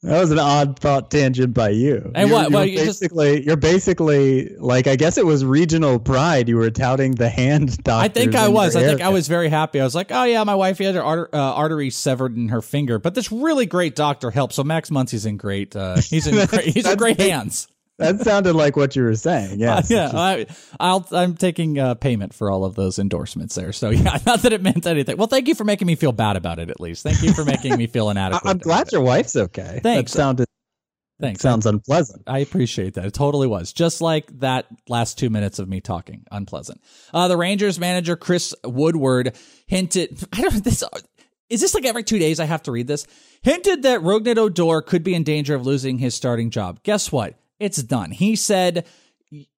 That 0.03 0.21
was 0.21 0.31
an 0.31 0.39
odd 0.39 0.79
thought 0.79 1.11
tangent 1.11 1.55
by 1.55 1.71
you. 1.71 2.13
And 2.15 2.29
you're, 2.29 2.37
what- 2.37 2.51
You're 2.51 2.59
well, 2.59 2.65
you 2.67 2.77
just- 2.79 3.01
basically, 3.01 3.45
you're 3.45 3.57
basically 3.57 4.55
like 4.57 4.87
I 4.87 4.95
guess 4.97 5.19
it 5.19 5.27
was 5.27 5.45
regional 5.45 5.99
pride. 5.99 6.49
You 6.49 6.57
were 6.57 6.71
touting 6.71 7.13
the 7.17 7.29
hand 7.29 7.83
doctor. 7.83 8.05
I 8.05 8.09
think 8.09 8.35
I 8.37 8.49
was. 8.49 8.77
I 8.77 8.83
think 8.87 9.01
I 9.01 9.09
was 9.09 9.27
very 9.27 9.49
happy. 9.49 9.81
I 9.81 9.85
was 9.85 9.95
like, 9.97 10.13
oh 10.13 10.23
yeah, 10.25 10.45
my 10.45 10.55
wife 10.55 10.79
had 10.79 10.95
her 10.95 11.03
arter- 11.03 11.31
uh, 11.33 11.39
artery 11.39 11.91
severed 11.91 12.37
in 12.37 12.49
her 12.51 12.63
finger, 12.63 12.99
but 13.01 13.15
this 13.17 13.33
really 13.33 13.67
great 13.67 13.97
doctor 13.97 14.31
helped. 14.31 14.55
So 14.55 14.63
Max 14.63 14.91
Muncy's 14.91 15.27
in 15.27 15.37
great. 15.37 15.75
Uh, 15.75 15.97
he's 16.01 16.27
in 16.29 16.35
great, 16.47 16.65
he's 16.67 16.87
in 16.89 16.97
great 16.97 17.19
hands. 17.21 17.67
That 17.99 18.21
sounded 18.25 18.55
like 18.55 18.77
what 18.77 18.95
you 18.95 19.03
were 19.03 19.17
saying. 19.17 19.59
Yes. 19.59 19.91
yeah, 19.91 20.11
I, 20.15 20.47
I'll, 20.79 21.07
I'm 21.11 21.37
taking 21.37 21.79
uh, 21.79 21.95
payment 21.95 22.33
for 22.33 22.51
all 22.51 22.65
of 22.65 22.75
those 22.75 22.99
endorsements 22.99 23.55
there. 23.55 23.73
So 23.73 23.91
yeah, 23.91 24.19
not 24.25 24.43
that 24.43 24.53
it 24.53 24.63
meant 24.63 24.87
anything. 24.87 25.17
Well, 25.17 25.27
thank 25.27 25.49
you 25.49 25.55
for 25.55 25.65
making 25.65 25.87
me 25.87 25.97
feel 25.97 26.13
bad 26.13 26.37
about 26.37 26.59
it. 26.59 26.71
At 26.71 26.81
least, 26.81 27.03
thank 27.03 27.23
you 27.23 27.33
for 27.33 27.45
making 27.45 27.77
me 27.77 27.87
feel 27.87 28.11
inadequate. 28.11 28.49
I'm 28.49 28.59
glad 28.59 28.93
your 28.93 29.03
wife's 29.03 29.37
okay. 29.37 29.81
Thanks. 29.83 30.13
That 30.13 30.19
sounded 30.19 30.49
Thanks. 31.21 31.41
sounds 31.41 31.67
unpleasant. 31.67 32.23
I 32.29 32.39
appreciate 32.39 32.95
that. 32.95 33.05
It 33.05 33.15
totally 33.15 33.49
was. 33.49 33.73
Just 33.73 34.01
like 34.01 34.39
that 34.39 34.67
last 34.89 35.19
two 35.19 35.31
minutes 35.31 35.59
of 35.59 35.69
me 35.69 35.81
talking. 35.81 36.25
Unpleasant. 36.31 36.81
Uh, 37.13 37.27
the 37.27 37.37
Rangers 37.37 37.81
manager, 37.81 38.15
Chris 38.15 38.55
Woodward, 38.65 39.37
hinted, 39.67 40.25
I 40.33 40.43
don't 40.43 40.63
this 40.63 40.85
is 41.51 41.61
this 41.61 41.75
like 41.75 41.87
every 41.87 42.05
two 42.05 42.19
days 42.19 42.41
I 42.41 42.45
have 42.45 42.63
to 42.65 42.73
read 42.73 42.87
this? 42.87 43.07
Hinted 43.43 43.83
that 43.83 44.01
Rougned 44.01 44.37
Odor 44.37 44.83
could 44.83 45.03
be 45.03 45.15
in 45.15 45.25
danger 45.25 45.55
of 45.55 45.65
losing 45.67 45.99
his 45.99 46.15
starting 46.15 46.51
job. 46.51 46.83
Guess 46.83 47.11
what? 47.11 47.35
It's 47.59 47.83
done. 47.83 48.11
He 48.11 48.37
said, 48.37 48.87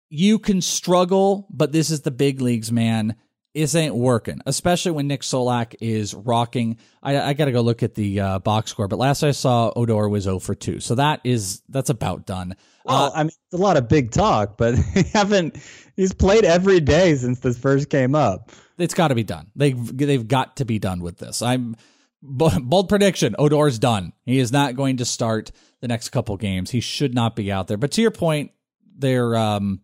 You 0.09 0.39
can 0.39 0.61
struggle, 0.61 1.47
but 1.49 1.71
this 1.71 1.89
is 1.89 2.01
the 2.01 2.11
big 2.11 2.41
leagues, 2.41 2.71
man. 2.71 3.15
This 3.55 3.75
ain't 3.75 3.95
working, 3.95 4.41
especially 4.45 4.91
when 4.91 5.07
Nick 5.07 5.21
Solak 5.21 5.75
is 5.81 6.13
rocking. 6.13 6.77
I, 7.01 7.19
I 7.19 7.33
got 7.33 7.45
to 7.45 7.51
go 7.51 7.61
look 7.61 7.81
at 7.81 7.95
the 7.95 8.19
uh, 8.19 8.39
box 8.39 8.71
score, 8.71 8.87
but 8.87 8.99
last 8.99 9.23
I 9.23 9.31
saw, 9.31 9.73
Odor 9.75 10.07
was 10.07 10.25
0 10.25 10.39
for 10.39 10.53
2. 10.53 10.79
So 10.79 10.95
that 10.95 11.19
is, 11.23 11.61
that's 11.67 11.89
about 11.89 12.25
done. 12.25 12.55
Well, 12.85 13.11
I 13.13 13.23
mean, 13.23 13.27
it's 13.27 13.53
a 13.53 13.57
lot 13.57 13.75
of 13.75 13.87
big 13.87 14.11
talk, 14.11 14.57
but 14.57 14.75
he 14.93 15.03
haven't. 15.13 15.57
He's 15.95 16.13
played 16.13 16.45
every 16.45 16.79
day 16.79 17.15
since 17.15 17.39
this 17.39 17.57
first 17.57 17.89
came 17.89 18.15
up. 18.15 18.51
it's 18.77 18.93
got 18.93 19.09
to 19.09 19.15
be 19.15 19.23
done. 19.23 19.51
They've 19.55 19.97
they've 19.97 20.27
got 20.27 20.57
to 20.57 20.65
be 20.65 20.79
done 20.79 21.01
with 21.01 21.17
this. 21.17 21.41
I'm 21.41 21.75
bold 22.21 22.89
prediction. 22.89 23.35
Odor's 23.39 23.79
done. 23.79 24.13
He 24.25 24.39
is 24.39 24.51
not 24.51 24.75
going 24.75 24.97
to 24.97 25.05
start 25.05 25.51
the 25.81 25.87
next 25.87 26.09
couple 26.09 26.35
games. 26.37 26.71
He 26.71 26.79
should 26.81 27.13
not 27.13 27.35
be 27.35 27.51
out 27.51 27.67
there. 27.67 27.77
But 27.77 27.91
to 27.93 28.01
your 28.01 28.11
point, 28.11 28.51
they're 28.97 29.35
um 29.35 29.81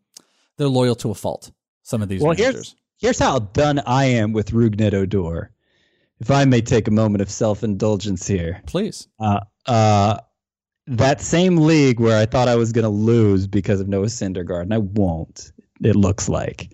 they're 0.57 0.67
loyal 0.67 0.95
to 0.95 1.11
a 1.11 1.15
fault. 1.15 1.51
Some 1.83 2.01
of 2.01 2.09
these 2.09 2.21
Well, 2.21 2.31
managers. 2.33 2.53
here's 2.53 2.75
here's 2.97 3.19
how 3.19 3.39
done 3.39 3.79
I 3.85 4.05
am 4.05 4.33
with 4.33 4.51
Rougned 4.51 4.93
Odor. 4.93 5.51
If 6.19 6.31
I 6.31 6.45
may 6.45 6.61
take 6.61 6.87
a 6.87 6.91
moment 6.91 7.21
of 7.21 7.29
self 7.29 7.63
indulgence 7.63 8.25
here, 8.25 8.61
Please. 8.65 9.07
uh, 9.19 9.41
uh, 9.65 10.19
that 10.87 11.19
same 11.19 11.57
league 11.57 11.99
where 11.99 12.17
I 12.17 12.25
thought 12.25 12.47
I 12.47 12.55
was 12.55 12.71
going 12.71 12.83
to 12.83 12.89
lose 12.89 13.47
because 13.47 13.81
of 13.81 13.87
Noah 13.89 14.05
Syndergaard, 14.05 14.61
and 14.63 14.73
I 14.73 14.77
won't. 14.77 15.51
It 15.83 15.95
looks 15.95 16.29
like 16.29 16.71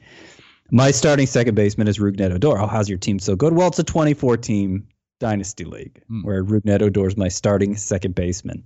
my 0.69 0.91
starting 0.91 1.25
second 1.25 1.55
baseman 1.55 1.87
is 1.87 1.97
Rougned 1.97 2.21
Odor. 2.21 2.59
Oh, 2.61 2.67
how's 2.67 2.87
your 2.87 2.97
team 2.99 3.17
so 3.19 3.35
good? 3.35 3.53
Well, 3.53 3.67
it's 3.69 3.79
a 3.79 3.83
24 3.83 4.37
team 4.37 4.87
dynasty 5.21 5.63
league 5.63 6.01
Hmm. 6.07 6.23
where 6.23 6.43
Rougned 6.43 6.81
Odor 6.81 7.07
is 7.07 7.15
my 7.15 7.29
starting 7.29 7.77
second 7.77 8.15
baseman. 8.15 8.63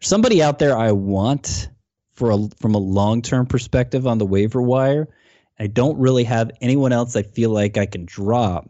Somebody 0.00 0.42
out 0.42 0.58
there 0.58 0.76
I 0.76 0.92
want 0.92 1.68
for 2.14 2.30
a, 2.30 2.48
from 2.60 2.74
a 2.74 2.78
long 2.78 3.22
term 3.22 3.46
perspective 3.46 4.06
on 4.06 4.18
the 4.18 4.26
waiver 4.26 4.60
wire. 4.62 5.08
I 5.58 5.68
don't 5.68 5.98
really 5.98 6.24
have 6.24 6.50
anyone 6.60 6.92
else 6.92 7.14
I 7.14 7.22
feel 7.22 7.50
like 7.50 7.76
I 7.76 7.86
can 7.86 8.04
drop 8.06 8.68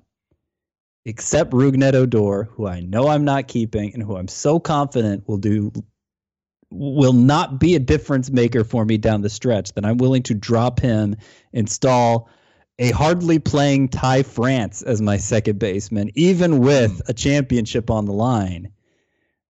except 1.07 1.53
Rougned 1.53 1.94
Odor, 1.94 2.44
who 2.44 2.66
I 2.66 2.81
know 2.81 3.09
I'm 3.09 3.24
not 3.24 3.48
keeping 3.48 3.94
and 3.94 4.03
who 4.03 4.16
I'm 4.16 4.29
so 4.29 4.59
confident 4.59 5.29
will 5.29 5.38
do 5.38 5.72
will 6.70 7.12
not 7.12 7.61
be 7.61 7.77
a 7.77 7.79
difference 7.79 8.31
maker 8.31 8.64
for 8.64 8.85
me 8.85 8.98
down 8.98 9.20
the 9.20 9.31
stretch, 9.31 9.72
then 9.74 9.85
I'm 9.85 9.98
willing 9.98 10.24
to 10.24 10.35
drop 10.35 10.81
him, 10.81 11.16
install 11.53 12.29
a 12.79 12.91
hardly 12.91 13.39
playing 13.39 13.89
Ty 13.89 14.25
France 14.25 14.83
as 14.83 15.01
my 15.01 15.17
second 15.17 15.59
baseman, 15.59 16.11
even 16.15 16.59
with 16.61 16.93
hmm. 16.93 17.11
a 17.11 17.15
championship 17.15 17.91
on 17.91 18.07
the 18.07 18.13
line. 18.13 18.73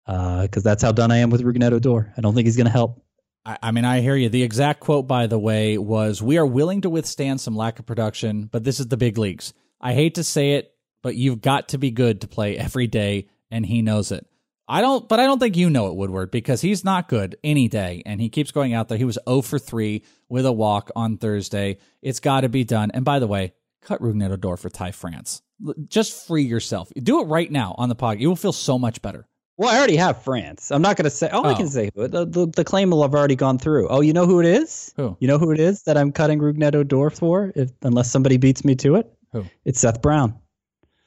Uh, 0.06 0.42
because 0.42 0.64
that's 0.64 0.84
how 0.84 0.92
done 0.92 1.12
I 1.12 1.18
am 1.18 1.30
with 1.30 1.42
Rougned 1.42 1.72
Odor. 1.72 2.14
I 2.18 2.22
don't 2.22 2.36
think 2.36 2.46
he's 2.46 2.58
going 2.58 2.66
to 2.66 2.72
help. 2.72 3.02
I, 3.46 3.58
I 3.64 3.72
mean, 3.72 3.86
I 3.86 4.02
hear 4.02 4.18
you. 4.18 4.28
The 4.28 4.44
exact 4.44 4.82
quote, 4.82 5.08
by 5.08 5.28
the 5.28 5.40
way, 5.40 5.78
was 5.78 6.22
We 6.22 6.38
are 6.38 6.46
willing 6.46 6.82
to 6.82 6.90
withstand 6.90 7.40
some 7.40 7.56
lack 7.56 7.80
of 7.80 7.86
production, 7.86 8.50
but 8.52 8.66
this 8.66 8.82
is 8.82 8.88
the 8.88 8.98
big 8.98 9.18
leagues. 9.18 9.54
I 9.80 9.94
hate 9.94 10.16
to 10.16 10.24
say 10.24 10.54
it, 10.54 10.76
but 11.02 11.16
you've 11.16 11.42
got 11.42 11.70
to 11.70 11.78
be 11.78 11.92
good 11.92 12.22
to 12.22 12.28
play 12.28 12.58
every 12.58 12.88
day, 12.88 13.30
and 13.50 13.66
he 13.66 13.82
knows 13.82 14.12
it. 14.12 14.28
I 14.68 14.82
don't, 14.82 15.08
but 15.10 15.20
I 15.20 15.26
don't 15.26 15.40
think 15.40 15.58
you 15.58 15.70
know 15.70 15.88
it, 15.88 15.96
Woodward, 15.96 16.32
because 16.32 16.62
he's 16.62 16.86
not 16.86 17.10
good 17.10 17.38
any 17.44 17.68
day, 17.68 18.02
and 18.06 18.22
he 18.22 18.30
keeps 18.30 18.52
going 18.52 18.74
out 18.74 18.88
there. 18.88 18.98
He 18.98 19.04
was 19.04 19.20
0 19.28 19.42
for 19.42 19.60
3 19.60 20.04
with 20.34 20.48
a 20.48 20.52
walk 20.52 20.90
on 20.96 21.18
Thursday. 21.18 21.78
It's 22.02 22.20
got 22.20 22.42
to 22.42 22.50
be 22.50 22.64
done. 22.64 22.90
And 22.92 23.06
by 23.06 23.20
the 23.20 23.28
way, 23.28 23.54
cut 23.84 24.02
Rougned 24.02 24.32
Odor 24.32 24.58
for 24.58 24.70
Ty 24.72 24.90
France. 24.92 25.44
Just 25.88 26.26
free 26.28 26.42
yourself. 26.42 26.92
Do 26.96 27.22
it 27.22 27.26
right 27.26 27.52
now 27.52 27.76
on 27.78 27.88
the 27.88 27.94
pod. 27.96 28.20
You 28.20 28.30
will 28.30 28.36
feel 28.36 28.52
so 28.52 28.80
much 28.80 29.00
better. 29.04 29.28
Well, 29.58 29.70
I 29.70 29.78
already 29.78 29.96
have 29.98 30.24
France. 30.24 30.72
I'm 30.72 30.82
not 30.82 30.98
going 30.98 31.04
to 31.04 31.12
say. 31.12 31.30
Oh, 31.32 31.44
I 31.44 31.52
Oh. 31.54 31.56
can 31.56 31.68
say 31.70 31.92
who. 31.94 32.08
The, 32.08 32.26
the, 32.26 32.48
the 32.48 32.64
claim 32.64 32.90
will 32.90 33.04
have 33.04 33.14
already 33.14 33.36
gone 33.36 33.60
through. 33.60 33.88
Oh, 33.90 34.02
you 34.02 34.12
know 34.12 34.26
who 34.26 34.40
it 34.40 34.48
is? 34.48 34.92
Who? 34.98 35.16
You 35.20 35.28
know 35.28 35.38
who 35.38 35.52
it 35.52 35.60
is 35.60 35.84
that 35.84 35.98
I'm 35.98 36.12
cutting 36.12 36.40
Rougned 36.40 36.74
Odor 36.74 37.12
for? 37.12 37.54
If 37.56 37.70
unless 37.84 38.10
somebody 38.10 38.38
beats 38.38 38.66
me 38.66 38.74
to 38.78 38.96
it, 38.96 39.14
Who? 39.34 39.46
it's 39.66 39.80
Seth 39.80 40.02
Brown. 40.02 40.34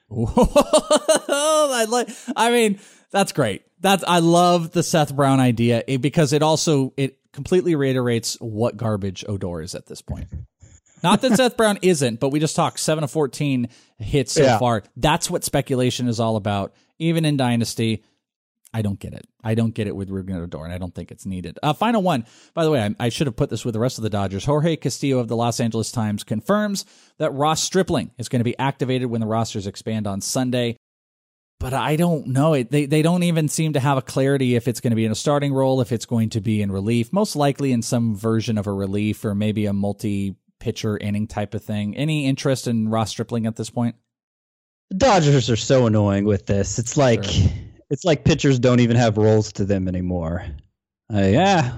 I 0.11 1.87
like. 1.89 2.09
I 2.37 2.51
mean, 2.53 2.79
that's 3.11 3.33
great. 3.33 3.63
That's 3.81 4.05
I 4.07 4.21
love 4.21 4.71
the 4.71 4.85
Seth 4.85 5.15
Brown 5.15 5.41
idea 5.41 5.83
eh, 5.89 5.97
because 5.97 6.33
it 6.33 6.43
also 6.43 6.93
it 6.97 7.19
completely 7.37 7.77
reiterates 7.77 8.37
what 8.41 8.77
garbage 8.77 9.25
Odor 9.29 9.63
is 9.63 9.77
at 9.77 9.87
this 9.87 10.03
point. 10.03 10.27
Not 11.03 11.21
that 11.21 11.37
Seth 11.37 11.57
Brown 11.57 11.79
isn't, 11.83 12.19
but 12.19 12.31
we 12.31 12.41
just 12.41 12.57
talked 12.57 12.81
seven 12.81 13.05
of 13.05 13.11
fourteen 13.11 13.69
hits 13.99 14.33
so 14.33 14.43
Yeah. 14.43 14.59
far. 14.59 14.83
That's 14.97 15.31
what 15.31 15.45
speculation 15.45 16.09
is 16.09 16.19
all 16.19 16.35
about. 16.37 16.73
Even 16.99 17.25
in 17.25 17.37
Dynasty, 17.37 18.03
I 18.73 18.83
don't 18.83 18.99
get 18.99 19.13
it. 19.13 19.27
I 19.45 19.55
don't 19.55 19.75
get 19.75 19.87
it 19.87 19.95
with 19.95 20.09
Rougned 20.09 20.43
Odor, 20.43 20.65
and 20.65 20.73
I 20.73 20.79
don't 20.79 20.95
think 20.95 21.11
it's 21.11 21.27
needed. 21.27 21.59
Uh, 21.63 21.75
final 21.75 22.03
one, 22.03 22.25
by 22.55 22.65
the 22.65 22.71
way, 22.71 22.81
I, 22.83 22.95
I, 22.99 23.09
should 23.11 23.27
have 23.27 23.37
put 23.37 23.51
this 23.51 23.65
with 23.65 23.75
the 23.75 23.79
rest 23.81 23.99
of 23.99 24.03
the 24.03 24.11
Dodgers. 24.11 24.45
Jorge 24.45 24.77
Castillo 24.77 25.19
of 25.19 25.29
the 25.29 25.37
Los 25.37 25.61
Angeles 25.61 25.93
Times 25.93 26.25
confirms 26.25 26.85
that 27.19 27.31
Ross 27.33 27.63
Stripling 27.63 28.11
is 28.19 28.29
going 28.29 28.41
to 28.41 28.45
be 28.45 28.59
activated 28.59 29.09
when 29.09 29.21
the 29.21 29.27
rosters 29.27 29.67
expand 29.67 30.07
on 30.07 30.21
Sunday. 30.21 30.77
But 31.59 31.73
I 31.73 31.97
don't 31.97 32.29
know 32.29 32.53
it. 32.55 32.71
They 32.71 32.87
they 32.87 33.03
don't 33.03 33.23
even 33.23 33.49
seem 33.49 33.73
to 33.73 33.81
have 33.81 33.99
a 33.99 34.03
clarity 34.03 34.57
if 34.57 34.69
it's 34.69 34.81
going 34.81 34.91
to 34.91 34.97
be 34.97 35.07
in 35.07 35.13
a 35.13 35.17
starting 35.17 35.55
role, 35.55 35.81
if 35.81 35.91
it's 35.91 36.07
going 36.07 36.31
to 36.31 36.41
be 36.41 36.61
in 36.61 36.71
relief. 36.71 37.13
Most 37.13 37.35
likely 37.35 37.73
in 37.73 37.83
some 37.83 38.15
version 38.15 38.59
of 38.59 38.67
a 38.67 38.73
relief 38.73 39.25
or 39.25 39.35
maybe 39.35 39.67
a 39.67 39.73
multi 39.73 40.37
pitcher 40.61 40.99
inning 40.99 41.27
type 41.27 41.55
of 41.55 41.65
thing. 41.65 41.97
Any 41.97 42.27
interest 42.27 42.67
in 42.67 42.89
Ross 42.89 43.11
Stripling 43.11 43.47
at 43.47 43.57
this 43.57 43.71
point? 43.71 43.97
The 44.91 44.97
Dodgers 44.97 45.51
are 45.51 45.57
so 45.57 45.87
annoying 45.87 46.25
with 46.25 46.47
this. 46.47 46.79
It's 46.79 46.97
like. 46.97 47.25
Sure 47.25 47.49
it's 47.91 48.05
like 48.05 48.25
pitchers 48.25 48.59
don't 48.59 48.81
even 48.81 48.97
have 48.97 49.17
roles 49.17 49.53
to 49.53 49.65
them 49.65 49.89
anymore. 49.89 50.45
Uh, 51.13 51.23
yeah, 51.23 51.77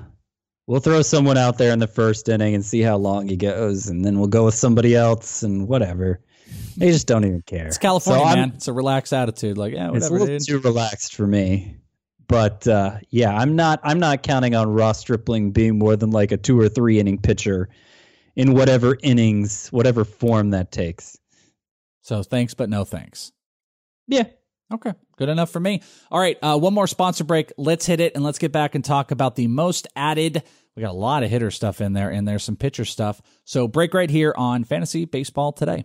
we'll 0.66 0.80
throw 0.80 1.02
someone 1.02 1.36
out 1.36 1.58
there 1.58 1.72
in 1.72 1.78
the 1.78 1.86
first 1.86 2.28
inning 2.28 2.54
and 2.54 2.64
see 2.64 2.80
how 2.80 2.96
long 2.96 3.28
he 3.28 3.36
goes, 3.36 3.88
and 3.88 4.04
then 4.04 4.18
we'll 4.18 4.28
go 4.28 4.46
with 4.46 4.54
somebody 4.54 4.94
else 4.94 5.42
and 5.42 5.68
whatever. 5.68 6.20
They 6.76 6.90
just 6.90 7.06
don't 7.06 7.24
even 7.24 7.42
care. 7.42 7.66
It's 7.66 7.78
California, 7.78 8.24
so 8.24 8.36
man. 8.36 8.52
It's 8.54 8.68
a 8.68 8.72
relaxed 8.72 9.12
attitude. 9.12 9.58
Like, 9.58 9.74
yeah, 9.74 9.90
whatever. 9.90 9.96
It's 9.96 10.08
a 10.08 10.12
little 10.12 10.26
dude. 10.26 10.46
too 10.46 10.58
relaxed 10.60 11.14
for 11.14 11.26
me. 11.26 11.76
But 12.28 12.68
uh, 12.68 12.98
yeah, 13.10 13.34
I'm 13.34 13.56
not. 13.56 13.80
I'm 13.82 13.98
not 13.98 14.22
counting 14.22 14.54
on 14.54 14.70
Ross 14.70 15.00
Stripling 15.00 15.50
being 15.52 15.78
more 15.78 15.96
than 15.96 16.10
like 16.10 16.30
a 16.30 16.36
two 16.36 16.58
or 16.60 16.68
three 16.68 17.00
inning 17.00 17.18
pitcher 17.18 17.68
in 18.36 18.54
whatever 18.54 18.96
innings, 19.02 19.68
whatever 19.68 20.04
form 20.04 20.50
that 20.50 20.70
takes. 20.70 21.18
So 22.02 22.22
thanks, 22.22 22.54
but 22.54 22.68
no 22.68 22.84
thanks. 22.84 23.32
Yeah, 24.06 24.24
Okay, 24.72 24.92
good 25.16 25.30
enough 25.30 25.50
for 25.50 25.60
me. 25.60 25.82
All 26.10 26.20
right, 26.20 26.36
uh, 26.42 26.58
one 26.58 26.74
more 26.74 26.86
sponsor 26.86 27.24
break. 27.24 27.52
Let's 27.56 27.86
hit 27.86 28.00
it 28.00 28.14
and 28.14 28.22
let's 28.22 28.38
get 28.38 28.52
back 28.52 28.74
and 28.74 28.84
talk 28.84 29.10
about 29.10 29.34
the 29.34 29.46
most 29.46 29.88
added. 29.96 30.42
We 30.76 30.82
got 30.82 30.90
a 30.90 30.92
lot 30.92 31.22
of 31.22 31.30
hitter 31.30 31.50
stuff 31.50 31.80
in 31.80 31.94
there, 31.94 32.10
and 32.10 32.28
there's 32.28 32.44
some 32.44 32.56
pitcher 32.56 32.84
stuff. 32.84 33.22
So 33.44 33.66
break 33.66 33.94
right 33.94 34.10
here 34.10 34.34
on 34.36 34.64
Fantasy 34.64 35.06
Baseball 35.06 35.52
today. 35.52 35.84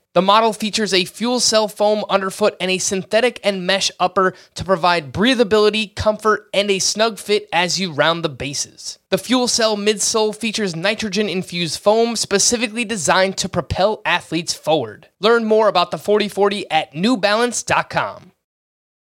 The 0.13 0.21
model 0.21 0.51
features 0.51 0.93
a 0.93 1.05
fuel 1.05 1.39
cell 1.39 1.69
foam 1.69 2.03
underfoot 2.09 2.57
and 2.59 2.69
a 2.69 2.79
synthetic 2.79 3.39
and 3.45 3.65
mesh 3.65 3.89
upper 3.97 4.33
to 4.55 4.65
provide 4.65 5.13
breathability, 5.13 5.95
comfort, 5.95 6.49
and 6.53 6.69
a 6.69 6.79
snug 6.79 7.17
fit 7.17 7.47
as 7.53 7.79
you 7.79 7.93
round 7.93 8.21
the 8.21 8.29
bases. 8.29 8.99
The 9.09 9.17
fuel 9.17 9.47
cell 9.47 9.77
midsole 9.77 10.35
features 10.35 10.75
nitrogen 10.75 11.29
infused 11.29 11.79
foam 11.79 12.17
specifically 12.17 12.83
designed 12.83 13.37
to 13.37 13.47
propel 13.47 14.01
athletes 14.05 14.53
forward. 14.53 15.07
Learn 15.21 15.45
more 15.45 15.69
about 15.69 15.91
the 15.91 15.97
4040 15.97 16.69
at 16.69 16.91
newbalance.com. 16.93 18.33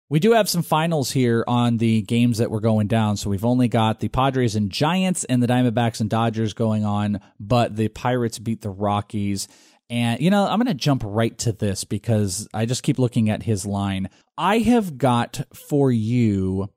We 0.08 0.20
do 0.20 0.32
have 0.32 0.48
some 0.48 0.62
finals 0.62 1.10
here 1.10 1.44
on 1.48 1.78
the 1.78 2.02
games 2.02 2.38
that 2.38 2.50
were 2.50 2.60
going 2.60 2.86
down. 2.86 3.16
So 3.16 3.28
we've 3.28 3.44
only 3.44 3.66
got 3.66 3.98
the 3.98 4.08
Padres 4.08 4.54
and 4.54 4.70
Giants 4.70 5.24
and 5.24 5.42
the 5.42 5.48
Diamondbacks 5.48 6.00
and 6.00 6.08
Dodgers 6.08 6.54
going 6.54 6.84
on, 6.84 7.20
but 7.40 7.74
the 7.74 7.88
Pirates 7.88 8.38
beat 8.38 8.62
the 8.62 8.70
Rockies. 8.70 9.48
And, 9.88 10.20
you 10.20 10.30
know, 10.30 10.46
I'm 10.46 10.58
going 10.58 10.66
to 10.66 10.74
jump 10.74 11.02
right 11.04 11.36
to 11.38 11.52
this 11.52 11.84
because 11.84 12.48
I 12.52 12.66
just 12.66 12.82
keep 12.82 12.98
looking 12.98 13.30
at 13.30 13.44
his 13.44 13.64
line. 13.64 14.08
I 14.36 14.58
have 14.58 14.98
got 14.98 15.42
for 15.54 15.92
you 15.92 16.70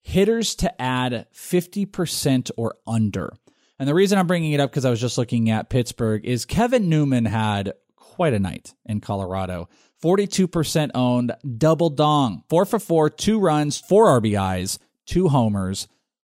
hitters 0.00 0.54
to 0.56 0.80
add 0.80 1.26
50% 1.34 2.50
or 2.56 2.76
under. 2.86 3.32
And 3.78 3.88
the 3.88 3.94
reason 3.94 4.18
I'm 4.18 4.26
bringing 4.26 4.52
it 4.52 4.60
up 4.60 4.70
because 4.70 4.84
I 4.84 4.90
was 4.90 5.00
just 5.00 5.18
looking 5.18 5.50
at 5.50 5.68
Pittsburgh 5.68 6.24
is 6.24 6.44
Kevin 6.44 6.88
Newman 6.88 7.24
had 7.24 7.72
quite 7.96 8.34
a 8.34 8.38
night 8.38 8.74
in 8.86 9.00
Colorado. 9.00 9.68
42% 10.02 10.90
owned, 10.94 11.32
double 11.56 11.90
dong, 11.90 12.44
four 12.48 12.64
for 12.64 12.78
four, 12.78 13.10
two 13.10 13.40
runs, 13.40 13.78
four 13.78 14.20
RBIs, 14.20 14.78
two 15.06 15.28
homers. 15.28 15.88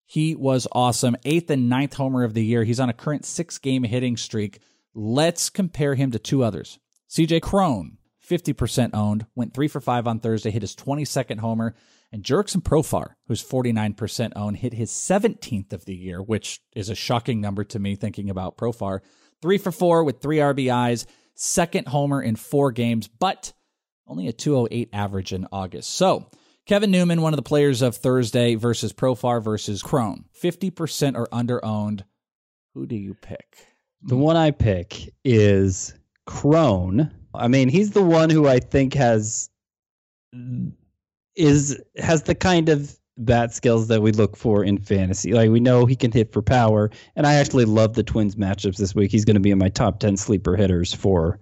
He 0.05 0.35
was 0.35 0.67
awesome. 0.71 1.15
Eighth 1.23 1.51
and 1.51 1.69
ninth 1.69 1.93
homer 1.93 2.23
of 2.23 2.33
the 2.33 2.43
year. 2.43 2.63
He's 2.63 2.79
on 2.79 2.89
a 2.89 2.93
current 2.93 3.25
six 3.25 3.59
game 3.59 3.83
hitting 3.83 4.17
streak. 4.17 4.59
Let's 4.93 5.49
compare 5.49 5.95
him 5.95 6.11
to 6.11 6.19
two 6.19 6.43
others. 6.43 6.79
CJ 7.09 7.41
Cron, 7.41 7.97
50% 8.27 8.91
owned, 8.93 9.25
went 9.35 9.53
three 9.53 9.67
for 9.67 9.81
five 9.81 10.07
on 10.07 10.19
Thursday, 10.19 10.51
hit 10.51 10.61
his 10.61 10.75
22nd 10.75 11.39
homer. 11.39 11.75
And 12.11 12.23
Jurickson 12.23 12.63
Profar, 12.63 13.13
who's 13.27 13.43
49% 13.43 14.33
owned, 14.35 14.57
hit 14.57 14.73
his 14.73 14.91
17th 14.91 15.73
of 15.73 15.85
the 15.85 15.95
year, 15.95 16.21
which 16.21 16.59
is 16.75 16.89
a 16.89 16.95
shocking 16.95 17.39
number 17.39 17.63
to 17.65 17.79
me 17.79 17.95
thinking 17.95 18.29
about 18.29 18.57
Profar. 18.57 19.01
Three 19.41 19.59
for 19.59 19.71
four 19.71 20.03
with 20.03 20.21
three 20.21 20.37
RBIs, 20.37 21.05
second 21.35 21.87
homer 21.87 22.21
in 22.21 22.35
four 22.35 22.71
games, 22.71 23.07
but 23.07 23.53
only 24.07 24.27
a 24.27 24.33
208 24.33 24.89
average 24.91 25.33
in 25.33 25.47
August. 25.51 25.91
So, 25.91 26.29
Kevin 26.65 26.91
Newman, 26.91 27.21
one 27.21 27.33
of 27.33 27.37
the 27.37 27.43
players 27.43 27.81
of 27.81 27.95
Thursday 27.95 28.55
versus 28.55 28.91
Profar 28.91 29.41
versus 29.41 29.81
Cron, 29.81 30.25
50% 30.41 31.15
or 31.15 31.27
under 31.31 31.63
owned. 31.63 32.05
Who 32.73 32.85
do 32.85 32.95
you 32.95 33.13
pick? 33.13 33.68
The 34.03 34.15
one 34.15 34.37
I 34.37 34.51
pick 34.51 35.13
is 35.23 35.93
Cron. 36.25 37.11
I 37.33 37.47
mean, 37.47 37.69
he's 37.69 37.91
the 37.91 38.03
one 38.03 38.29
who 38.29 38.47
I 38.47 38.59
think 38.59 38.93
has 38.93 39.49
is 41.35 41.79
has 41.97 42.23
the 42.23 42.35
kind 42.35 42.69
of 42.69 42.97
bat 43.17 43.53
skills 43.53 43.87
that 43.89 44.01
we 44.01 44.11
look 44.11 44.37
for 44.37 44.63
in 44.63 44.77
fantasy. 44.77 45.33
Like 45.33 45.49
we 45.49 45.59
know 45.59 45.85
he 45.85 45.95
can 45.95 46.11
hit 46.11 46.31
for 46.31 46.41
power, 46.41 46.89
and 47.15 47.27
I 47.27 47.35
actually 47.35 47.65
love 47.65 47.93
the 47.93 48.03
Twins 48.03 48.35
matchups 48.35 48.77
this 48.77 48.95
week. 48.95 49.11
He's 49.11 49.25
going 49.25 49.35
to 49.35 49.41
be 49.41 49.51
in 49.51 49.57
my 49.57 49.69
top 49.69 49.99
ten 49.99 50.17
sleeper 50.17 50.55
hitters 50.55 50.93
for 50.93 51.39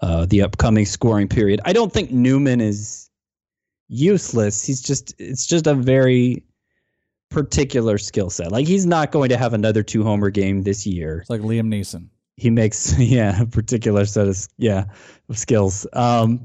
uh, 0.00 0.26
the 0.26 0.42
upcoming 0.42 0.86
scoring 0.86 1.28
period. 1.28 1.60
I 1.64 1.72
don't 1.72 1.92
think 1.92 2.10
Newman 2.10 2.60
is 2.60 3.10
useless. 3.88 4.64
He's 4.64 4.80
just 4.80 5.14
it's 5.18 5.46
just 5.46 5.66
a 5.66 5.74
very 5.74 6.44
particular 7.30 7.96
skill 7.98 8.30
set. 8.30 8.52
Like 8.52 8.66
he's 8.66 8.86
not 8.86 9.12
going 9.12 9.30
to 9.30 9.36
have 9.36 9.54
another 9.54 9.82
two 9.82 10.02
homer 10.02 10.30
game 10.30 10.62
this 10.62 10.86
year. 10.86 11.18
It's 11.20 11.30
like 11.30 11.40
Liam 11.40 11.68
Neeson. 11.68 12.08
He 12.36 12.50
makes 12.50 12.98
yeah, 12.98 13.42
a 13.42 13.46
particular 13.46 14.04
set 14.04 14.28
of 14.28 14.48
yeah, 14.58 14.86
of 15.28 15.38
skills. 15.38 15.86
Um 15.92 16.44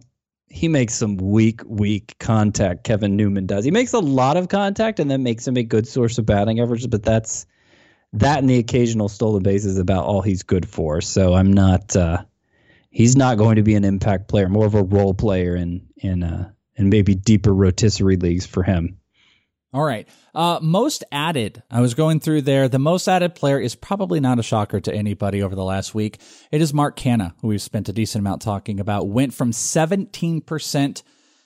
he 0.55 0.69
makes 0.69 0.93
some 0.93 1.17
weak, 1.17 1.61
weak 1.65 2.15
contact. 2.17 2.85
Kevin 2.85 3.17
Newman 3.17 3.45
does. 3.45 3.65
He 3.65 3.71
makes 3.71 3.91
a 3.91 3.99
lot 3.99 4.37
of 4.37 4.47
contact, 4.47 5.01
and 5.01 5.11
that 5.11 5.17
makes 5.17 5.45
him 5.45 5.57
a 5.57 5.63
good 5.63 5.85
source 5.85 6.17
of 6.17 6.25
batting 6.25 6.61
average. 6.61 6.89
But 6.89 7.03
that's 7.03 7.45
that, 8.13 8.39
and 8.39 8.49
the 8.49 8.57
occasional 8.57 9.09
stolen 9.09 9.43
base 9.43 9.65
is 9.65 9.77
about 9.77 10.05
all 10.05 10.21
he's 10.21 10.43
good 10.43 10.67
for. 10.67 11.01
So 11.01 11.33
I'm 11.33 11.51
not. 11.51 11.93
Uh, 11.93 12.23
he's 12.89 13.17
not 13.17 13.37
going 13.37 13.57
to 13.57 13.63
be 13.63 13.75
an 13.75 13.83
impact 13.83 14.29
player. 14.29 14.47
More 14.47 14.65
of 14.65 14.75
a 14.75 14.83
role 14.83 15.13
player 15.13 15.57
in 15.57 15.87
in 15.97 16.23
uh, 16.23 16.51
in 16.77 16.89
maybe 16.89 17.15
deeper 17.15 17.53
rotisserie 17.53 18.15
leagues 18.15 18.45
for 18.45 18.63
him. 18.63 18.97
All 19.75 19.83
right. 19.83 20.07
Uh, 20.33 20.59
most 20.61 21.03
added. 21.11 21.61
I 21.69 21.81
was 21.81 21.95
going 21.95 22.21
through 22.21 22.43
there. 22.43 22.69
The 22.69 22.79
most 22.79 23.09
added 23.09 23.35
player 23.35 23.59
is 23.59 23.75
probably 23.75 24.21
not 24.21 24.39
a 24.39 24.43
shocker 24.43 24.79
to 24.79 24.95
anybody 24.95 25.43
over 25.43 25.53
the 25.53 25.65
last 25.65 25.93
week. 25.93 26.21
It 26.49 26.61
is 26.61 26.73
Mark 26.73 26.95
Canha, 26.95 27.33
who 27.41 27.49
we've 27.49 27.61
spent 27.61 27.89
a 27.89 27.93
decent 27.93 28.21
amount 28.21 28.41
talking 28.41 28.79
about. 28.79 29.09
Went 29.09 29.33
from 29.33 29.51
17% 29.51 31.03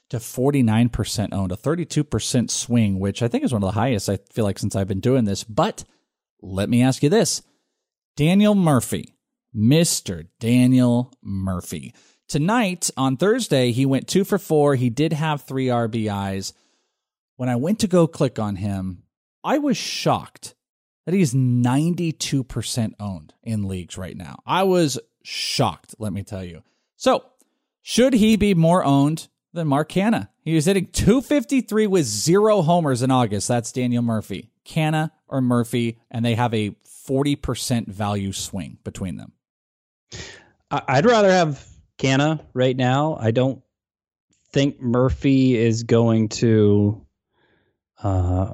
to 0.09 0.17
49% 0.17 1.33
owned, 1.33 1.51
a 1.51 1.57
32% 1.57 2.51
swing, 2.51 2.99
which 2.99 3.23
I 3.23 3.27
think 3.27 3.43
is 3.43 3.51
one 3.51 3.63
of 3.63 3.67
the 3.67 3.79
highest 3.79 4.07
I 4.07 4.19
feel 4.31 4.45
like 4.45 4.59
since 4.59 4.75
I've 4.75 4.87
been 4.87 4.99
doing 4.99 5.25
this. 5.25 5.43
But 5.43 5.83
let 6.39 6.69
me 6.69 6.83
ask 6.83 7.01
you 7.01 7.09
this 7.09 7.41
Daniel 8.15 8.53
Murphy, 8.53 9.15
Mr. 9.55 10.27
Daniel 10.39 11.11
Murphy. 11.23 11.95
Tonight 12.27 12.91
on 12.95 13.17
Thursday, 13.17 13.71
he 13.71 13.87
went 13.87 14.07
two 14.07 14.23
for 14.23 14.37
four. 14.37 14.75
He 14.75 14.91
did 14.91 15.13
have 15.13 15.41
three 15.41 15.65
RBIs 15.65 16.53
when 17.39 17.47
I 17.47 17.55
went 17.55 17.79
to 17.79 17.87
go 17.87 18.05
click 18.05 18.37
on 18.37 18.57
him, 18.57 19.03
I 19.45 19.59
was 19.59 19.77
shocked 19.77 20.55
that 21.05 21.15
he's 21.15 21.33
92% 21.33 22.93
owned 22.99 23.33
in 23.41 23.65
leagues 23.65 23.97
right 23.97 24.17
now. 24.17 24.39
I 24.45 24.63
was 24.63 24.99
shocked, 25.23 25.95
let 25.99 26.11
me 26.11 26.23
tell 26.23 26.43
you. 26.43 26.63
So, 26.97 27.23
should 27.81 28.11
he 28.11 28.35
be 28.35 28.55
more 28.55 28.83
owned 28.83 29.29
than 29.53 29.69
Mark 29.69 29.87
Canha? 29.87 30.27
He 30.41 30.53
was 30.53 30.65
hitting 30.65 30.87
253 30.87 31.87
with 31.87 32.03
zero 32.03 32.61
homers 32.61 33.03
in 33.03 33.09
August. 33.09 33.47
That's 33.47 33.71
Daniel 33.71 34.03
Murphy. 34.03 34.51
Canha 34.65 35.09
or 35.29 35.39
Murphy, 35.39 35.97
and 36.11 36.25
they 36.25 36.35
have 36.35 36.53
a 36.53 36.71
40% 37.07 37.87
value 37.87 38.33
swing 38.33 38.79
between 38.83 39.15
them. 39.15 39.31
I'd 40.69 41.05
rather 41.05 41.31
have 41.31 41.65
Canha 41.97 42.41
right 42.53 42.75
now. 42.75 43.15
I 43.17 43.31
don't 43.31 43.61
think 44.51 44.81
Murphy 44.81 45.55
is 45.55 45.83
going 45.83 46.27
to 46.29 47.05
uh, 48.03 48.53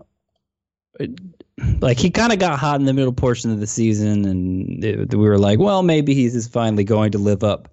like 1.79 1.97
he 1.97 2.09
kind 2.09 2.33
of 2.33 2.39
got 2.39 2.59
hot 2.59 2.79
in 2.79 2.85
the 2.85 2.93
middle 2.93 3.13
portion 3.13 3.51
of 3.51 3.59
the 3.59 3.67
season, 3.67 4.25
and 4.25 4.83
it, 4.83 5.13
we 5.13 5.27
were 5.27 5.37
like, 5.37 5.59
well, 5.59 5.83
maybe 5.83 6.13
he's 6.13 6.47
finally 6.47 6.83
going 6.83 7.11
to 7.11 7.17
live 7.17 7.43
up 7.43 7.69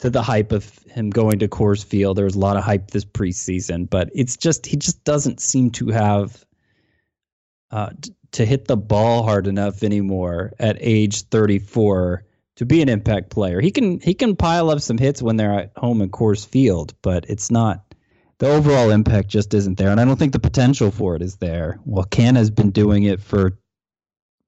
to 0.00 0.10
the 0.10 0.22
hype 0.22 0.52
of 0.52 0.78
him 0.90 1.10
going 1.10 1.40
to 1.40 1.48
Coors 1.48 1.84
Field. 1.84 2.16
There 2.16 2.24
was 2.24 2.36
a 2.36 2.40
lot 2.40 2.56
of 2.56 2.64
hype 2.64 2.90
this 2.90 3.04
preseason, 3.04 3.88
but 3.88 4.10
it's 4.14 4.36
just 4.36 4.66
he 4.66 4.76
just 4.76 5.02
doesn't 5.04 5.40
seem 5.40 5.70
to 5.72 5.88
have 5.88 6.44
uh, 7.70 7.90
t- 8.00 8.14
to 8.32 8.44
hit 8.44 8.66
the 8.66 8.76
ball 8.76 9.22
hard 9.22 9.46
enough 9.46 9.82
anymore 9.82 10.52
at 10.58 10.76
age 10.80 11.22
34 11.22 12.24
to 12.56 12.66
be 12.66 12.82
an 12.82 12.88
impact 12.88 13.30
player. 13.30 13.60
He 13.60 13.70
can 13.70 14.00
he 14.00 14.14
can 14.14 14.36
pile 14.36 14.70
up 14.70 14.80
some 14.80 14.98
hits 14.98 15.22
when 15.22 15.36
they're 15.36 15.58
at 15.58 15.72
home 15.76 16.00
in 16.00 16.10
Coors 16.10 16.46
Field, 16.46 16.94
but 17.02 17.26
it's 17.28 17.50
not 17.50 17.87
the 18.38 18.48
overall 18.48 18.90
impact 18.90 19.28
just 19.28 19.52
isn't 19.54 19.78
there, 19.78 19.90
and 19.90 20.00
I 20.00 20.04
don't 20.04 20.18
think 20.18 20.32
the 20.32 20.38
potential 20.38 20.90
for 20.90 21.16
it 21.16 21.22
is 21.22 21.36
there. 21.36 21.80
Well, 21.84 22.04
Can 22.04 22.36
has 22.36 22.50
been 22.50 22.70
doing 22.70 23.02
it 23.04 23.20
for 23.20 23.58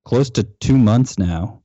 close 0.04 0.30
to 0.30 0.44
two 0.44 0.78
months 0.78 1.18
now. 1.18 1.62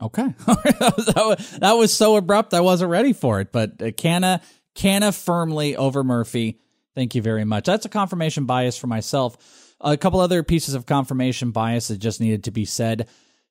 Okay, 0.00 0.22
that, 0.46 0.94
was, 0.96 1.50
that, 1.58 1.72
was, 1.72 1.96
so 1.96 2.16
abrupt. 2.16 2.54
I 2.54 2.60
wasn't 2.60 2.90
ready 2.90 3.12
for 3.12 3.40
it, 3.40 3.52
but 3.52 3.80
uh, 3.80 3.86
Canha 3.86 4.42
Canha 4.74 5.16
firmly 5.16 5.76
over 5.76 6.02
Murphy. 6.02 6.58
Thank 6.94 7.14
you 7.14 7.22
very 7.22 7.44
much. 7.44 7.64
That's 7.64 7.86
a 7.86 7.88
confirmation 7.88 8.44
bias 8.44 8.76
for 8.76 8.88
myself. 8.88 9.74
A 9.80 9.96
couple 9.96 10.20
other 10.20 10.42
pieces 10.42 10.74
of 10.74 10.86
confirmation 10.86 11.52
bias 11.52 11.88
that 11.88 11.98
just 11.98 12.20
needed 12.20 12.44
to 12.44 12.50
be 12.50 12.64
said. 12.64 13.08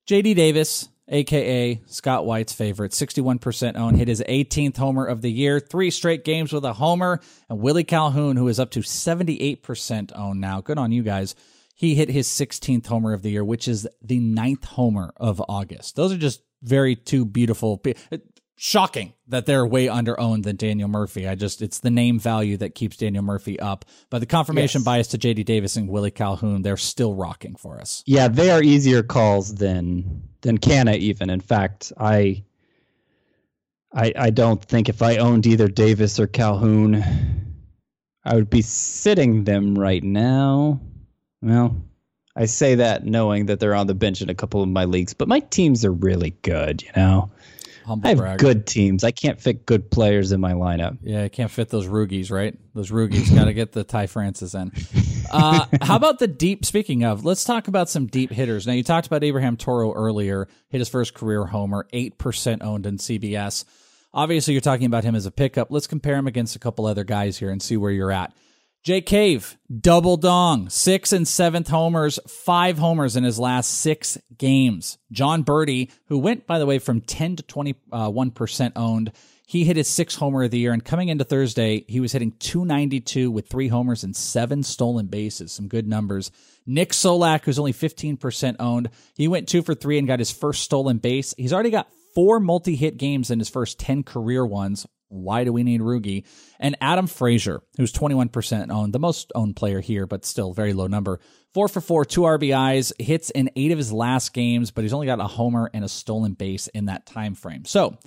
JD 0.08 0.36
Davis, 0.36 0.90
aka 1.08 1.82
Scott 1.88 2.26
White's 2.26 2.54
favorite, 2.54 2.92
61% 2.92 3.76
own, 3.76 3.96
hit 3.96 4.08
his 4.08 4.24
18th 4.28 4.78
homer 4.78 5.06
of 5.06 5.22
the 5.22 5.32
year, 5.32 5.60
three 5.60 5.92
straight 5.92 6.24
games 6.24 6.54
with 6.54 6.66
a 6.66 6.74
homer, 6.74 7.20
and 7.50 7.60
Willie 7.60 7.84
Calhoun, 7.84 8.38
who 8.38 8.48
is 8.48 8.60
up 8.60 8.72
to 8.72 8.80
78% 8.80 10.12
own 10.16 10.40
now. 10.40 10.62
Good 10.62 10.78
on 10.78 10.92
you 10.92 11.04
guys. 11.04 11.36
He 11.76 11.96
hit 11.96 12.10
his 12.10 12.28
16th 12.28 12.86
homer 12.86 13.14
of 13.14 13.24
the 13.24 13.32
year, 13.32 13.44
which 13.44 13.68
is 13.68 13.88
the 14.02 14.20
ninth 14.20 14.66
homer 14.66 15.14
of 15.18 15.42
August. 15.50 15.96
Those 15.96 16.14
are 16.14 16.18
just 16.18 16.42
very 16.62 16.96
two 16.96 17.26
beautiful 17.26 17.82
shocking 18.56 19.14
that 19.28 19.46
they're 19.46 19.66
way 19.66 19.90
under 19.90 20.20
owned 20.20 20.44
than 20.44 20.56
Daniel 20.56 20.88
Murphy. 20.88 21.28
I 21.28 21.36
just 21.36 21.62
it's 21.62 21.80
the 21.80 21.90
name 21.90 22.20
value 22.20 22.58
that 22.58 22.76
keeps 22.76 22.98
Daniel 22.98 23.24
Murphy 23.24 23.60
up. 23.60 23.86
But 24.10 24.20
the 24.20 24.26
confirmation 24.26 24.80
yes. 24.80 24.86
bias 24.86 25.08
to 25.10 25.18
JD 25.18 25.46
Davis 25.46 25.76
and 25.76 25.90
Willie 25.90 26.12
Calhoun, 26.12 26.62
they're 26.62 26.78
still 26.78 27.16
rocking 27.16 27.56
for 27.56 27.80
us. 27.80 28.04
Yeah, 28.06 28.28
they 28.28 28.52
are 28.52 28.62
easier 28.62 29.04
calls 29.04 29.56
than 29.56 30.30
than 30.42 30.58
Canha 30.58 30.98
even. 30.98 31.30
In 31.30 31.42
fact, 31.42 31.92
I 31.98 32.44
I 33.94 34.14
I 34.16 34.30
don't 34.30 34.64
think 34.64 34.90
if 34.90 35.02
I 35.02 35.18
owned 35.18 35.48
either 35.48 35.68
Davis 35.68 36.20
or 36.20 36.28
Calhoun, 36.28 37.04
I 38.24 38.36
would 38.36 38.50
be 38.50 38.62
sitting 38.62 39.44
them 39.44 39.78
right 39.78 40.04
now. 40.04 40.80
Well, 41.42 41.76
I 42.36 42.46
say 42.46 42.76
that 42.76 43.06
knowing 43.06 43.48
that 43.48 43.60
they're 43.60 43.76
on 43.76 43.88
the 43.88 43.96
bench 43.96 44.22
in 44.22 44.30
a 44.30 44.36
couple 44.36 44.62
of 44.62 44.70
my 44.70 44.86
leagues, 44.86 45.14
but 45.14 45.28
my 45.28 45.40
teams 45.40 45.84
are 45.84 45.92
really 45.92 46.32
good, 46.44 46.82
you 46.84 46.92
know. 46.96 47.32
Humble 47.86 48.08
I 48.08 48.10
have 48.10 48.18
brag. 48.18 48.40
good 48.40 48.68
teams. 48.68 49.04
I 49.04 49.12
can't 49.12 49.40
fit 49.40 49.66
good 49.66 49.90
players 49.92 50.32
in 50.32 50.40
my 50.42 50.54
lineup. 50.54 50.98
Yeah, 51.02 51.24
I 51.24 51.30
can't 51.30 51.50
fit 51.52 51.70
those 51.70 51.88
Roogies, 51.88 52.32
right? 52.32 52.58
Those 52.74 52.92
Roogies 52.92 53.34
got 53.36 53.46
to 53.46 53.54
get 53.54 53.72
the 53.72 53.84
Ty 53.84 54.08
Francis 54.08 54.54
in. 54.54 54.72
Uh, 55.32 55.66
how 55.82 55.96
about 55.96 56.20
the 56.20 56.28
deep? 56.28 56.66
Speaking 56.66 57.04
of, 57.04 57.26
let's 57.26 57.44
talk 57.44 57.68
about 57.68 57.90
some 57.90 58.08
deep 58.08 58.32
hitters. 58.32 58.68
Now, 58.68 58.74
you 58.74 58.84
talked 58.84 59.08
about 59.08 59.24
Abraham 59.24 59.58
Toro 59.58 59.94
earlier. 59.94 60.48
Hit 60.70 60.80
his 60.80 60.90
first 60.90 61.14
career 61.14 61.46
homer, 61.46 61.88
eight 61.94 62.18
percent 62.18 62.62
owned 62.62 62.86
in 62.86 62.98
CBS. 62.98 63.66
Obviously, 64.14 64.54
you're 64.54 64.62
talking 64.62 64.86
about 64.86 65.04
him 65.04 65.16
as 65.16 65.26
a 65.26 65.32
pickup. 65.32 65.72
Let's 65.72 65.88
compare 65.88 66.16
him 66.16 66.28
against 66.28 66.56
a 66.56 66.60
couple 66.60 66.86
other 66.86 67.04
guys 67.06 67.38
here 67.38 67.50
and 67.50 67.62
see 67.62 67.78
where 67.78 67.92
you're 67.92 68.12
at. 68.12 68.34
Jake 68.84 69.06
Cave, 69.06 69.60
double 69.80 70.18
dong, 70.18 70.68
six 70.68 71.14
and 71.14 71.28
seventh 71.28 71.68
homers, 71.68 72.18
five 72.28 72.80
homers 72.80 73.16
in 73.16 73.24
his 73.24 73.38
last 73.38 73.68
six 73.68 74.18
games. 74.40 74.98
Jon 75.12 75.44
Berti, 75.44 75.92
who 76.06 76.18
went, 76.18 76.48
by 76.48 76.58
the 76.58 76.66
way, 76.66 76.80
from 76.80 77.00
10 77.00 77.36
to 77.36 77.44
21% 77.44 77.76
uh, 78.66 78.80
owned, 78.80 79.12
he 79.46 79.66
hit 79.66 79.78
his 79.78 79.88
sixth 79.88 80.18
homer 80.18 80.42
of 80.42 80.50
the 80.50 80.58
year. 80.58 80.74
And 80.74 80.84
coming 80.84 81.10
into 81.10 81.24
Thursday, 81.24 81.86
he 81.88 82.00
was 82.00 82.14
hitting 82.14 82.32
292 82.40 83.30
with 83.30 83.48
three 83.48 83.68
homers 83.68 84.04
and 84.04 84.16
seven 84.16 84.64
stolen 84.64 85.06
bases. 85.06 85.52
Some 85.52 85.68
good 85.68 85.88
numbers. 85.88 86.32
Nick 86.66 86.90
Solak, 86.90 87.44
who's 87.44 87.60
only 87.60 87.74
15% 87.74 88.56
owned, 88.60 88.90
he 89.16 89.28
went 89.28 89.48
two 89.48 89.62
for 89.62 89.76
three 89.76 90.00
and 90.00 90.08
got 90.08 90.18
his 90.18 90.32
first 90.32 90.64
stolen 90.64 90.98
base. 90.98 91.36
He's 91.38 91.54
already 91.54 91.70
got 91.70 91.92
four 92.16 92.40
multi 92.40 92.76
hit 92.76 92.98
games 92.98 93.30
in 93.30 93.38
his 93.38 93.50
first 93.50 93.78
10 93.78 94.02
career 94.02 94.44
ones. 94.44 94.88
Why 95.12 95.44
do 95.44 95.52
we 95.52 95.64
need 95.64 95.82
Rugi? 95.82 96.26
And 96.60 96.78
Adam 96.80 97.08
Frazier, 97.08 97.62
who's 97.78 97.92
21% 97.92 98.72
owned, 98.72 98.94
the 98.94 99.00
most 99.00 99.32
owned 99.36 99.56
player 99.56 99.82
here, 99.82 100.08
but 100.08 100.26
still 100.26 100.54
very 100.54 100.74
low 100.74 100.88
number. 100.88 101.20
Four 101.54 101.68
for 101.68 101.82
four, 101.82 102.06
two 102.06 102.22
RBIs, 102.22 102.94
hits 103.00 103.30
in 103.30 103.50
eight 103.56 103.72
of 103.72 103.78
his 103.78 103.92
last 103.92 104.34
games, 104.34 104.72
but 104.72 104.84
he's 104.84 104.94
only 104.94 105.08
got 105.08 105.20
a 105.20 105.28
homer 105.28 105.70
and 105.74 105.84
a 105.84 105.90
stolen 105.90 106.34
base 106.34 106.68
in 106.68 106.86
that 106.86 107.06
time 107.06 107.36
frame. 107.36 107.66
So, 107.66 107.98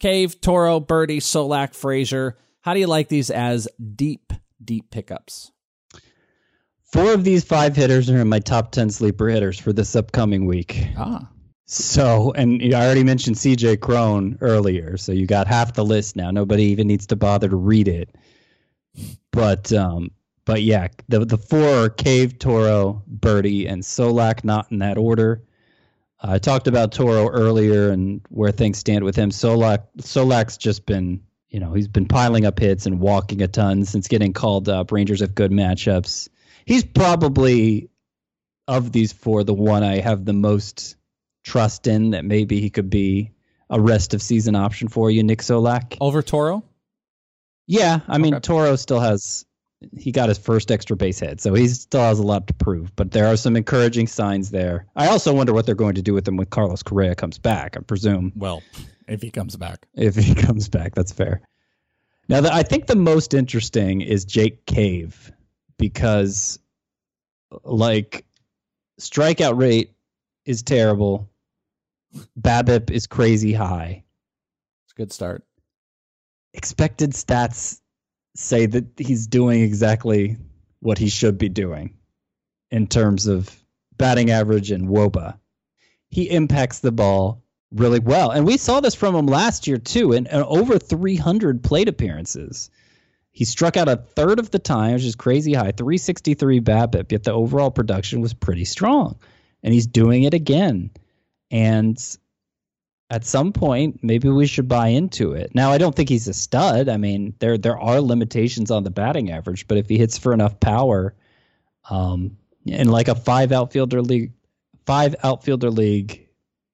Cave, 0.00 0.40
Toro, 0.40 0.80
Berti, 0.80 1.18
Solak, 1.18 1.74
Frazier. 1.74 2.36
How 2.62 2.74
do 2.74 2.80
you 2.80 2.86
like 2.86 3.08
these 3.08 3.30
as 3.30 3.68
deep, 3.94 4.32
deep 4.62 4.90
pickups? 4.90 5.52
Four 6.84 7.12
of 7.12 7.24
these 7.24 7.44
five 7.44 7.76
hitters 7.76 8.08
are 8.08 8.18
in 8.18 8.28
my 8.28 8.38
top 8.38 8.72
10 8.72 8.90
sleeper 8.90 9.28
hitters 9.28 9.58
for 9.58 9.72
this 9.72 9.94
upcoming 9.94 10.46
week. 10.46 10.86
Ah. 10.96 11.28
So, 11.68 12.32
and 12.32 12.62
I 12.74 12.84
already 12.84 13.02
mentioned 13.02 13.36
CJ 13.36 13.80
Cron 13.80 14.38
earlier, 14.40 14.96
so 14.96 15.10
you 15.10 15.26
got 15.26 15.48
half 15.48 15.74
the 15.74 15.84
list 15.84 16.14
now. 16.14 16.30
Nobody 16.30 16.64
even 16.66 16.86
needs 16.86 17.08
to 17.08 17.16
bother 17.16 17.48
to 17.48 17.56
read 17.56 17.88
it. 17.88 18.14
But, 19.32 19.72
um, 19.72 20.12
but 20.44 20.62
yeah, 20.62 20.88
the 21.08 21.24
the 21.24 21.36
four 21.36 21.68
are 21.68 21.88
Cave, 21.90 22.38
Toro, 22.38 23.02
Berti, 23.12 23.68
and 23.68 23.82
Solak, 23.82 24.44
not 24.44 24.70
in 24.70 24.78
that 24.78 24.96
order. 24.96 25.42
Uh, 26.22 26.32
I 26.34 26.38
talked 26.38 26.68
about 26.68 26.92
Toro 26.92 27.28
earlier 27.28 27.90
and 27.90 28.20
where 28.28 28.52
things 28.52 28.78
stand 28.78 29.04
with 29.04 29.16
him. 29.16 29.30
Solak, 29.30 29.82
Solak's 29.98 30.56
just 30.56 30.86
been, 30.86 31.20
you 31.50 31.58
know, 31.58 31.72
he's 31.72 31.88
been 31.88 32.06
piling 32.06 32.46
up 32.46 32.60
hits 32.60 32.86
and 32.86 33.00
walking 33.00 33.42
a 33.42 33.48
ton 33.48 33.84
since 33.84 34.06
getting 34.06 34.32
called 34.32 34.68
up. 34.68 34.92
Rangers 34.92 35.20
have 35.20 35.34
good 35.34 35.50
matchups. 35.50 36.28
He's 36.64 36.84
probably 36.84 37.90
of 38.68 38.92
these 38.92 39.12
four 39.12 39.42
the 39.42 39.52
one 39.52 39.82
I 39.82 39.98
have 39.98 40.24
the 40.24 40.32
most 40.32 40.96
trust 41.46 41.86
in 41.86 42.10
that 42.10 42.24
maybe 42.24 42.60
he 42.60 42.68
could 42.68 42.90
be 42.90 43.30
a 43.70 43.80
rest 43.80 44.12
of 44.12 44.20
season 44.20 44.54
option 44.54 44.88
for 44.88 45.10
you, 45.10 45.22
Nick 45.22 45.40
Solak? 45.40 45.96
Over 46.00 46.20
Toro? 46.20 46.64
Yeah, 47.66 48.00
I 48.08 48.18
mean 48.18 48.34
okay. 48.34 48.40
Toro 48.40 48.76
still 48.76 49.00
has 49.00 49.46
he 49.96 50.10
got 50.10 50.28
his 50.28 50.38
first 50.38 50.70
extra 50.70 50.96
base 50.96 51.20
hit, 51.20 51.40
so 51.40 51.54
he 51.54 51.68
still 51.68 52.00
has 52.00 52.18
a 52.18 52.22
lot 52.22 52.46
to 52.48 52.54
prove. 52.54 52.94
But 52.96 53.10
there 53.10 53.26
are 53.26 53.36
some 53.36 53.56
encouraging 53.56 54.06
signs 54.06 54.50
there. 54.50 54.86
I 54.96 55.08
also 55.08 55.32
wonder 55.34 55.52
what 55.52 55.66
they're 55.66 55.74
going 55.74 55.96
to 55.96 56.02
do 56.02 56.14
with 56.14 56.26
him 56.26 56.36
when 56.36 56.46
Carlos 56.46 56.82
Correa 56.82 57.14
comes 57.14 57.38
back. 57.38 57.76
I 57.76 57.80
presume. 57.80 58.32
Well, 58.34 58.62
if 59.08 59.22
he 59.22 59.30
comes 59.30 59.56
back, 59.56 59.86
if 59.94 60.16
he 60.16 60.34
comes 60.46 60.68
back, 60.68 60.94
that's 60.94 61.12
fair. 61.12 61.42
Now, 62.28 62.40
the, 62.40 62.52
I 62.52 62.62
think 62.64 62.86
the 62.86 62.96
most 62.96 63.34
interesting 63.34 64.00
is 64.00 64.24
Jake 64.24 64.66
Cave 64.66 65.30
because, 65.78 66.58
like, 67.62 68.24
strikeout 69.00 69.60
rate 69.60 69.92
is 70.44 70.62
terrible. 70.62 71.30
BABIP 72.40 72.90
is 72.90 73.06
crazy 73.06 73.52
high. 73.52 74.04
It's 74.84 74.92
a 74.92 74.96
good 74.96 75.12
start. 75.12 75.44
Expected 76.54 77.12
stats 77.12 77.80
say 78.34 78.66
that 78.66 78.86
he's 78.98 79.26
doing 79.26 79.62
exactly 79.62 80.36
what 80.80 80.98
he 80.98 81.08
should 81.08 81.38
be 81.38 81.48
doing 81.48 81.96
in 82.70 82.86
terms 82.86 83.26
of 83.26 83.54
batting 83.96 84.30
average 84.30 84.70
and 84.70 84.88
woba. 84.88 85.38
He 86.08 86.30
impacts 86.30 86.80
the 86.80 86.92
ball 86.92 87.42
really 87.72 87.98
well. 87.98 88.30
And 88.30 88.46
we 88.46 88.56
saw 88.56 88.80
this 88.80 88.94
from 88.94 89.14
him 89.14 89.26
last 89.26 89.66
year 89.66 89.78
too, 89.78 90.12
in, 90.12 90.26
in 90.26 90.42
over 90.42 90.78
300 90.78 91.62
plate 91.62 91.88
appearances. 91.88 92.70
He 93.32 93.44
struck 93.44 93.76
out 93.76 93.88
a 93.88 93.96
third 93.96 94.38
of 94.38 94.50
the 94.50 94.58
time, 94.58 94.94
which 94.94 95.04
is 95.04 95.14
crazy 95.14 95.52
high, 95.52 95.72
363 95.72 96.60
BABIP, 96.60 97.12
yet 97.12 97.24
the 97.24 97.32
overall 97.32 97.70
production 97.70 98.20
was 98.22 98.32
pretty 98.32 98.64
strong. 98.64 99.18
And 99.62 99.74
he's 99.74 99.86
doing 99.86 100.22
it 100.22 100.32
again. 100.32 100.90
And 101.50 101.98
at 103.10 103.24
some 103.24 103.52
point, 103.52 104.00
maybe 104.02 104.28
we 104.28 104.46
should 104.46 104.68
buy 104.68 104.88
into 104.88 105.32
it. 105.32 105.54
Now, 105.54 105.70
I 105.70 105.78
don't 105.78 105.94
think 105.94 106.08
he's 106.08 106.28
a 106.28 106.34
stud. 106.34 106.88
I 106.88 106.96
mean, 106.96 107.34
there 107.38 107.56
there 107.56 107.78
are 107.78 108.00
limitations 108.00 108.70
on 108.70 108.82
the 108.84 108.90
batting 108.90 109.30
average, 109.30 109.68
but 109.68 109.78
if 109.78 109.88
he 109.88 109.98
hits 109.98 110.18
for 110.18 110.32
enough 110.32 110.58
power, 110.58 111.14
um, 111.88 112.36
in 112.64 112.88
like 112.88 113.08
a 113.08 113.14
five 113.14 113.52
outfielder 113.52 114.02
league, 114.02 114.32
five 114.86 115.14
outfielder 115.22 115.70
league 115.70 116.28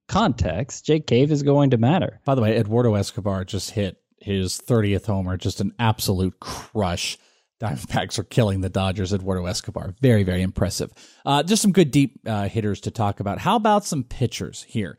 context, 0.08 0.86
Jake 0.86 1.06
Cave 1.06 1.30
is 1.30 1.42
going 1.42 1.70
to 1.70 1.78
matter. 1.78 2.20
By 2.24 2.34
the 2.34 2.40
way, 2.40 2.56
Eduardo 2.56 2.94
Escobar 2.94 3.44
just 3.44 3.70
hit 3.70 3.98
his 4.18 4.58
30th 4.58 5.06
homer, 5.06 5.36
just 5.36 5.60
an 5.60 5.74
absolute 5.78 6.38
crush. 6.40 7.18
Diamondbacks 7.62 8.18
are 8.18 8.24
killing 8.24 8.60
the 8.60 8.68
Dodgers. 8.68 9.12
Eduardo 9.12 9.46
Escobar, 9.46 9.94
very, 10.00 10.24
very 10.24 10.42
impressive. 10.42 10.92
Uh, 11.24 11.42
just 11.44 11.62
some 11.62 11.72
good 11.72 11.92
deep 11.92 12.18
uh, 12.26 12.48
hitters 12.48 12.80
to 12.82 12.90
talk 12.90 13.20
about. 13.20 13.38
How 13.38 13.56
about 13.56 13.84
some 13.84 14.02
pitchers 14.02 14.64
here? 14.64 14.98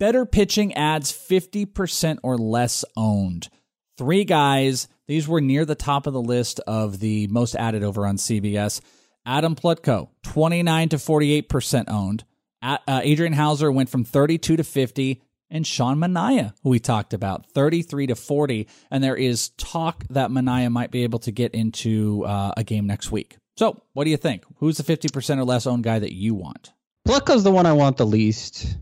Better 0.00 0.26
pitching 0.26 0.74
adds 0.74 1.12
50% 1.12 2.18
or 2.22 2.36
less 2.36 2.84
owned. 2.96 3.48
Three 3.96 4.24
guys. 4.24 4.88
These 5.06 5.26
were 5.28 5.40
near 5.40 5.64
the 5.64 5.74
top 5.74 6.06
of 6.06 6.12
the 6.12 6.20
list 6.20 6.60
of 6.66 6.98
the 7.00 7.28
most 7.28 7.54
added 7.54 7.82
over 7.82 8.06
on 8.06 8.16
CBS. 8.16 8.80
Adam 9.24 9.54
Plutko, 9.54 10.08
29 10.24 10.88
to 10.90 10.96
48% 10.96 11.84
owned. 11.88 12.24
Uh, 12.60 12.78
Adrian 12.88 13.32
Houser 13.32 13.70
went 13.70 13.88
from 13.88 14.04
32 14.04 14.56
to 14.56 14.64
50. 14.64 15.22
And 15.50 15.66
Sean 15.66 15.96
Manaea, 15.98 16.52
who 16.62 16.70
we 16.70 16.78
talked 16.78 17.14
about, 17.14 17.46
33 17.50 18.08
to 18.08 18.14
40. 18.14 18.68
And 18.90 19.02
there 19.02 19.16
is 19.16 19.50
talk 19.50 20.04
that 20.10 20.30
Manaea 20.30 20.70
might 20.70 20.90
be 20.90 21.04
able 21.04 21.18
to 21.20 21.32
get 21.32 21.54
into 21.54 22.24
uh, 22.26 22.52
a 22.56 22.64
game 22.64 22.86
next 22.86 23.10
week. 23.10 23.38
So, 23.56 23.82
what 23.92 24.04
do 24.04 24.10
you 24.10 24.16
think? 24.16 24.44
Who's 24.56 24.76
the 24.76 24.84
50% 24.84 25.38
or 25.38 25.44
less 25.44 25.66
owned 25.66 25.84
guy 25.84 25.98
that 25.98 26.12
you 26.12 26.34
want? 26.34 26.72
Plutko's 27.06 27.42
the 27.42 27.50
one 27.50 27.66
I 27.66 27.72
want 27.72 27.96
the 27.96 28.06
least. 28.06 28.76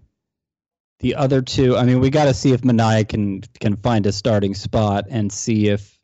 The 0.98 1.14
other 1.14 1.42
two, 1.42 1.76
I 1.76 1.84
mean, 1.84 2.00
we 2.00 2.10
got 2.10 2.24
to 2.24 2.34
see 2.34 2.52
if 2.52 2.62
Manaea 2.62 3.08
can 3.08 3.42
can 3.60 3.76
find 3.76 4.06
a 4.06 4.12
starting 4.12 4.54
spot 4.54 5.04
and 5.08 5.30
see 5.30 5.68
if 5.68 5.96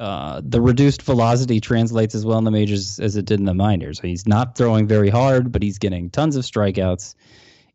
uh, 0.00 0.40
the 0.44 0.60
reduced 0.60 1.02
velocity 1.02 1.60
translates 1.60 2.14
as 2.14 2.24
well 2.24 2.38
in 2.38 2.44
the 2.44 2.50
majors 2.50 3.00
as 3.00 3.16
it 3.16 3.24
did 3.24 3.40
in 3.40 3.46
the 3.46 3.54
minors. 3.54 4.00
He's 4.00 4.26
not 4.26 4.56
throwing 4.56 4.86
very 4.86 5.10
hard, 5.10 5.50
but 5.52 5.62
he's 5.62 5.78
getting 5.78 6.08
tons 6.10 6.36
of 6.36 6.44
strikeouts, 6.44 7.14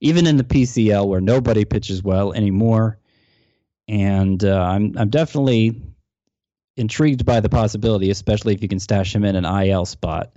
even 0.04 0.28
in 0.28 0.36
the 0.36 0.44
PCL 0.44 1.08
where 1.08 1.22
nobody 1.22 1.64
pitches 1.64 2.04
well 2.04 2.34
anymore. 2.34 3.00
And 3.88 4.44
uh, 4.44 4.62
I'm 4.62 4.96
I'm 4.98 5.10
definitely 5.10 5.82
intrigued 6.76 7.26
by 7.26 7.40
the 7.40 7.50
possibility, 7.50 8.10
especially 8.10 8.54
if 8.54 8.62
you 8.62 8.68
can 8.68 8.80
stash 8.80 9.16
him 9.16 9.24
in 9.24 9.36
an 9.36 9.46
IL 9.46 9.86
spot. 9.86 10.34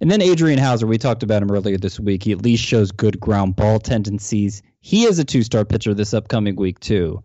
And 0.00 0.10
then 0.10 0.22
Adrian 0.22 0.58
Houser, 0.58 0.86
we 0.86 0.96
talked 0.96 1.22
about 1.22 1.42
him 1.42 1.50
earlier 1.50 1.76
this 1.76 2.00
week. 2.00 2.22
He 2.22 2.32
at 2.32 2.42
least 2.42 2.64
shows 2.64 2.90
good 2.90 3.20
ground 3.20 3.56
ball 3.56 3.78
tendencies. 3.78 4.62
He 4.80 5.04
is 5.04 5.18
a 5.18 5.24
two 5.24 5.42
star 5.42 5.66
pitcher 5.66 5.92
this 5.92 6.14
upcoming 6.14 6.56
week, 6.56 6.80
too. 6.80 7.22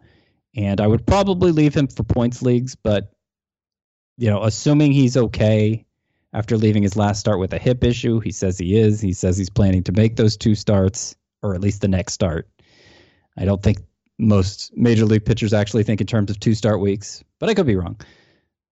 And 0.57 0.81
I 0.81 0.87
would 0.87 1.05
probably 1.05 1.51
leave 1.51 1.73
him 1.73 1.87
for 1.87 2.03
points 2.03 2.41
leagues, 2.41 2.75
but, 2.75 3.11
you 4.17 4.29
know, 4.29 4.43
assuming 4.43 4.91
he's 4.91 5.15
okay 5.15 5.85
after 6.33 6.57
leaving 6.57 6.83
his 6.83 6.97
last 6.97 7.19
start 7.21 7.39
with 7.39 7.53
a 7.53 7.57
hip 7.57 7.83
issue, 7.85 8.19
he 8.19 8.31
says 8.31 8.57
he 8.57 8.77
is. 8.77 8.99
He 8.99 9.13
says 9.13 9.37
he's 9.37 9.49
planning 9.49 9.83
to 9.83 9.93
make 9.93 10.17
those 10.17 10.35
two 10.35 10.55
starts, 10.55 11.15
or 11.45 11.55
at 11.55 11.61
least 11.61 11.81
the 11.81 11.87
next 11.87 12.13
start. 12.13 12.49
I 13.37 13.45
don't 13.45 13.61
think 13.61 13.79
most 14.17 14.71
major 14.75 15.05
league 15.05 15.25
pitchers 15.25 15.53
actually 15.53 15.83
think 15.83 16.01
in 16.01 16.07
terms 16.07 16.31
of 16.31 16.39
two 16.39 16.55
start 16.55 16.79
weeks, 16.79 17.23
but 17.39 17.49
I 17.49 17.53
could 17.53 17.65
be 17.67 17.75
wrong. 17.75 17.99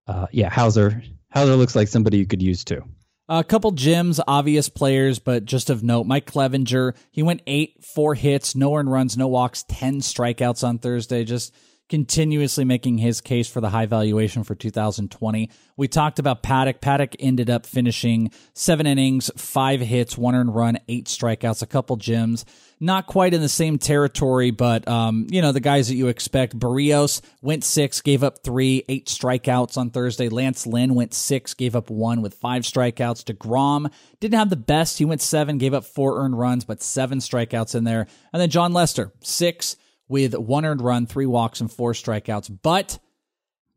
Uh, 0.08 0.28
yeah, 0.32 0.50
Houser 0.50 1.02
Houser 1.30 1.56
looks 1.56 1.76
like 1.76 1.88
somebody 1.88 2.18
you 2.18 2.28
could 2.28 2.42
use 2.42 2.64
too. 2.64 2.84
A 3.30 3.44
couple 3.44 3.72
gems, 3.72 4.20
obvious 4.28 4.70
players, 4.70 5.18
but 5.18 5.46
just 5.46 5.70
of 5.70 5.82
note, 5.82 6.06
Mike 6.06 6.30
Clevinger, 6.30 6.94
he 7.10 7.24
went 7.24 7.42
eight, 7.48 7.84
four 7.84 8.16
hits, 8.16 8.54
no 8.54 8.76
earned 8.76 8.92
runs, 8.92 9.18
no 9.18 9.28
walks, 9.28 9.64
10 9.70 10.02
strikeouts 10.02 10.68
on 10.68 10.78
Thursday. 10.78 11.24
Just 11.24 11.54
continuously 11.90 12.66
making 12.66 12.98
his 12.98 13.22
case 13.22 13.48
for 13.48 13.62
the 13.62 13.70
high 13.70 13.86
valuation 13.86 14.44
for 14.44 14.56
2020. 14.56 15.50
We 15.78 15.88
talked 15.88 16.20
about 16.20 16.44
Paddack. 16.44 16.80
Paddack 16.80 17.16
ended 17.20 17.50
up 17.50 17.66
finishing 17.66 18.32
seven 18.54 18.88
innings, 18.88 19.30
five 19.36 19.82
hits, 19.82 20.18
one 20.18 20.36
earned 20.36 20.56
run, 20.56 20.80
eight 20.88 21.06
strikeouts, 21.06 21.62
a 21.62 21.68
couple 21.68 21.96
gems 21.98 22.46
not 22.84 23.08
quite 23.08 23.34
in 23.34 23.40
the 23.40 23.48
same 23.48 23.78
territory, 23.78 24.52
but 24.52 24.86
um, 24.90 25.26
you 25.30 25.42
know 25.42 25.54
the 25.54 25.62
guys 25.62 25.88
that 25.88 25.96
you 25.96 26.10
expect. 26.10 26.60
Berrios 26.60 27.22
went 27.42 27.64
six, 27.64 28.02
gave 28.02 28.24
up 28.24 28.44
three, 28.44 28.84
eight 28.90 29.08
strikeouts 29.08 29.78
on 29.78 29.90
Thursday. 29.90 30.28
Lance 30.28 30.68
Lynn 30.68 30.94
went 30.94 31.14
six, 31.14 31.54
gave 31.54 31.78
up 31.78 31.90
one 31.90 32.22
with 32.22 32.34
five 32.34 32.64
strikeouts. 32.64 33.24
Degrom 33.24 33.90
didn't 34.20 34.38
have 34.38 34.50
the 34.50 34.58
best. 34.58 34.98
He 34.98 35.06
went 35.06 35.22
seven, 35.22 35.58
gave 35.58 35.74
up 35.74 35.86
four 35.86 36.20
earned 36.20 36.38
runs, 36.38 36.66
but 36.66 36.84
seven 36.84 37.20
strikeouts 37.20 37.74
in 37.74 37.86
there. 37.86 38.06
And 38.34 38.42
then 38.42 38.50
Jon 38.50 38.74
Lester 38.74 39.14
six 39.22 39.78
with 40.14 40.38
one 40.38 40.64
earned 40.64 40.80
run, 40.80 41.07
three 41.07 41.26
walks, 41.26 41.59
and 41.59 41.72
four 41.72 41.93
strikeouts. 41.93 42.55
But 42.61 42.99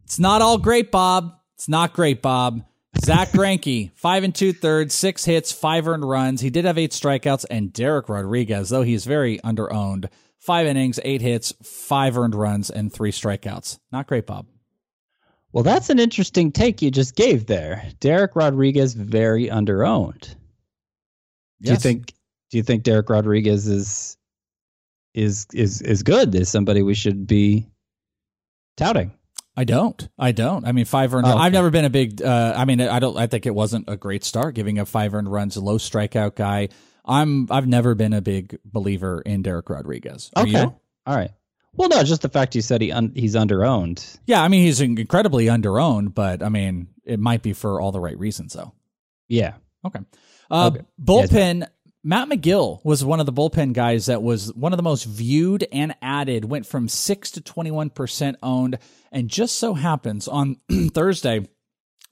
it's 0.04 0.18
not 0.18 0.42
all 0.42 0.58
great, 0.58 0.92
Bob. 0.92 1.34
It's 1.54 1.66
not 1.66 1.94
great, 1.94 2.20
Bob. 2.20 2.62
Zack 3.02 3.30
Greinke, 3.30 3.90
five 3.94 4.22
and 4.22 4.34
two 4.34 4.52
thirds, 4.52 4.94
six 4.94 5.24
hits, 5.24 5.50
five 5.50 5.88
earned 5.88 6.06
runs. 6.06 6.42
He 6.42 6.50
did 6.50 6.66
have 6.66 6.76
eight 6.76 6.90
strikeouts, 6.90 7.46
and 7.50 7.72
Dereck 7.72 8.10
Rodriguez, 8.10 8.68
though 8.68 8.82
he's 8.82 9.06
very 9.06 9.38
underowned, 9.38 10.10
five 10.38 10.66
innings, 10.66 11.00
eight 11.04 11.22
hits, 11.22 11.54
five 11.62 12.18
earned 12.18 12.34
runs, 12.34 12.68
and 12.68 12.92
three 12.92 13.12
strikeouts. 13.12 13.78
Not 13.90 14.06
great, 14.06 14.26
Bob. 14.26 14.46
Well, 15.52 15.64
that's 15.64 15.88
an 15.88 15.98
interesting 15.98 16.52
take 16.52 16.82
you 16.82 16.90
just 16.90 17.16
gave 17.16 17.46
there. 17.46 17.88
Dereck 17.98 18.34
Rodriguez 18.36 18.92
very 18.92 19.46
underowned. 19.46 20.20
Do 21.62 21.70
yes. 21.70 21.70
you 21.70 21.76
think? 21.76 22.12
Do 22.50 22.58
you 22.58 22.62
think 22.62 22.84
Dereck 22.84 23.08
Rodriguez 23.08 23.66
is 23.66 24.18
is 25.16 25.46
is 25.52 25.82
is 25.82 26.02
good? 26.02 26.34
Is 26.34 26.48
somebody 26.48 26.82
we 26.82 26.94
should 26.94 27.26
be 27.26 27.66
touting? 28.76 29.12
I 29.56 29.64
don't. 29.64 30.08
I 30.18 30.32
don't. 30.32 30.66
I 30.66 30.72
mean, 30.72 30.84
five 30.84 31.14
earned. 31.14 31.26
Oh, 31.26 31.30
okay. 31.30 31.40
I've 31.40 31.52
never 31.52 31.70
been 31.70 31.86
a 31.86 31.90
big. 31.90 32.22
Uh, 32.22 32.54
I 32.54 32.66
mean, 32.66 32.80
I 32.80 32.98
don't. 32.98 33.16
I 33.16 33.26
think 33.26 33.46
it 33.46 33.54
wasn't 33.54 33.88
a 33.88 33.96
great 33.96 34.22
start 34.22 34.54
giving 34.54 34.78
up 34.78 34.86
five 34.86 35.14
earned 35.14 35.32
runs, 35.32 35.56
low 35.56 35.78
strikeout 35.78 36.36
guy. 36.36 36.68
I'm. 37.04 37.50
I've 37.50 37.66
never 37.66 37.94
been 37.94 38.12
a 38.12 38.20
big 38.20 38.58
believer 38.64 39.22
in 39.22 39.42
Dereck 39.42 39.68
Rodriguez. 39.70 40.30
Are 40.36 40.42
okay. 40.42 40.60
You? 40.60 40.74
All 41.06 41.16
right. 41.16 41.30
Well, 41.72 41.88
no, 41.88 42.02
just 42.02 42.22
the 42.22 42.28
fact 42.28 42.54
you 42.54 42.62
said 42.62 42.80
he 42.80 42.92
un, 42.92 43.12
he's 43.14 43.34
underowned. 43.34 44.18
Yeah, 44.26 44.42
I 44.42 44.48
mean 44.48 44.62
he's 44.62 44.80
incredibly 44.80 45.46
underowned, 45.46 46.14
but 46.14 46.42
I 46.42 46.50
mean 46.50 46.88
it 47.04 47.18
might 47.18 47.42
be 47.42 47.54
for 47.54 47.80
all 47.80 47.92
the 47.92 48.00
right 48.00 48.18
reasons, 48.18 48.52
though. 48.52 48.72
Yeah. 49.28 49.54
Okay. 49.84 50.00
Uh, 50.50 50.70
okay. 50.72 50.84
Bullpen. 51.02 51.66
Matt 52.06 52.28
Magill 52.28 52.78
was 52.84 53.04
one 53.04 53.18
of 53.18 53.26
the 53.26 53.32
bullpen 53.32 53.72
guys 53.72 54.06
that 54.06 54.22
was 54.22 54.54
one 54.54 54.72
of 54.72 54.76
the 54.76 54.84
most 54.84 55.02
viewed 55.02 55.66
and 55.72 55.92
added, 56.00 56.44
went 56.44 56.64
from 56.64 56.86
6 56.88 57.30
to 57.32 57.40
21% 57.40 58.36
owned. 58.44 58.78
And 59.10 59.28
just 59.28 59.58
so 59.58 59.74
happens 59.74 60.28
on 60.28 60.58
Thursday, 60.94 61.48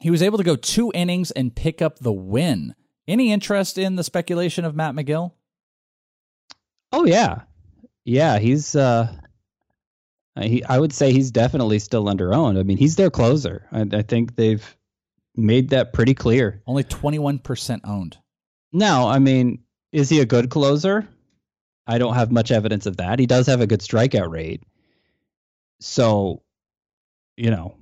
he 0.00 0.10
was 0.10 0.20
able 0.20 0.38
to 0.38 0.42
go 0.42 0.56
two 0.56 0.90
innings 0.92 1.30
and 1.30 1.54
pick 1.54 1.80
up 1.80 2.00
the 2.00 2.12
win. 2.12 2.74
Any 3.06 3.30
interest 3.30 3.78
in 3.78 3.94
the 3.94 4.02
speculation 4.02 4.64
of 4.64 4.74
Matt 4.74 4.96
Magill? 4.96 5.30
Oh, 6.90 7.04
yeah. 7.04 7.42
Yeah, 8.04 8.40
he's, 8.40 8.74
uh, 8.74 9.12
he, 10.40 10.64
I 10.64 10.80
would 10.80 10.92
say 10.92 11.12
he's 11.12 11.30
definitely 11.30 11.78
still 11.78 12.08
under 12.08 12.34
owned. 12.34 12.58
I 12.58 12.64
mean, 12.64 12.78
he's 12.78 12.96
their 12.96 13.10
closer. 13.10 13.68
I, 13.70 13.86
I 13.92 14.02
think 14.02 14.34
they've 14.34 14.76
made 15.36 15.68
that 15.68 15.92
pretty 15.92 16.14
clear. 16.14 16.64
Only 16.66 16.82
21% 16.82 17.80
owned. 17.84 18.18
No, 18.72 19.06
I 19.06 19.20
mean, 19.20 19.63
is 19.94 20.08
he 20.08 20.18
a 20.18 20.26
good 20.26 20.50
closer? 20.50 21.08
I 21.86 21.98
don't 21.98 22.14
have 22.14 22.32
much 22.32 22.50
evidence 22.50 22.86
of 22.86 22.96
that. 22.96 23.20
He 23.20 23.26
does 23.26 23.46
have 23.46 23.60
a 23.60 23.66
good 23.66 23.80
strikeout 23.80 24.28
rate. 24.28 24.64
So, 25.80 26.42
you 27.36 27.50
know, 27.50 27.76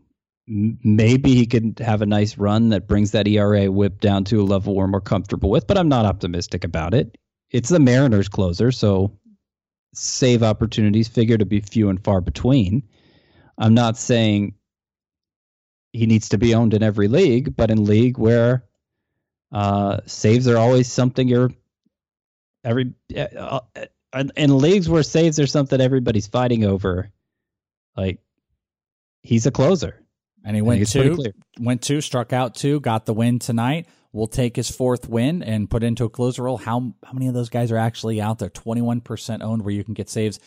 maybe 0.47 1.35
he 1.35 1.47
could 1.47 1.79
have 1.79 2.03
a 2.03 2.07
nice 2.07 2.37
run 2.37 2.69
that 2.69 2.87
brings 2.87 3.13
that 3.13 3.27
ERA 3.27 3.73
whip 3.73 4.01
down 4.01 4.25
to 4.25 4.43
a 4.43 4.45
level 4.45 4.75
we're 4.75 4.89
more 4.89 5.01
comfortable 5.01 5.49
with, 5.49 5.67
but 5.67 5.79
I'm 5.79 5.89
not 5.89 6.05
optimistic 6.05 6.65
about 6.65 6.93
it. 6.93 7.17
It's 7.51 7.71
the 7.71 7.81
Mariners 7.81 8.29
closer, 8.29 8.73
so 8.73 9.17
save 9.95 10.43
opportunities 10.43 11.09
figure 11.09 11.39
to 11.39 11.47
be 11.47 11.61
few 11.61 11.89
and 11.89 12.03
far 12.05 12.21
between. 12.21 12.83
I'm 13.57 13.75
not 13.75 13.97
saying 13.97 14.55
he 15.95 16.05
needs 16.05 16.29
to 16.31 16.39
be 16.39 16.55
owned 16.55 16.75
in 16.75 16.83
every 16.83 17.09
league, 17.09 17.57
but 17.57 17.71
in 17.71 17.85
league 17.85 18.19
where 18.19 18.65
uh, 19.51 20.01
saves 20.05 20.47
are 20.47 20.59
always 20.59 20.93
something 20.93 21.27
you're 21.27 21.53
every 22.65 22.95
uh, 23.17 23.61
uh, 24.13 24.25
in 24.37 24.59
leagues 24.59 24.89
where 24.89 25.03
saves 25.03 25.39
are 25.41 25.47
something 25.47 25.81
everybody's 25.81 26.27
fighting 26.27 26.65
over, 26.65 27.11
like 27.97 28.21
he's 29.23 29.47
a 29.47 29.51
closer. 29.51 29.99
And 30.45 30.57
he 30.57 30.63
went 30.63 30.89
two, 30.89 31.17
went 31.61 31.83
two, 31.83 32.01
struck 32.01 32.33
out 32.33 32.57
two, 32.57 32.81
got 32.81 33.07
the 33.07 33.15
win 33.15 33.39
tonight. 33.39 33.87
Will 34.13 34.27
take 34.27 34.57
his 34.57 34.71
fourth 34.71 35.09
win 35.09 35.43
and 35.43 35.71
put 35.71 35.83
into 35.83 36.05
a 36.05 36.11
closer 36.11 36.43
role. 36.43 36.59
How 36.59 36.93
how 37.05 37.13
many 37.13 37.29
of 37.29 37.35
those 37.35 37.49
guys 37.49 37.71
are 37.73 37.79
actually 37.79 38.21
out 38.21 38.39
there? 38.39 38.51
Twenty 38.51 38.83
one 38.83 39.01
percent 39.01 39.43
owned, 39.43 39.63
where 39.63 39.73
you 39.73 39.85
can 39.85 39.95
get 39.95 40.11
saves 40.11 40.39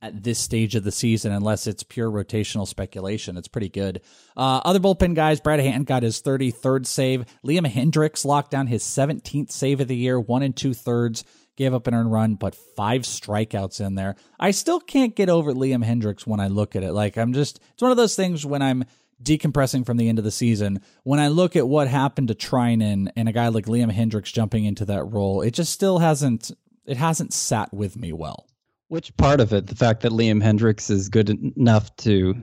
at 0.00 0.24
this 0.24 0.40
stage 0.40 0.74
of 0.74 0.82
the 0.82 0.90
season, 0.90 1.30
unless 1.30 1.68
it's 1.68 1.84
pure 1.84 2.10
rotational 2.10 2.66
speculation. 2.66 3.36
It's 3.36 3.46
pretty 3.46 3.68
good. 3.68 4.00
Uh, 4.36 4.60
other 4.64 4.80
bullpen 4.80 5.14
guys, 5.14 5.40
Brad 5.40 5.60
Hand 5.60 5.86
got 5.86 6.02
his 6.02 6.20
33rd 6.20 6.86
save. 6.86 7.24
Liam 7.46 7.64
Hendriks 7.70 8.24
locked 8.24 8.50
down 8.50 8.66
his 8.66 8.82
17th 8.82 9.52
save 9.52 9.80
of 9.80 9.86
the 9.86 9.96
year, 9.96 10.18
one 10.18 10.42
and 10.42 10.56
two 10.56 10.74
thirds 10.74 11.22
gave 11.56 11.74
up 11.74 11.86
an 11.86 11.94
earned 11.94 12.12
run, 12.12 12.34
but 12.34 12.54
five 12.54 13.02
strikeouts 13.02 13.84
in 13.84 13.94
there. 13.94 14.16
I 14.40 14.50
still 14.50 14.80
can't 14.80 15.14
get 15.14 15.28
over 15.28 15.52
Liam 15.52 15.84
Hendriks 15.84 16.26
when 16.26 16.40
I 16.40 16.48
look 16.48 16.76
at 16.76 16.82
it. 16.82 16.92
Like 16.92 17.16
I'm 17.16 17.32
just, 17.32 17.60
it's 17.72 17.82
one 17.82 17.90
of 17.90 17.96
those 17.96 18.16
things 18.16 18.46
when 18.46 18.62
I'm 18.62 18.84
decompressing 19.22 19.86
from 19.86 19.96
the 19.96 20.08
end 20.08 20.18
of 20.18 20.24
the 20.24 20.30
season. 20.30 20.80
When 21.04 21.20
I 21.20 21.28
look 21.28 21.54
at 21.56 21.68
what 21.68 21.88
happened 21.88 22.28
to 22.28 22.34
Treinen 22.34 23.10
and 23.16 23.28
a 23.28 23.32
guy 23.32 23.48
like 23.48 23.66
Liam 23.66 23.92
Hendriks 23.92 24.32
jumping 24.32 24.64
into 24.64 24.84
that 24.86 25.04
role, 25.04 25.42
it 25.42 25.52
just 25.52 25.72
still 25.72 25.98
hasn't, 25.98 26.50
it 26.86 26.96
hasn't 26.96 27.32
sat 27.32 27.72
with 27.72 27.96
me 27.96 28.12
well. 28.12 28.46
Which 28.88 29.16
part 29.16 29.40
of 29.40 29.52
it? 29.52 29.68
The 29.68 29.76
fact 29.76 30.02
that 30.02 30.12
Liam 30.12 30.42
Hendriks 30.42 30.90
is 30.90 31.08
good 31.08 31.30
enough 31.30 31.94
to 31.96 32.34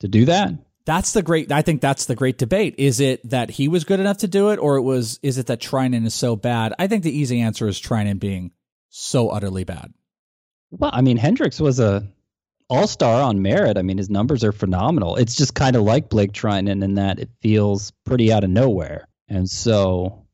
to 0.00 0.08
do 0.08 0.24
that? 0.24 0.54
That's 0.86 1.12
the 1.12 1.22
great. 1.22 1.52
I 1.52 1.62
think 1.62 1.80
that's 1.80 2.06
the 2.06 2.16
great 2.16 2.38
debate. 2.38 2.74
Is 2.78 3.00
it 3.00 3.28
that 3.30 3.50
he 3.50 3.68
was 3.68 3.84
good 3.84 4.00
enough 4.00 4.18
to 4.18 4.28
do 4.28 4.50
it, 4.50 4.58
or 4.58 4.76
it 4.76 4.82
was? 4.82 5.20
Is 5.22 5.38
it 5.38 5.46
that 5.46 5.60
Treinen 5.60 6.06
is 6.06 6.14
so 6.14 6.36
bad? 6.36 6.74
I 6.78 6.86
think 6.86 7.02
the 7.02 7.16
easy 7.16 7.40
answer 7.40 7.68
is 7.68 7.80
Treinen 7.80 8.18
being 8.18 8.52
so 8.88 9.28
utterly 9.28 9.64
bad. 9.64 9.92
Well, 10.70 10.90
I 10.92 11.02
mean, 11.02 11.18
Hendriks 11.18 11.60
was 11.60 11.80
a 11.80 12.06
all 12.68 12.86
star 12.86 13.22
on 13.22 13.42
merit. 13.42 13.76
I 13.76 13.82
mean, 13.82 13.98
his 13.98 14.08
numbers 14.08 14.42
are 14.44 14.52
phenomenal. 14.52 15.16
It's 15.16 15.36
just 15.36 15.54
kind 15.54 15.76
of 15.76 15.82
like 15.82 16.08
Blake 16.08 16.32
Treinen 16.32 16.82
in 16.82 16.94
that 16.94 17.18
it 17.18 17.28
feels 17.42 17.92
pretty 18.04 18.32
out 18.32 18.44
of 18.44 18.50
nowhere. 18.50 19.06
And 19.28 19.48
so, 19.48 20.26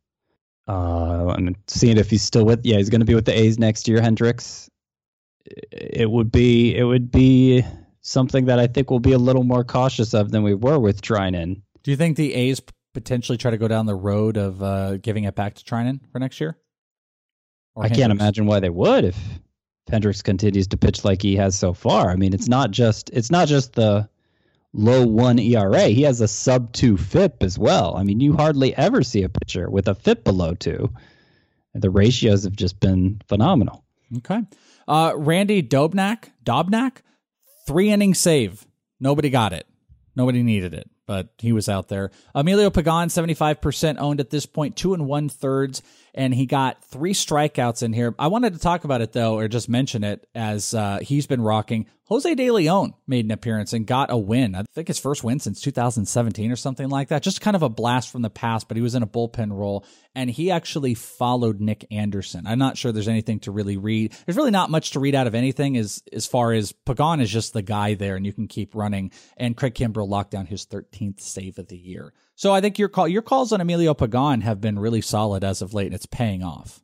uh, 0.68 1.26
I'm 1.28 1.57
seeing 1.66 1.99
if 1.99 2.11
he's 2.11 2.22
still 2.22 2.44
with. 2.44 2.64
Yeah, 2.64 2.76
he's 2.76 2.90
going 2.90 3.01
to 3.01 3.07
be 3.07 3.14
with 3.14 3.24
the 3.24 3.38
A's 3.38 3.59
next 3.59 3.88
year. 3.88 4.01
Hendriks. 4.01 4.68
it 5.72 6.11
would 6.11 6.30
be 6.30 6.76
it 6.76 6.84
would 6.84 7.11
be 7.11 7.64
something 8.07 8.46
that 8.46 8.59
I 8.59 8.66
think 8.66 8.90
we'll 8.90 9.00
be 9.00 9.12
a 9.12 9.18
little 9.18 9.42
more 9.42 9.64
cautious 9.64 10.14
of 10.14 10.30
than 10.30 10.42
we 10.42 10.54
were 10.54 10.78
with 10.78 11.02
Treinen. 11.02 11.62
Do 11.82 11.90
you 11.90 11.96
think 11.96 12.16
the 12.16 12.34
A's 12.34 12.61
potentially 12.94 13.36
try 13.36 13.50
to 13.50 13.59
go 13.59 13.68
down 13.68 13.86
the 13.86 13.94
road 13.94 14.36
of 14.36 14.62
uh, 14.62 14.96
giving 14.98 15.24
it 15.24 15.34
back 15.34 15.54
to 15.54 15.64
Treinen 15.64 16.00
for 16.12 16.18
next 16.18 16.40
year? 16.40 16.57
Or 17.74 17.84
I 17.84 17.88
Hendriks? 17.88 17.94
can't 17.96 18.12
imagine 18.12 18.46
why 18.46 18.61
they 18.61 18.70
would 18.70 19.04
if 19.04 19.18
Hendriks 19.90 20.22
continues 20.22 20.68
to 20.68 20.76
pitch 20.76 21.04
like 21.04 21.20
he 21.20 21.36
has 21.36 21.57
so 21.57 21.72
far. 21.72 22.11
I 22.11 22.16
mean, 22.16 22.32
it's 22.32 22.48
not 22.48 22.70
just 22.70 23.11
it's 23.12 23.30
not 23.30 23.48
just 23.48 23.74
the 23.74 24.09
low 24.72 25.07
one 25.07 25.38
ERA. 25.38 25.88
He 25.88 26.02
has 26.02 26.20
a 26.20 26.28
sub 26.28 26.72
two 26.72 26.96
FIP 26.96 27.42
as 27.42 27.59
well. 27.59 27.96
I 27.96 28.02
mean, 28.04 28.20
you 28.20 28.34
hardly 28.34 28.74
ever 28.76 29.02
see 29.02 29.22
a 29.24 29.28
pitcher 29.28 29.68
with 29.68 29.88
a 29.88 29.94
FIP 29.94 30.24
below 30.24 30.54
two. 30.54 30.92
The 31.74 31.90
ratios 31.90 32.44
have 32.44 32.57
just 32.57 32.80
been 32.80 33.20
phenomenal. 33.28 33.84
Okay. 34.18 34.42
Uh, 34.88 35.12
Randy 35.14 35.62
Dobnak, 35.62 36.30
Dobnak, 36.44 36.98
three 37.66 37.90
inning 37.90 38.14
save. 38.14 38.66
Nobody 39.00 39.30
got 39.30 39.52
it. 39.52 39.66
Nobody 40.14 40.42
needed 40.42 40.72
it, 40.72 40.88
but 41.06 41.28
he 41.38 41.52
was 41.52 41.68
out 41.68 41.88
there. 41.88 42.10
Emilio 42.34 42.70
Pagan, 42.70 43.08
75% 43.08 43.98
owned 43.98 44.18
at 44.18 44.30
this 44.30 44.46
point, 44.46 44.76
two 44.76 44.94
and 44.94 45.06
one 45.06 45.28
thirds 45.28 45.82
and 46.16 46.34
he 46.34 46.46
got 46.46 46.82
three 46.82 47.12
strikeouts 47.12 47.82
in 47.82 47.92
here. 47.92 48.14
I 48.18 48.28
wanted 48.28 48.54
to 48.54 48.58
talk 48.58 48.84
about 48.84 49.02
it 49.02 49.12
though, 49.12 49.38
or 49.38 49.46
just 49.48 49.68
mention 49.68 50.02
it 50.02 50.26
as 50.34 50.74
uh, 50.74 50.98
he's 51.02 51.26
been 51.26 51.42
rocking. 51.42 51.86
Jose 52.08 52.34
De 52.36 52.50
Leon 52.52 52.94
made 53.08 53.24
an 53.24 53.32
appearance 53.32 53.72
and 53.72 53.84
got 53.84 54.12
a 54.12 54.16
win. 54.16 54.54
I 54.54 54.62
think 54.74 54.86
his 54.86 54.98
first 54.98 55.24
win 55.24 55.40
since 55.40 55.60
2017 55.60 56.52
or 56.52 56.56
something 56.56 56.88
like 56.88 57.08
that. 57.08 57.22
Just 57.22 57.40
kind 57.40 57.56
of 57.56 57.64
a 57.64 57.68
blast 57.68 58.12
from 58.12 58.22
the 58.22 58.30
past, 58.30 58.68
but 58.68 58.76
he 58.76 58.82
was 58.82 58.94
in 58.94 59.02
a 59.02 59.08
bullpen 59.08 59.52
role 59.52 59.84
and 60.14 60.30
he 60.30 60.52
actually 60.52 60.94
followed 60.94 61.60
Nick 61.60 61.84
Anderson. 61.90 62.46
I'm 62.46 62.60
not 62.60 62.78
sure 62.78 62.92
there's 62.92 63.08
anything 63.08 63.40
to 63.40 63.50
really 63.50 63.76
read. 63.76 64.14
There's 64.24 64.36
really 64.36 64.52
not 64.52 64.70
much 64.70 64.92
to 64.92 65.00
read 65.00 65.16
out 65.16 65.26
of 65.26 65.34
anything 65.34 65.76
as 65.76 66.02
as 66.12 66.26
far 66.26 66.52
as 66.52 66.72
Pagan 66.72 67.20
is 67.20 67.30
just 67.30 67.52
the 67.52 67.62
guy 67.62 67.94
there 67.94 68.14
and 68.14 68.24
you 68.24 68.32
can 68.32 68.46
keep 68.46 68.74
running. 68.74 69.10
And 69.36 69.56
Craig 69.56 69.74
Kimbrel 69.74 70.08
locked 70.08 70.30
down 70.30 70.46
his 70.46 70.64
13th 70.64 71.20
save 71.20 71.58
of 71.58 71.66
the 71.66 71.76
year. 71.76 72.12
So 72.37 72.53
I 72.53 72.61
think 72.61 72.78
your 72.78 72.89
call 72.89 73.09
your 73.09 73.22
calls 73.22 73.53
on 73.53 73.61
Emilio 73.61 73.95
Pagan 73.95 74.43
have 74.43 74.61
been 74.61 74.78
really 74.78 75.01
solid 75.01 75.43
as 75.43 75.62
of 75.62 75.74
late, 75.74 75.87
and 75.87 75.95
it's 75.95 76.07
paying 76.07 76.43
off. 76.43 76.82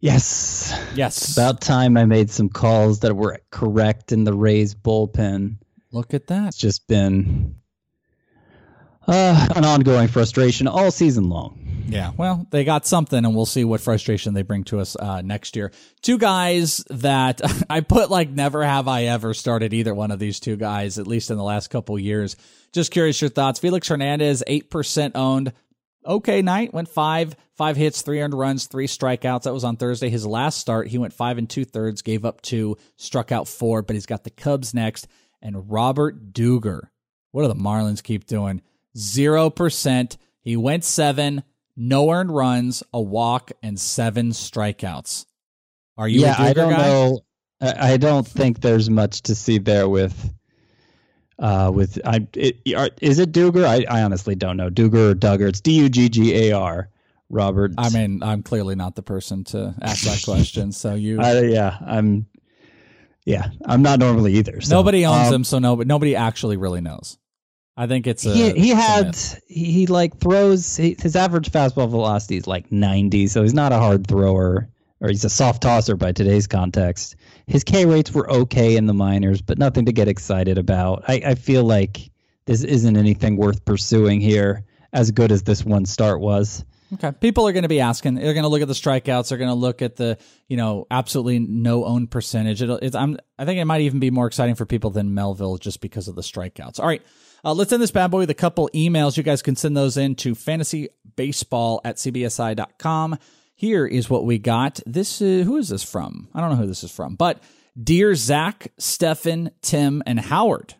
Yes. 0.00 0.78
Yes. 0.94 1.16
It's 1.16 1.32
about 1.32 1.60
time 1.60 1.96
I 1.96 2.04
made 2.04 2.30
some 2.30 2.48
calls 2.48 3.00
that 3.00 3.16
were 3.16 3.40
correct 3.50 4.12
in 4.12 4.24
the 4.24 4.34
Rays 4.34 4.74
bullpen. 4.74 5.56
Look 5.92 6.12
at 6.12 6.26
that. 6.26 6.48
It's 6.48 6.58
just 6.58 6.86
been 6.86 7.54
uh, 9.06 9.48
an 9.56 9.64
ongoing 9.64 10.08
frustration 10.08 10.68
all 10.68 10.90
season 10.90 11.28
long. 11.28 11.63
Yeah, 11.86 12.12
well, 12.16 12.46
they 12.50 12.64
got 12.64 12.86
something, 12.86 13.24
and 13.24 13.34
we'll 13.34 13.46
see 13.46 13.64
what 13.64 13.80
frustration 13.80 14.34
they 14.34 14.42
bring 14.42 14.64
to 14.64 14.80
us 14.80 14.96
uh, 14.96 15.20
next 15.22 15.54
year. 15.54 15.70
Two 16.02 16.18
guys 16.18 16.84
that 16.90 17.40
I 17.70 17.80
put 17.80 18.10
like 18.10 18.30
never 18.30 18.64
have 18.64 18.88
I 18.88 19.04
ever 19.04 19.34
started 19.34 19.74
either 19.74 19.94
one 19.94 20.10
of 20.10 20.18
these 20.18 20.40
two 20.40 20.56
guys, 20.56 20.98
at 20.98 21.06
least 21.06 21.30
in 21.30 21.36
the 21.36 21.44
last 21.44 21.68
couple 21.68 21.98
years. 21.98 22.36
Just 22.72 22.90
curious 22.90 23.20
your 23.20 23.30
thoughts. 23.30 23.60
Felix 23.60 23.88
Hernandez, 23.88 24.42
8% 24.48 25.12
owned. 25.14 25.52
Okay 26.06 26.42
night, 26.42 26.74
went 26.74 26.88
five, 26.88 27.34
five 27.56 27.76
hits, 27.76 28.02
three 28.02 28.20
earned 28.20 28.34
runs, 28.34 28.66
three 28.66 28.86
strikeouts. 28.86 29.44
That 29.44 29.54
was 29.54 29.64
on 29.64 29.76
Thursday. 29.76 30.10
His 30.10 30.26
last 30.26 30.58
start, 30.58 30.88
he 30.88 30.98
went 30.98 31.14
five 31.14 31.38
and 31.38 31.48
two 31.48 31.64
thirds, 31.64 32.02
gave 32.02 32.26
up 32.26 32.42
two, 32.42 32.76
struck 32.96 33.32
out 33.32 33.48
four, 33.48 33.80
but 33.80 33.94
he's 33.94 34.04
got 34.04 34.24
the 34.24 34.30
Cubs 34.30 34.74
next. 34.74 35.06
And 35.40 35.70
Robert 35.70 36.32
Dugger. 36.32 36.88
What 37.30 37.42
do 37.42 37.48
the 37.48 37.54
Marlins 37.54 38.02
keep 38.02 38.26
doing? 38.26 38.60
0%. 38.96 40.16
He 40.40 40.56
went 40.56 40.84
seven, 40.84 41.42
no 41.76 42.10
earned 42.10 42.34
runs, 42.34 42.82
a 42.92 43.00
walk, 43.00 43.52
and 43.62 43.78
seven 43.78 44.30
strikeouts. 44.30 45.26
Are 45.96 46.08
you 46.08 46.20
yeah, 46.20 46.34
I 46.38 46.52
don't 46.52 46.72
guy? 46.72 46.88
know. 46.88 47.20
I 47.60 47.96
don't 47.96 48.26
think 48.26 48.60
there's 48.60 48.90
much 48.90 49.22
to 49.22 49.34
see 49.34 49.58
there 49.58 49.88
with 49.88 50.32
uh, 51.38 51.70
with 51.74 51.98
I 52.04 52.26
it, 52.34 52.58
is 53.00 53.18
it 53.18 53.32
Dugar? 53.32 53.64
I, 53.64 53.84
I 53.88 54.02
honestly 54.02 54.34
don't 54.34 54.56
know. 54.56 54.70
Dugar 54.70 55.10
or 55.10 55.14
Duggar? 55.14 55.48
It's 55.48 55.60
D 55.60 55.72
U 55.80 55.88
G 55.88 56.08
G 56.08 56.48
A 56.48 56.52
R. 56.52 56.88
Robert. 57.30 57.72
I 57.78 57.88
mean, 57.90 58.22
I'm 58.22 58.42
clearly 58.42 58.74
not 58.74 58.94
the 58.94 59.02
person 59.02 59.44
to 59.44 59.74
ask 59.80 60.04
that 60.04 60.22
question. 60.24 60.72
So 60.72 60.94
you, 60.94 61.20
uh, 61.22 61.40
yeah, 61.40 61.78
I'm. 61.84 62.26
Yeah, 63.26 63.48
I'm 63.64 63.80
not 63.80 64.00
normally 64.00 64.34
either. 64.34 64.60
So. 64.60 64.76
Nobody 64.76 65.06
owns 65.06 65.28
um, 65.28 65.34
him, 65.34 65.44
so 65.44 65.58
no, 65.58 65.76
nobody 65.76 66.14
actually 66.14 66.58
really 66.58 66.82
knows. 66.82 67.16
I 67.76 67.86
think 67.86 68.06
it's 68.06 68.24
a, 68.24 68.32
he, 68.32 68.52
he 68.52 68.68
had 68.68 69.16
he, 69.48 69.64
he 69.72 69.86
like 69.86 70.18
throws 70.18 70.76
he, 70.76 70.96
his 71.00 71.16
average 71.16 71.50
fastball 71.50 71.88
velocity 71.88 72.36
is 72.36 72.46
like 72.46 72.70
90, 72.70 73.26
so 73.26 73.42
he's 73.42 73.54
not 73.54 73.72
a 73.72 73.78
hard 73.78 74.06
thrower 74.06 74.68
or 75.00 75.08
he's 75.08 75.24
a 75.24 75.30
soft 75.30 75.62
tosser 75.62 75.96
by 75.96 76.12
today's 76.12 76.46
context. 76.46 77.16
His 77.46 77.64
K 77.64 77.84
rates 77.84 78.12
were 78.12 78.30
okay 78.30 78.76
in 78.76 78.86
the 78.86 78.94
minors, 78.94 79.42
but 79.42 79.58
nothing 79.58 79.84
to 79.86 79.92
get 79.92 80.08
excited 80.08 80.56
about. 80.56 81.04
I, 81.08 81.20
I 81.26 81.34
feel 81.34 81.64
like 81.64 82.10
this 82.46 82.62
isn't 82.62 82.96
anything 82.96 83.36
worth 83.36 83.64
pursuing 83.64 84.20
here, 84.20 84.64
as 84.92 85.10
good 85.10 85.32
as 85.32 85.42
this 85.42 85.64
one 85.64 85.84
start 85.84 86.20
was. 86.20 86.64
Okay. 86.94 87.12
People 87.12 87.46
are 87.48 87.52
going 87.52 87.64
to 87.64 87.68
be 87.68 87.80
asking. 87.80 88.14
They're 88.14 88.34
going 88.34 88.44
to 88.44 88.48
look 88.48 88.62
at 88.62 88.68
the 88.68 88.74
strikeouts. 88.74 89.28
They're 89.28 89.38
going 89.38 89.50
to 89.50 89.54
look 89.54 89.82
at 89.82 89.96
the, 89.96 90.16
you 90.48 90.56
know, 90.56 90.86
absolutely 90.90 91.40
no 91.40 91.84
own 91.84 92.06
percentage. 92.06 92.62
It'll, 92.62 92.76
it's, 92.76 92.94
I'm, 92.94 93.18
I 93.38 93.44
think 93.44 93.58
it 93.58 93.64
might 93.64 93.80
even 93.80 93.98
be 93.98 94.10
more 94.10 94.26
exciting 94.26 94.54
for 94.54 94.64
people 94.64 94.90
than 94.90 95.12
Melville 95.12 95.58
just 95.58 95.80
because 95.80 96.06
of 96.06 96.14
the 96.14 96.22
strikeouts. 96.22 96.78
All 96.78 96.86
right. 96.86 97.02
Uh, 97.44 97.52
let's 97.52 97.72
end 97.72 97.82
this 97.82 97.90
bad 97.90 98.10
boy 98.10 98.20
with 98.20 98.30
a 98.30 98.34
couple 98.34 98.70
emails. 98.74 99.18
You 99.18 99.22
guys 99.22 99.42
can 99.42 99.54
send 99.54 99.76
those 99.76 99.98
in 99.98 100.14
to 100.16 100.34
fantasybaseball 100.34 101.80
at 101.84 101.96
cbsi.com. 101.96 103.18
Here 103.54 103.86
is 103.86 104.08
what 104.08 104.24
we 104.24 104.38
got. 104.38 104.80
This 104.86 105.20
is, 105.20 105.44
who 105.44 105.58
is 105.58 105.68
this 105.68 105.82
from? 105.82 106.28
I 106.32 106.40
don't 106.40 106.50
know 106.50 106.56
who 106.56 106.66
this 106.66 106.82
is 106.82 106.90
from, 106.90 107.16
but 107.16 107.42
dear 107.80 108.14
Zach, 108.14 108.72
Stefan, 108.78 109.50
Tim, 109.60 110.02
and 110.06 110.18
Howard. 110.18 110.74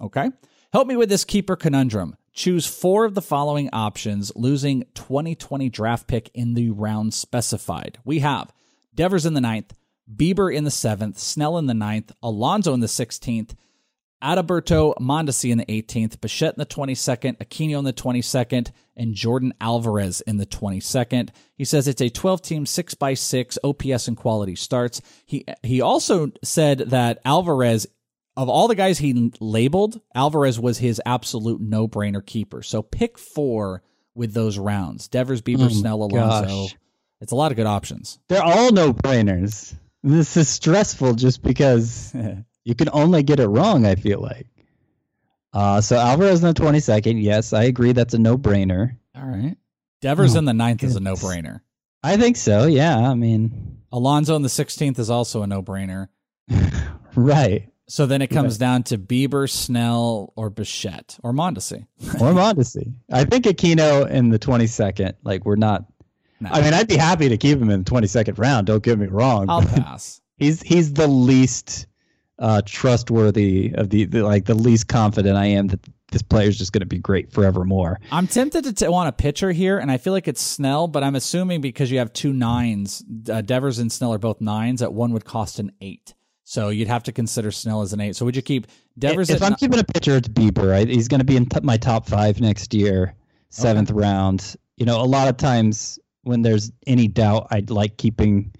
Okay. 0.00 0.30
Help 0.72 0.86
me 0.86 0.96
with 0.96 1.08
this 1.08 1.24
keeper 1.24 1.56
conundrum. 1.56 2.16
Choose 2.32 2.66
four 2.66 3.04
of 3.04 3.14
the 3.14 3.22
following 3.22 3.68
options, 3.72 4.30
losing 4.36 4.84
2020 4.94 5.68
draft 5.70 6.06
pick 6.06 6.30
in 6.34 6.54
the 6.54 6.70
round 6.70 7.14
specified. 7.14 7.98
We 8.04 8.20
have 8.20 8.52
Devers 8.94 9.26
in 9.26 9.34
the 9.34 9.40
ninth, 9.40 9.74
Bieber 10.14 10.54
in 10.54 10.62
the 10.62 10.70
seventh, 10.70 11.18
Snell 11.18 11.58
in 11.58 11.66
the 11.66 11.74
ninth, 11.74 12.12
Alonso 12.22 12.74
in 12.74 12.80
the 12.80 12.86
16th, 12.86 13.54
Adalberto 14.22 14.94
Mondesi 14.98 15.50
in 15.50 15.58
the 15.58 15.66
18th, 15.66 16.20
Bichette 16.20 16.54
in 16.54 16.58
the 16.58 16.66
22nd, 16.66 17.36
Aquino 17.38 17.78
in 17.78 17.84
the 17.84 17.92
22nd, 17.92 18.70
and 18.96 19.14
Jordan 19.14 19.52
Alvarez 19.60 20.22
in 20.22 20.38
the 20.38 20.46
22nd. 20.46 21.30
He 21.54 21.64
says 21.64 21.86
it's 21.86 22.00
a 22.00 22.08
12 22.08 22.42
team 22.42 22.64
6x6 22.64 23.58
OPS 23.62 24.08
and 24.08 24.16
quality 24.16 24.56
starts. 24.56 25.02
He 25.26 25.44
he 25.62 25.80
also 25.80 26.32
said 26.42 26.78
that 26.78 27.20
Alvarez 27.24 27.86
of 28.36 28.48
all 28.48 28.68
the 28.68 28.74
guys 28.74 28.98
he 28.98 29.32
labeled, 29.40 30.00
Alvarez 30.14 30.60
was 30.60 30.78
his 30.78 31.00
absolute 31.06 31.60
no-brainer 31.60 32.24
keeper. 32.24 32.62
So 32.62 32.82
pick 32.82 33.18
4 33.18 33.82
with 34.14 34.34
those 34.34 34.58
rounds. 34.58 35.08
Devers, 35.08 35.40
Bieber, 35.40 35.64
oh 35.64 35.68
mm, 35.68 35.72
Snell, 35.72 36.02
Alonso. 36.02 36.48
Gosh. 36.48 36.76
It's 37.22 37.32
a 37.32 37.36
lot 37.36 37.50
of 37.50 37.56
good 37.56 37.66
options. 37.66 38.18
They're 38.28 38.42
all 38.42 38.72
no-brainers. 38.72 39.74
This 40.02 40.36
is 40.36 40.48
stressful 40.48 41.14
just 41.14 41.42
because 41.42 42.14
you 42.66 42.74
can 42.74 42.88
only 42.92 43.22
get 43.22 43.38
it 43.38 43.46
wrong. 43.46 43.86
I 43.86 43.94
feel 43.94 44.20
like. 44.20 44.48
Uh, 45.52 45.80
so 45.80 45.96
Alvarez 45.96 46.42
in 46.42 46.48
the 46.48 46.54
twenty 46.54 46.80
second. 46.80 47.20
Yes, 47.20 47.52
I 47.52 47.62
agree. 47.62 47.92
That's 47.92 48.12
a 48.12 48.18
no 48.18 48.36
brainer. 48.36 48.96
All 49.14 49.24
right. 49.24 49.56
Devers 50.00 50.34
oh, 50.34 50.40
in 50.40 50.44
the 50.46 50.52
ninth 50.52 50.80
goodness. 50.80 50.94
is 50.94 50.96
a 50.96 51.00
no 51.00 51.14
brainer. 51.14 51.60
I 52.02 52.16
think 52.16 52.36
so. 52.36 52.66
Yeah. 52.66 52.98
I 52.98 53.14
mean, 53.14 53.78
Alonso 53.92 54.34
in 54.34 54.42
the 54.42 54.48
sixteenth 54.48 54.98
is 54.98 55.08
also 55.08 55.42
a 55.42 55.46
no 55.46 55.62
brainer. 55.62 56.08
right. 57.14 57.70
So 57.88 58.06
then 58.06 58.20
it 58.20 58.30
comes 58.30 58.54
right. 58.54 58.66
down 58.66 58.82
to 58.84 58.98
Bieber, 58.98 59.48
Snell, 59.48 60.32
or 60.34 60.50
Bichette, 60.50 61.20
or 61.22 61.32
Mondesi. 61.32 61.86
or 62.20 62.32
Mondesi. 62.32 62.92
I 63.12 63.24
think 63.24 63.44
Aquino 63.44 64.10
in 64.10 64.30
the 64.30 64.40
22nd. 64.40 65.14
Like, 65.22 65.44
we're 65.44 65.54
not. 65.54 65.84
No. 66.40 66.50
I 66.50 66.62
mean, 66.62 66.74
I'd 66.74 66.88
be 66.88 66.96
happy 66.96 67.28
to 67.28 67.36
keep 67.36 67.60
him 67.60 67.70
in 67.70 67.84
the 67.84 67.88
22nd 67.88 68.38
round. 68.38 68.66
Don't 68.66 68.82
get 68.82 68.98
me 68.98 69.06
wrong. 69.06 69.46
I'll 69.48 69.62
pass. 69.62 70.20
He's 70.36 70.60
he's 70.60 70.92
the 70.92 71.06
least 71.06 71.86
uh, 72.38 72.62
trustworthy 72.64 73.72
of 73.74 73.90
the, 73.90 74.04
the, 74.04 74.22
like 74.22 74.44
the 74.44 74.54
least 74.54 74.88
confident 74.88 75.36
I 75.36 75.46
am 75.46 75.68
that 75.68 75.80
this 76.12 76.22
player 76.22 76.48
is 76.48 76.58
just 76.58 76.72
going 76.72 76.80
to 76.80 76.86
be 76.86 76.98
great 76.98 77.32
forevermore. 77.32 77.98
I'm 78.12 78.26
tempted 78.26 78.64
to 78.64 78.72
t- 78.72 78.88
want 78.88 79.08
a 79.08 79.12
pitcher 79.12 79.50
here, 79.52 79.78
and 79.78 79.90
I 79.90 79.96
feel 79.96 80.12
like 80.12 80.28
it's 80.28 80.40
Snell, 80.40 80.86
but 80.86 81.02
I'm 81.02 81.14
assuming 81.14 81.60
because 81.60 81.90
you 81.90 81.98
have 81.98 82.12
two 82.12 82.32
nines, 82.32 83.02
uh, 83.30 83.40
Devers 83.40 83.78
and 83.78 83.90
Snell 83.90 84.12
are 84.12 84.18
both 84.18 84.40
nines, 84.40 84.80
that 84.80 84.92
one 84.92 85.12
would 85.12 85.24
cost 85.24 85.58
an 85.58 85.72
eight. 85.80 86.14
So 86.44 86.68
you'd 86.68 86.86
have 86.86 87.02
to 87.04 87.12
consider 87.12 87.50
Snell 87.50 87.82
as 87.82 87.92
an 87.92 88.00
eight. 88.00 88.14
So 88.14 88.24
would 88.24 88.36
you 88.36 88.42
keep 88.42 88.68
Devers? 88.96 89.30
If 89.30 89.42
I'm 89.42 89.52
n- 89.52 89.58
keeping 89.58 89.80
a 89.80 89.84
pitcher, 89.84 90.16
it's 90.16 90.28
Bieber. 90.28 90.70
Right? 90.70 90.86
He's 90.86 91.08
going 91.08 91.18
to 91.18 91.24
be 91.24 91.36
in 91.36 91.46
t- 91.46 91.58
my 91.62 91.76
top 91.76 92.06
five 92.06 92.40
next 92.40 92.72
year, 92.72 93.14
seventh 93.50 93.90
okay. 93.90 93.98
round. 93.98 94.54
You 94.76 94.86
know, 94.86 95.00
a 95.00 95.04
lot 95.04 95.26
of 95.26 95.38
times 95.38 95.98
when 96.22 96.42
there's 96.42 96.70
any 96.86 97.08
doubt, 97.08 97.48
I'd 97.50 97.70
like 97.70 97.96
keeping 97.96 98.52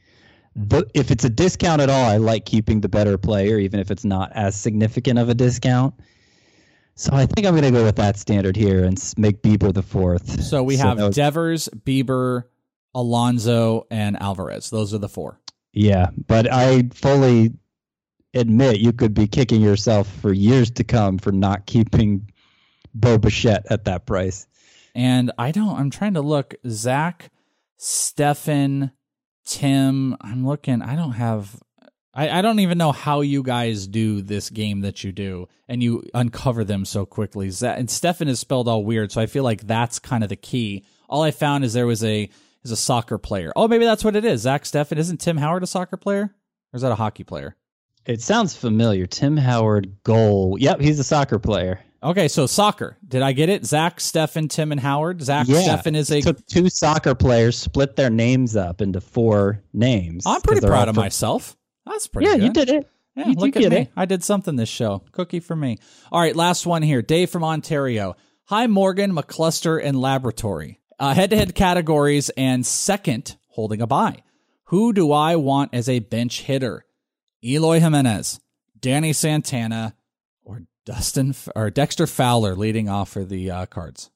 the, 0.56 0.86
if 0.94 1.10
it's 1.10 1.24
a 1.24 1.28
discount 1.28 1.82
at 1.82 1.90
all, 1.90 2.06
I 2.06 2.16
like 2.16 2.46
keeping 2.46 2.80
the 2.80 2.88
better 2.88 3.18
player, 3.18 3.58
even 3.58 3.78
if 3.78 3.90
it's 3.90 4.04
not 4.04 4.32
as 4.34 4.56
significant 4.56 5.18
of 5.18 5.28
a 5.28 5.34
discount. 5.34 5.94
So 6.94 7.12
I 7.12 7.26
think 7.26 7.46
I'm 7.46 7.52
going 7.52 7.64
to 7.64 7.70
go 7.70 7.84
with 7.84 7.96
that 7.96 8.16
standard 8.16 8.56
here 8.56 8.84
and 8.84 8.98
make 9.18 9.42
Bieber 9.42 9.72
the 9.72 9.82
fourth. 9.82 10.42
So 10.42 10.62
we 10.62 10.76
so 10.76 10.88
have 10.88 10.98
was, 10.98 11.14
Devers, 11.14 11.68
Bieber, 11.84 12.44
Alonso, 12.94 13.86
and 13.90 14.20
Alvarez. 14.20 14.70
Those 14.70 14.94
are 14.94 14.98
the 14.98 15.10
four. 15.10 15.38
Yeah, 15.74 16.06
but 16.26 16.50
I 16.50 16.84
fully 16.94 17.52
admit 18.32 18.80
you 18.80 18.94
could 18.94 19.12
be 19.12 19.26
kicking 19.26 19.60
yourself 19.60 20.10
for 20.20 20.32
years 20.32 20.70
to 20.70 20.84
come 20.84 21.18
for 21.18 21.32
not 21.32 21.66
keeping 21.66 22.30
Bo 22.94 23.18
Bichette 23.18 23.66
at 23.68 23.84
that 23.84 24.06
price. 24.06 24.46
And 24.94 25.32
I 25.36 25.52
don't, 25.52 25.78
I'm 25.78 25.90
trying 25.90 26.14
to 26.14 26.22
look. 26.22 26.54
Zach, 26.66 27.30
Stefan, 27.76 28.92
Tim, 29.46 30.16
I'm 30.20 30.46
looking, 30.46 30.82
I 30.82 30.96
don't 30.96 31.12
have, 31.12 31.56
I, 32.12 32.28
I 32.28 32.42
don't 32.42 32.60
even 32.60 32.78
know 32.78 32.92
how 32.92 33.20
you 33.20 33.42
guys 33.42 33.86
do 33.86 34.20
this 34.20 34.50
game 34.50 34.80
that 34.80 35.04
you 35.04 35.12
do 35.12 35.48
and 35.68 35.82
you 35.82 36.02
uncover 36.12 36.64
them 36.64 36.84
so 36.84 37.06
quickly. 37.06 37.50
Zach, 37.50 37.78
and 37.78 37.90
Stefan 37.90 38.28
is 38.28 38.40
spelled 38.40 38.68
all 38.68 38.84
weird. 38.84 39.12
So 39.12 39.20
I 39.20 39.26
feel 39.26 39.44
like 39.44 39.66
that's 39.66 39.98
kind 39.98 40.22
of 40.22 40.28
the 40.28 40.36
key. 40.36 40.84
All 41.08 41.22
I 41.22 41.30
found 41.30 41.64
is 41.64 41.72
there 41.72 41.86
was 41.86 42.02
a, 42.02 42.28
is 42.64 42.70
a 42.72 42.76
soccer 42.76 43.18
player. 43.18 43.52
Oh, 43.54 43.68
maybe 43.68 43.84
that's 43.84 44.04
what 44.04 44.16
it 44.16 44.24
is. 44.24 44.42
Zach 44.42 44.66
Stefan. 44.66 44.98
Isn't 44.98 45.20
Tim 45.20 45.36
Howard 45.36 45.62
a 45.62 45.66
soccer 45.66 45.96
player? 45.96 46.34
Or 46.72 46.76
is 46.76 46.82
that 46.82 46.92
a 46.92 46.96
hockey 46.96 47.22
player? 47.22 47.54
It 48.04 48.22
sounds 48.22 48.56
familiar. 48.56 49.06
Tim 49.06 49.36
Howard 49.36 50.02
goal. 50.02 50.56
Yep, 50.58 50.80
he's 50.80 50.98
a 50.98 51.04
soccer 51.04 51.38
player. 51.38 51.80
Okay, 52.06 52.28
so 52.28 52.46
soccer. 52.46 52.96
Did 53.06 53.22
I 53.22 53.32
get 53.32 53.48
it? 53.48 53.66
Zach, 53.66 54.00
Stefan, 54.00 54.46
Tim, 54.48 54.70
and 54.70 54.80
Howard. 54.80 55.20
Zach, 55.22 55.46
Yeah, 55.48 55.60
Stefan 55.60 55.96
is 55.96 56.10
a. 56.12 56.20
took 56.20 56.46
two 56.46 56.68
soccer 56.68 57.14
players, 57.16 57.58
split 57.58 57.96
their 57.96 58.10
names 58.10 58.54
up 58.54 58.80
into 58.80 59.00
four 59.00 59.62
names. 59.72 60.24
I'm 60.26 60.40
pretty 60.40 60.64
proud 60.64 60.88
of 60.88 60.94
from- 60.94 61.02
myself. 61.02 61.56
That's 61.84 62.06
pretty. 62.06 62.28
Yeah, 62.28 62.36
good. 62.36 62.42
you 62.44 62.52
did 62.52 62.68
it. 62.70 62.88
Yeah, 63.16 63.28
you 63.28 63.34
look 63.34 63.54
did 63.54 63.64
at 63.64 63.70
me. 63.72 63.76
it. 63.78 63.90
I 63.96 64.04
did 64.04 64.22
something 64.22 64.56
this 64.56 64.68
show. 64.68 65.02
Cookie 65.12 65.40
for 65.40 65.56
me. 65.56 65.78
All 66.12 66.20
right, 66.20 66.36
last 66.36 66.66
one 66.66 66.82
here. 66.82 67.02
Dave 67.02 67.30
from 67.30 67.42
Ontario. 67.44 68.14
Hi, 68.44 68.66
Morgan, 68.66 69.12
McCluster, 69.12 69.80
and 69.82 69.98
Laboratory. 70.00 70.80
Uh, 70.98 71.12
head-to-head 71.14 71.54
categories 71.54 72.30
and 72.36 72.64
second, 72.64 73.36
holding 73.48 73.80
a 73.80 73.86
bye. 73.86 74.22
Who 74.66 74.92
do 74.92 75.12
I 75.12 75.36
want 75.36 75.70
as 75.74 75.88
a 75.88 75.98
bench 76.00 76.42
hitter? 76.42 76.84
Eloy 77.42 77.80
Jimenez, 77.80 78.40
Danny 78.78 79.12
Santana, 79.12 79.94
Dustin 80.86 81.34
or 81.54 81.68
Dexter 81.70 82.06
Fowler 82.06 82.54
leading 82.54 82.88
off 82.88 83.10
for 83.10 83.24
the 83.24 83.50
uh, 83.50 83.66
cards. 83.66 84.10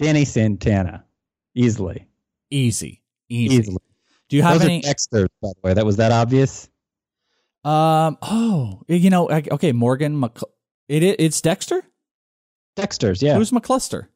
Danny 0.00 0.24
Santana, 0.24 1.04
easily, 1.54 2.08
Easy, 2.50 3.02
easy. 3.28 3.54
easily. 3.56 3.78
Do 4.28 4.36
you 4.36 4.42
have 4.42 4.54
Those 4.58 4.64
any? 4.64 4.80
Dexter, 4.80 5.28
by 5.40 5.48
the 5.48 5.60
way. 5.62 5.74
That 5.74 5.84
was 5.86 5.96
that 5.98 6.10
obvious. 6.10 6.68
um. 7.64 8.18
Oh, 8.22 8.82
you 8.88 9.10
know. 9.10 9.28
Okay, 9.30 9.72
Morgan. 9.72 10.18
Mc, 10.18 10.36
it, 10.88 11.02
it 11.02 11.20
it's 11.20 11.40
Dexter. 11.40 11.82
Dexter's, 12.76 13.22
yeah. 13.22 13.36
Who's 13.36 13.52
McCluster? 13.52 14.08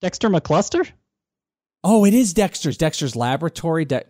Dexter 0.00 0.28
McCluster? 0.28 0.88
Oh, 1.82 2.04
it 2.04 2.14
is 2.14 2.32
Dexter's. 2.34 2.76
Dexter's 2.76 3.16
Laboratory. 3.16 3.84
De- 3.84 4.04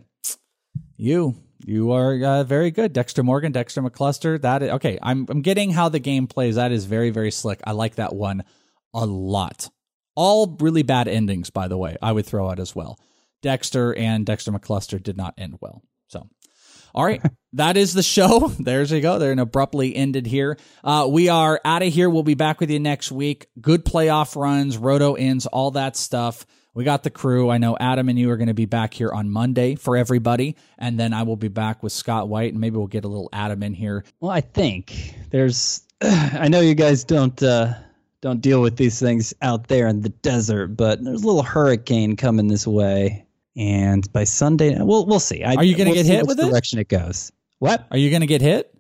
you, 0.97 1.37
you 1.65 1.93
are 1.93 2.15
uh, 2.23 2.45
very 2.45 2.71
good, 2.71 2.93
Dexter 2.93 3.23
Morgan, 3.23 3.53
Dexter 3.53 3.83
McCluster. 3.83 4.41
That 4.41 4.63
is, 4.63 4.71
okay. 4.73 4.99
I'm 5.03 5.27
I'm 5.29 5.43
getting 5.43 5.71
how 5.71 5.89
the 5.89 5.99
game 5.99 6.27
plays. 6.27 6.57
That 6.57 6.73
is 6.73 6.85
very 6.85 7.11
very 7.11 7.31
slick. 7.31 7.61
I 7.65 7.73
like 7.73 7.97
that 7.97 8.15
one 8.15 8.45
a 8.95 9.05
lot. 9.05 9.69
All 10.15 10.57
really 10.61 10.83
bad 10.83 11.09
endings, 11.09 11.51
by 11.51 11.69
the 11.69 11.79
way. 11.79 11.97
I 12.03 12.13
would 12.13 12.27
throw 12.27 12.49
out 12.49 12.59
as 12.59 12.75
well. 12.75 12.99
Dexter 13.43 13.95
and 13.95 14.27
Dexter 14.27 14.53
McCluster 14.53 15.03
did 15.03 15.17
not 15.17 15.35
end 15.39 15.59
well. 15.61 15.83
So. 16.09 16.29
All 16.95 17.05
right, 17.05 17.23
that 17.53 17.77
is 17.77 17.95
the 17.95 18.03
show. 18.03 18.49
There's 18.59 18.91
you 18.91 19.01
go. 19.01 19.19
They're 19.19 19.33
an 19.33 19.39
abruptly 19.39 19.95
ended 19.95 20.27
here. 20.27 20.59
Uh, 20.83 21.07
we 21.11 21.29
are 21.29 21.61
out 21.65 21.83
of 21.83 21.93
here. 21.93 22.09
We'll 22.09 22.23
be 22.23 22.35
back 22.35 22.61
with 22.61 22.71
you 22.71 22.81
next 22.81 23.13
week. 23.13 23.47
Good 23.61 23.85
playoff 23.85 24.37
runs, 24.41 24.77
roto 24.77 25.15
ends, 25.15 25.47
all 25.47 25.73
that 25.73 25.97
stuff. 25.97 26.47
We 26.79 26.85
got 26.85 27.03
the 27.03 27.11
crew. 27.11 27.51
I 27.51 27.59
know 27.59 27.77
Adam 27.81 28.09
and 28.09 28.17
you 28.17 28.31
are 28.31 28.37
going 28.37 28.47
to 28.47 28.55
be 28.55 28.65
back 28.65 28.95
here 28.95 29.11
on 29.11 29.29
Monday 29.29 29.75
for 29.75 29.97
everybody, 29.97 30.55
and 30.79 30.97
then 30.97 31.13
I 31.13 31.25
will 31.25 31.35
be 31.35 31.49
back 31.49 31.83
with 31.83 31.93
Scott 31.93 32.29
White, 32.29 32.53
and 32.53 32.61
maybe 32.61 32.77
we'll 32.77 32.87
get 32.87 33.05
a 33.05 33.09
little 33.09 33.29
Adam 33.33 33.65
in 33.65 33.75
here. 33.75 34.05
Well, 34.21 34.31
I 34.31 34.43
think 34.43 35.17
there's. 35.31 35.83
I 36.03 36.47
know 36.47 36.61
you 36.61 36.77
guys 36.77 37.03
don't 37.03 37.43
uh, 37.43 37.75
don't 38.21 38.41
deal 38.41 38.63
with 38.63 38.77
these 38.77 39.01
things 39.01 39.35
out 39.43 39.67
there 39.67 39.89
in 39.89 40.03
the 40.03 40.11
desert, 40.11 40.69
but 40.77 41.03
there's 41.03 41.25
a 41.25 41.27
little 41.27 41.43
hurricane 41.43 42.15
coming 42.15 42.47
this 42.47 42.65
way, 42.65 43.27
and 43.57 44.09
by 44.13 44.23
Sunday, 44.23 44.81
we'll 44.81 45.05
we'll 45.05 45.19
see. 45.19 45.43
I, 45.43 45.57
Are 45.57 45.65
you 45.65 45.77
gonna 45.77 45.91
we'll 45.91 45.97
get 45.97 46.07
hit 46.07 46.29
with 46.29 46.39
it? 46.39 46.49
Direction 46.49 46.79
it 46.79 46.87
goes. 46.87 47.33
What? 47.59 47.89
Are 47.91 47.99
you 47.99 48.09
going 48.09 48.21
to 48.21 48.29
get 48.29 48.41
hit? 48.41 48.73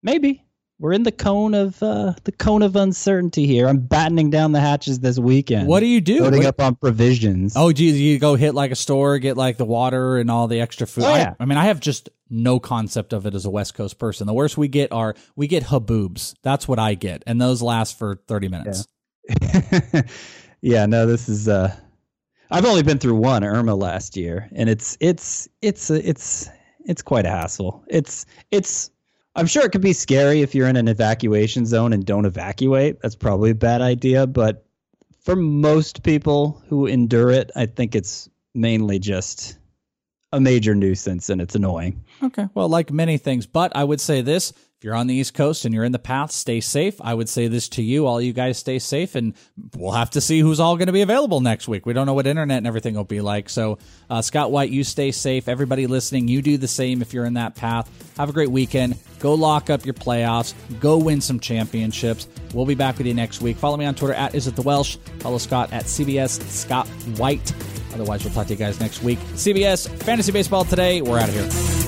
Maybe 0.00 0.44
we're 0.82 0.92
in 0.92 1.04
the 1.04 1.12
cone 1.12 1.54
of 1.54 1.80
uh, 1.80 2.12
the 2.24 2.32
cone 2.32 2.60
of 2.60 2.74
uncertainty 2.74 3.46
here. 3.46 3.68
I'm 3.68 3.78
battening 3.78 4.30
down 4.30 4.50
the 4.50 4.60
hatches 4.60 4.98
this 4.98 5.16
weekend. 5.16 5.68
What 5.68 5.78
do 5.78 5.86
you 5.86 6.00
do? 6.00 6.22
Loading 6.24 6.40
What- 6.40 6.48
up 6.48 6.60
on 6.60 6.74
provisions. 6.74 7.54
Oh, 7.56 7.72
geez, 7.72 8.00
you 8.00 8.18
go 8.18 8.34
hit 8.34 8.52
like 8.52 8.72
a 8.72 8.74
store, 8.74 9.20
get 9.20 9.36
like 9.36 9.58
the 9.58 9.64
water 9.64 10.18
and 10.18 10.28
all 10.28 10.48
the 10.48 10.60
extra 10.60 10.88
food. 10.88 11.04
Oh, 11.04 11.14
yeah. 11.14 11.34
I, 11.38 11.44
mean, 11.44 11.56
I 11.56 11.66
have 11.66 11.78
just 11.78 12.10
no 12.28 12.58
concept 12.58 13.12
of 13.12 13.26
it 13.26 13.34
as 13.34 13.44
a 13.44 13.50
West 13.50 13.74
Coast 13.74 14.00
person. 14.00 14.26
The 14.26 14.34
worst 14.34 14.58
we 14.58 14.66
get 14.66 14.90
are 14.90 15.14
we 15.36 15.46
get 15.46 15.62
haboobs. 15.62 16.34
That's 16.42 16.66
what 16.66 16.80
I 16.80 16.94
get, 16.94 17.22
and 17.28 17.40
those 17.40 17.62
last 17.62 17.96
for 17.96 18.16
thirty 18.26 18.48
minutes. 18.48 18.88
yeah, 20.60 20.86
no, 20.86 21.06
this 21.06 21.28
is 21.28 21.48
uh 21.48 21.72
I've 22.50 22.64
only 22.64 22.82
been 22.82 22.98
through 22.98 23.14
one 23.14 23.44
Irma 23.44 23.76
last 23.76 24.16
year 24.16 24.48
and 24.52 24.68
it's 24.68 24.98
it's 24.98 25.48
it's 25.62 25.92
uh, 25.92 26.00
it's 26.02 26.50
it's 26.84 27.02
quite 27.02 27.24
a 27.24 27.30
hassle. 27.30 27.84
It's 27.88 28.26
it's 28.50 28.90
I'm 29.34 29.46
sure 29.46 29.64
it 29.64 29.72
could 29.72 29.80
be 29.80 29.94
scary 29.94 30.42
if 30.42 30.54
you're 30.54 30.68
in 30.68 30.76
an 30.76 30.88
evacuation 30.88 31.64
zone 31.64 31.92
and 31.92 32.04
don't 32.04 32.26
evacuate. 32.26 33.00
That's 33.00 33.16
probably 33.16 33.50
a 33.50 33.54
bad 33.54 33.80
idea, 33.80 34.26
but 34.26 34.66
for 35.22 35.36
most 35.36 36.02
people 36.02 36.62
who 36.68 36.86
endure 36.86 37.30
it, 37.30 37.50
I 37.56 37.66
think 37.66 37.94
it's 37.94 38.28
mainly 38.54 38.98
just 38.98 39.56
a 40.32 40.40
major 40.40 40.74
nuisance 40.74 41.30
and 41.30 41.40
it's 41.40 41.54
annoying. 41.54 42.04
Okay. 42.22 42.48
Well, 42.54 42.68
like 42.68 42.90
many 42.90 43.18
things, 43.18 43.46
but 43.46 43.74
I 43.74 43.84
would 43.84 44.00
say 44.00 44.20
this 44.20 44.52
you're 44.84 44.94
on 44.94 45.06
the 45.06 45.14
East 45.14 45.34
Coast 45.34 45.64
and 45.64 45.74
you're 45.74 45.84
in 45.84 45.92
the 45.92 45.98
path, 45.98 46.32
stay 46.32 46.60
safe. 46.60 47.00
I 47.00 47.14
would 47.14 47.28
say 47.28 47.48
this 47.48 47.68
to 47.70 47.82
you, 47.82 48.06
all 48.06 48.20
you 48.20 48.32
guys 48.32 48.58
stay 48.58 48.78
safe, 48.78 49.14
and 49.14 49.34
we'll 49.76 49.92
have 49.92 50.10
to 50.10 50.20
see 50.20 50.40
who's 50.40 50.60
all 50.60 50.76
going 50.76 50.86
to 50.86 50.92
be 50.92 51.02
available 51.02 51.40
next 51.40 51.68
week. 51.68 51.86
We 51.86 51.92
don't 51.92 52.06
know 52.06 52.14
what 52.14 52.26
internet 52.26 52.58
and 52.58 52.66
everything 52.66 52.94
will 52.94 53.04
be 53.04 53.20
like. 53.20 53.48
So, 53.48 53.78
uh, 54.10 54.22
Scott 54.22 54.50
White, 54.50 54.70
you 54.70 54.84
stay 54.84 55.12
safe. 55.12 55.48
Everybody 55.48 55.86
listening, 55.86 56.28
you 56.28 56.42
do 56.42 56.58
the 56.58 56.68
same 56.68 57.02
if 57.02 57.12
you're 57.14 57.24
in 57.24 57.34
that 57.34 57.54
path. 57.54 57.90
Have 58.16 58.28
a 58.28 58.32
great 58.32 58.50
weekend. 58.50 58.96
Go 59.18 59.34
lock 59.34 59.70
up 59.70 59.84
your 59.84 59.94
playoffs. 59.94 60.54
Go 60.80 60.98
win 60.98 61.20
some 61.20 61.38
championships. 61.40 62.26
We'll 62.52 62.66
be 62.66 62.74
back 62.74 62.98
with 62.98 63.06
you 63.06 63.14
next 63.14 63.40
week. 63.40 63.56
Follow 63.56 63.76
me 63.76 63.84
on 63.84 63.94
Twitter 63.94 64.14
at 64.14 64.34
Is 64.34 64.46
It 64.46 64.56
The 64.56 64.62
Welsh. 64.62 64.96
Follow 65.20 65.38
Scott 65.38 65.72
at 65.72 65.84
CBS 65.84 66.42
Scott 66.48 66.86
White. 67.16 67.52
Otherwise, 67.94 68.24
we'll 68.24 68.32
talk 68.32 68.46
to 68.46 68.52
you 68.52 68.58
guys 68.58 68.80
next 68.80 69.02
week. 69.02 69.18
CBS 69.34 69.88
Fantasy 70.02 70.32
Baseball 70.32 70.64
today. 70.64 71.02
We're 71.02 71.18
out 71.18 71.28
of 71.28 71.34
here. 71.34 71.81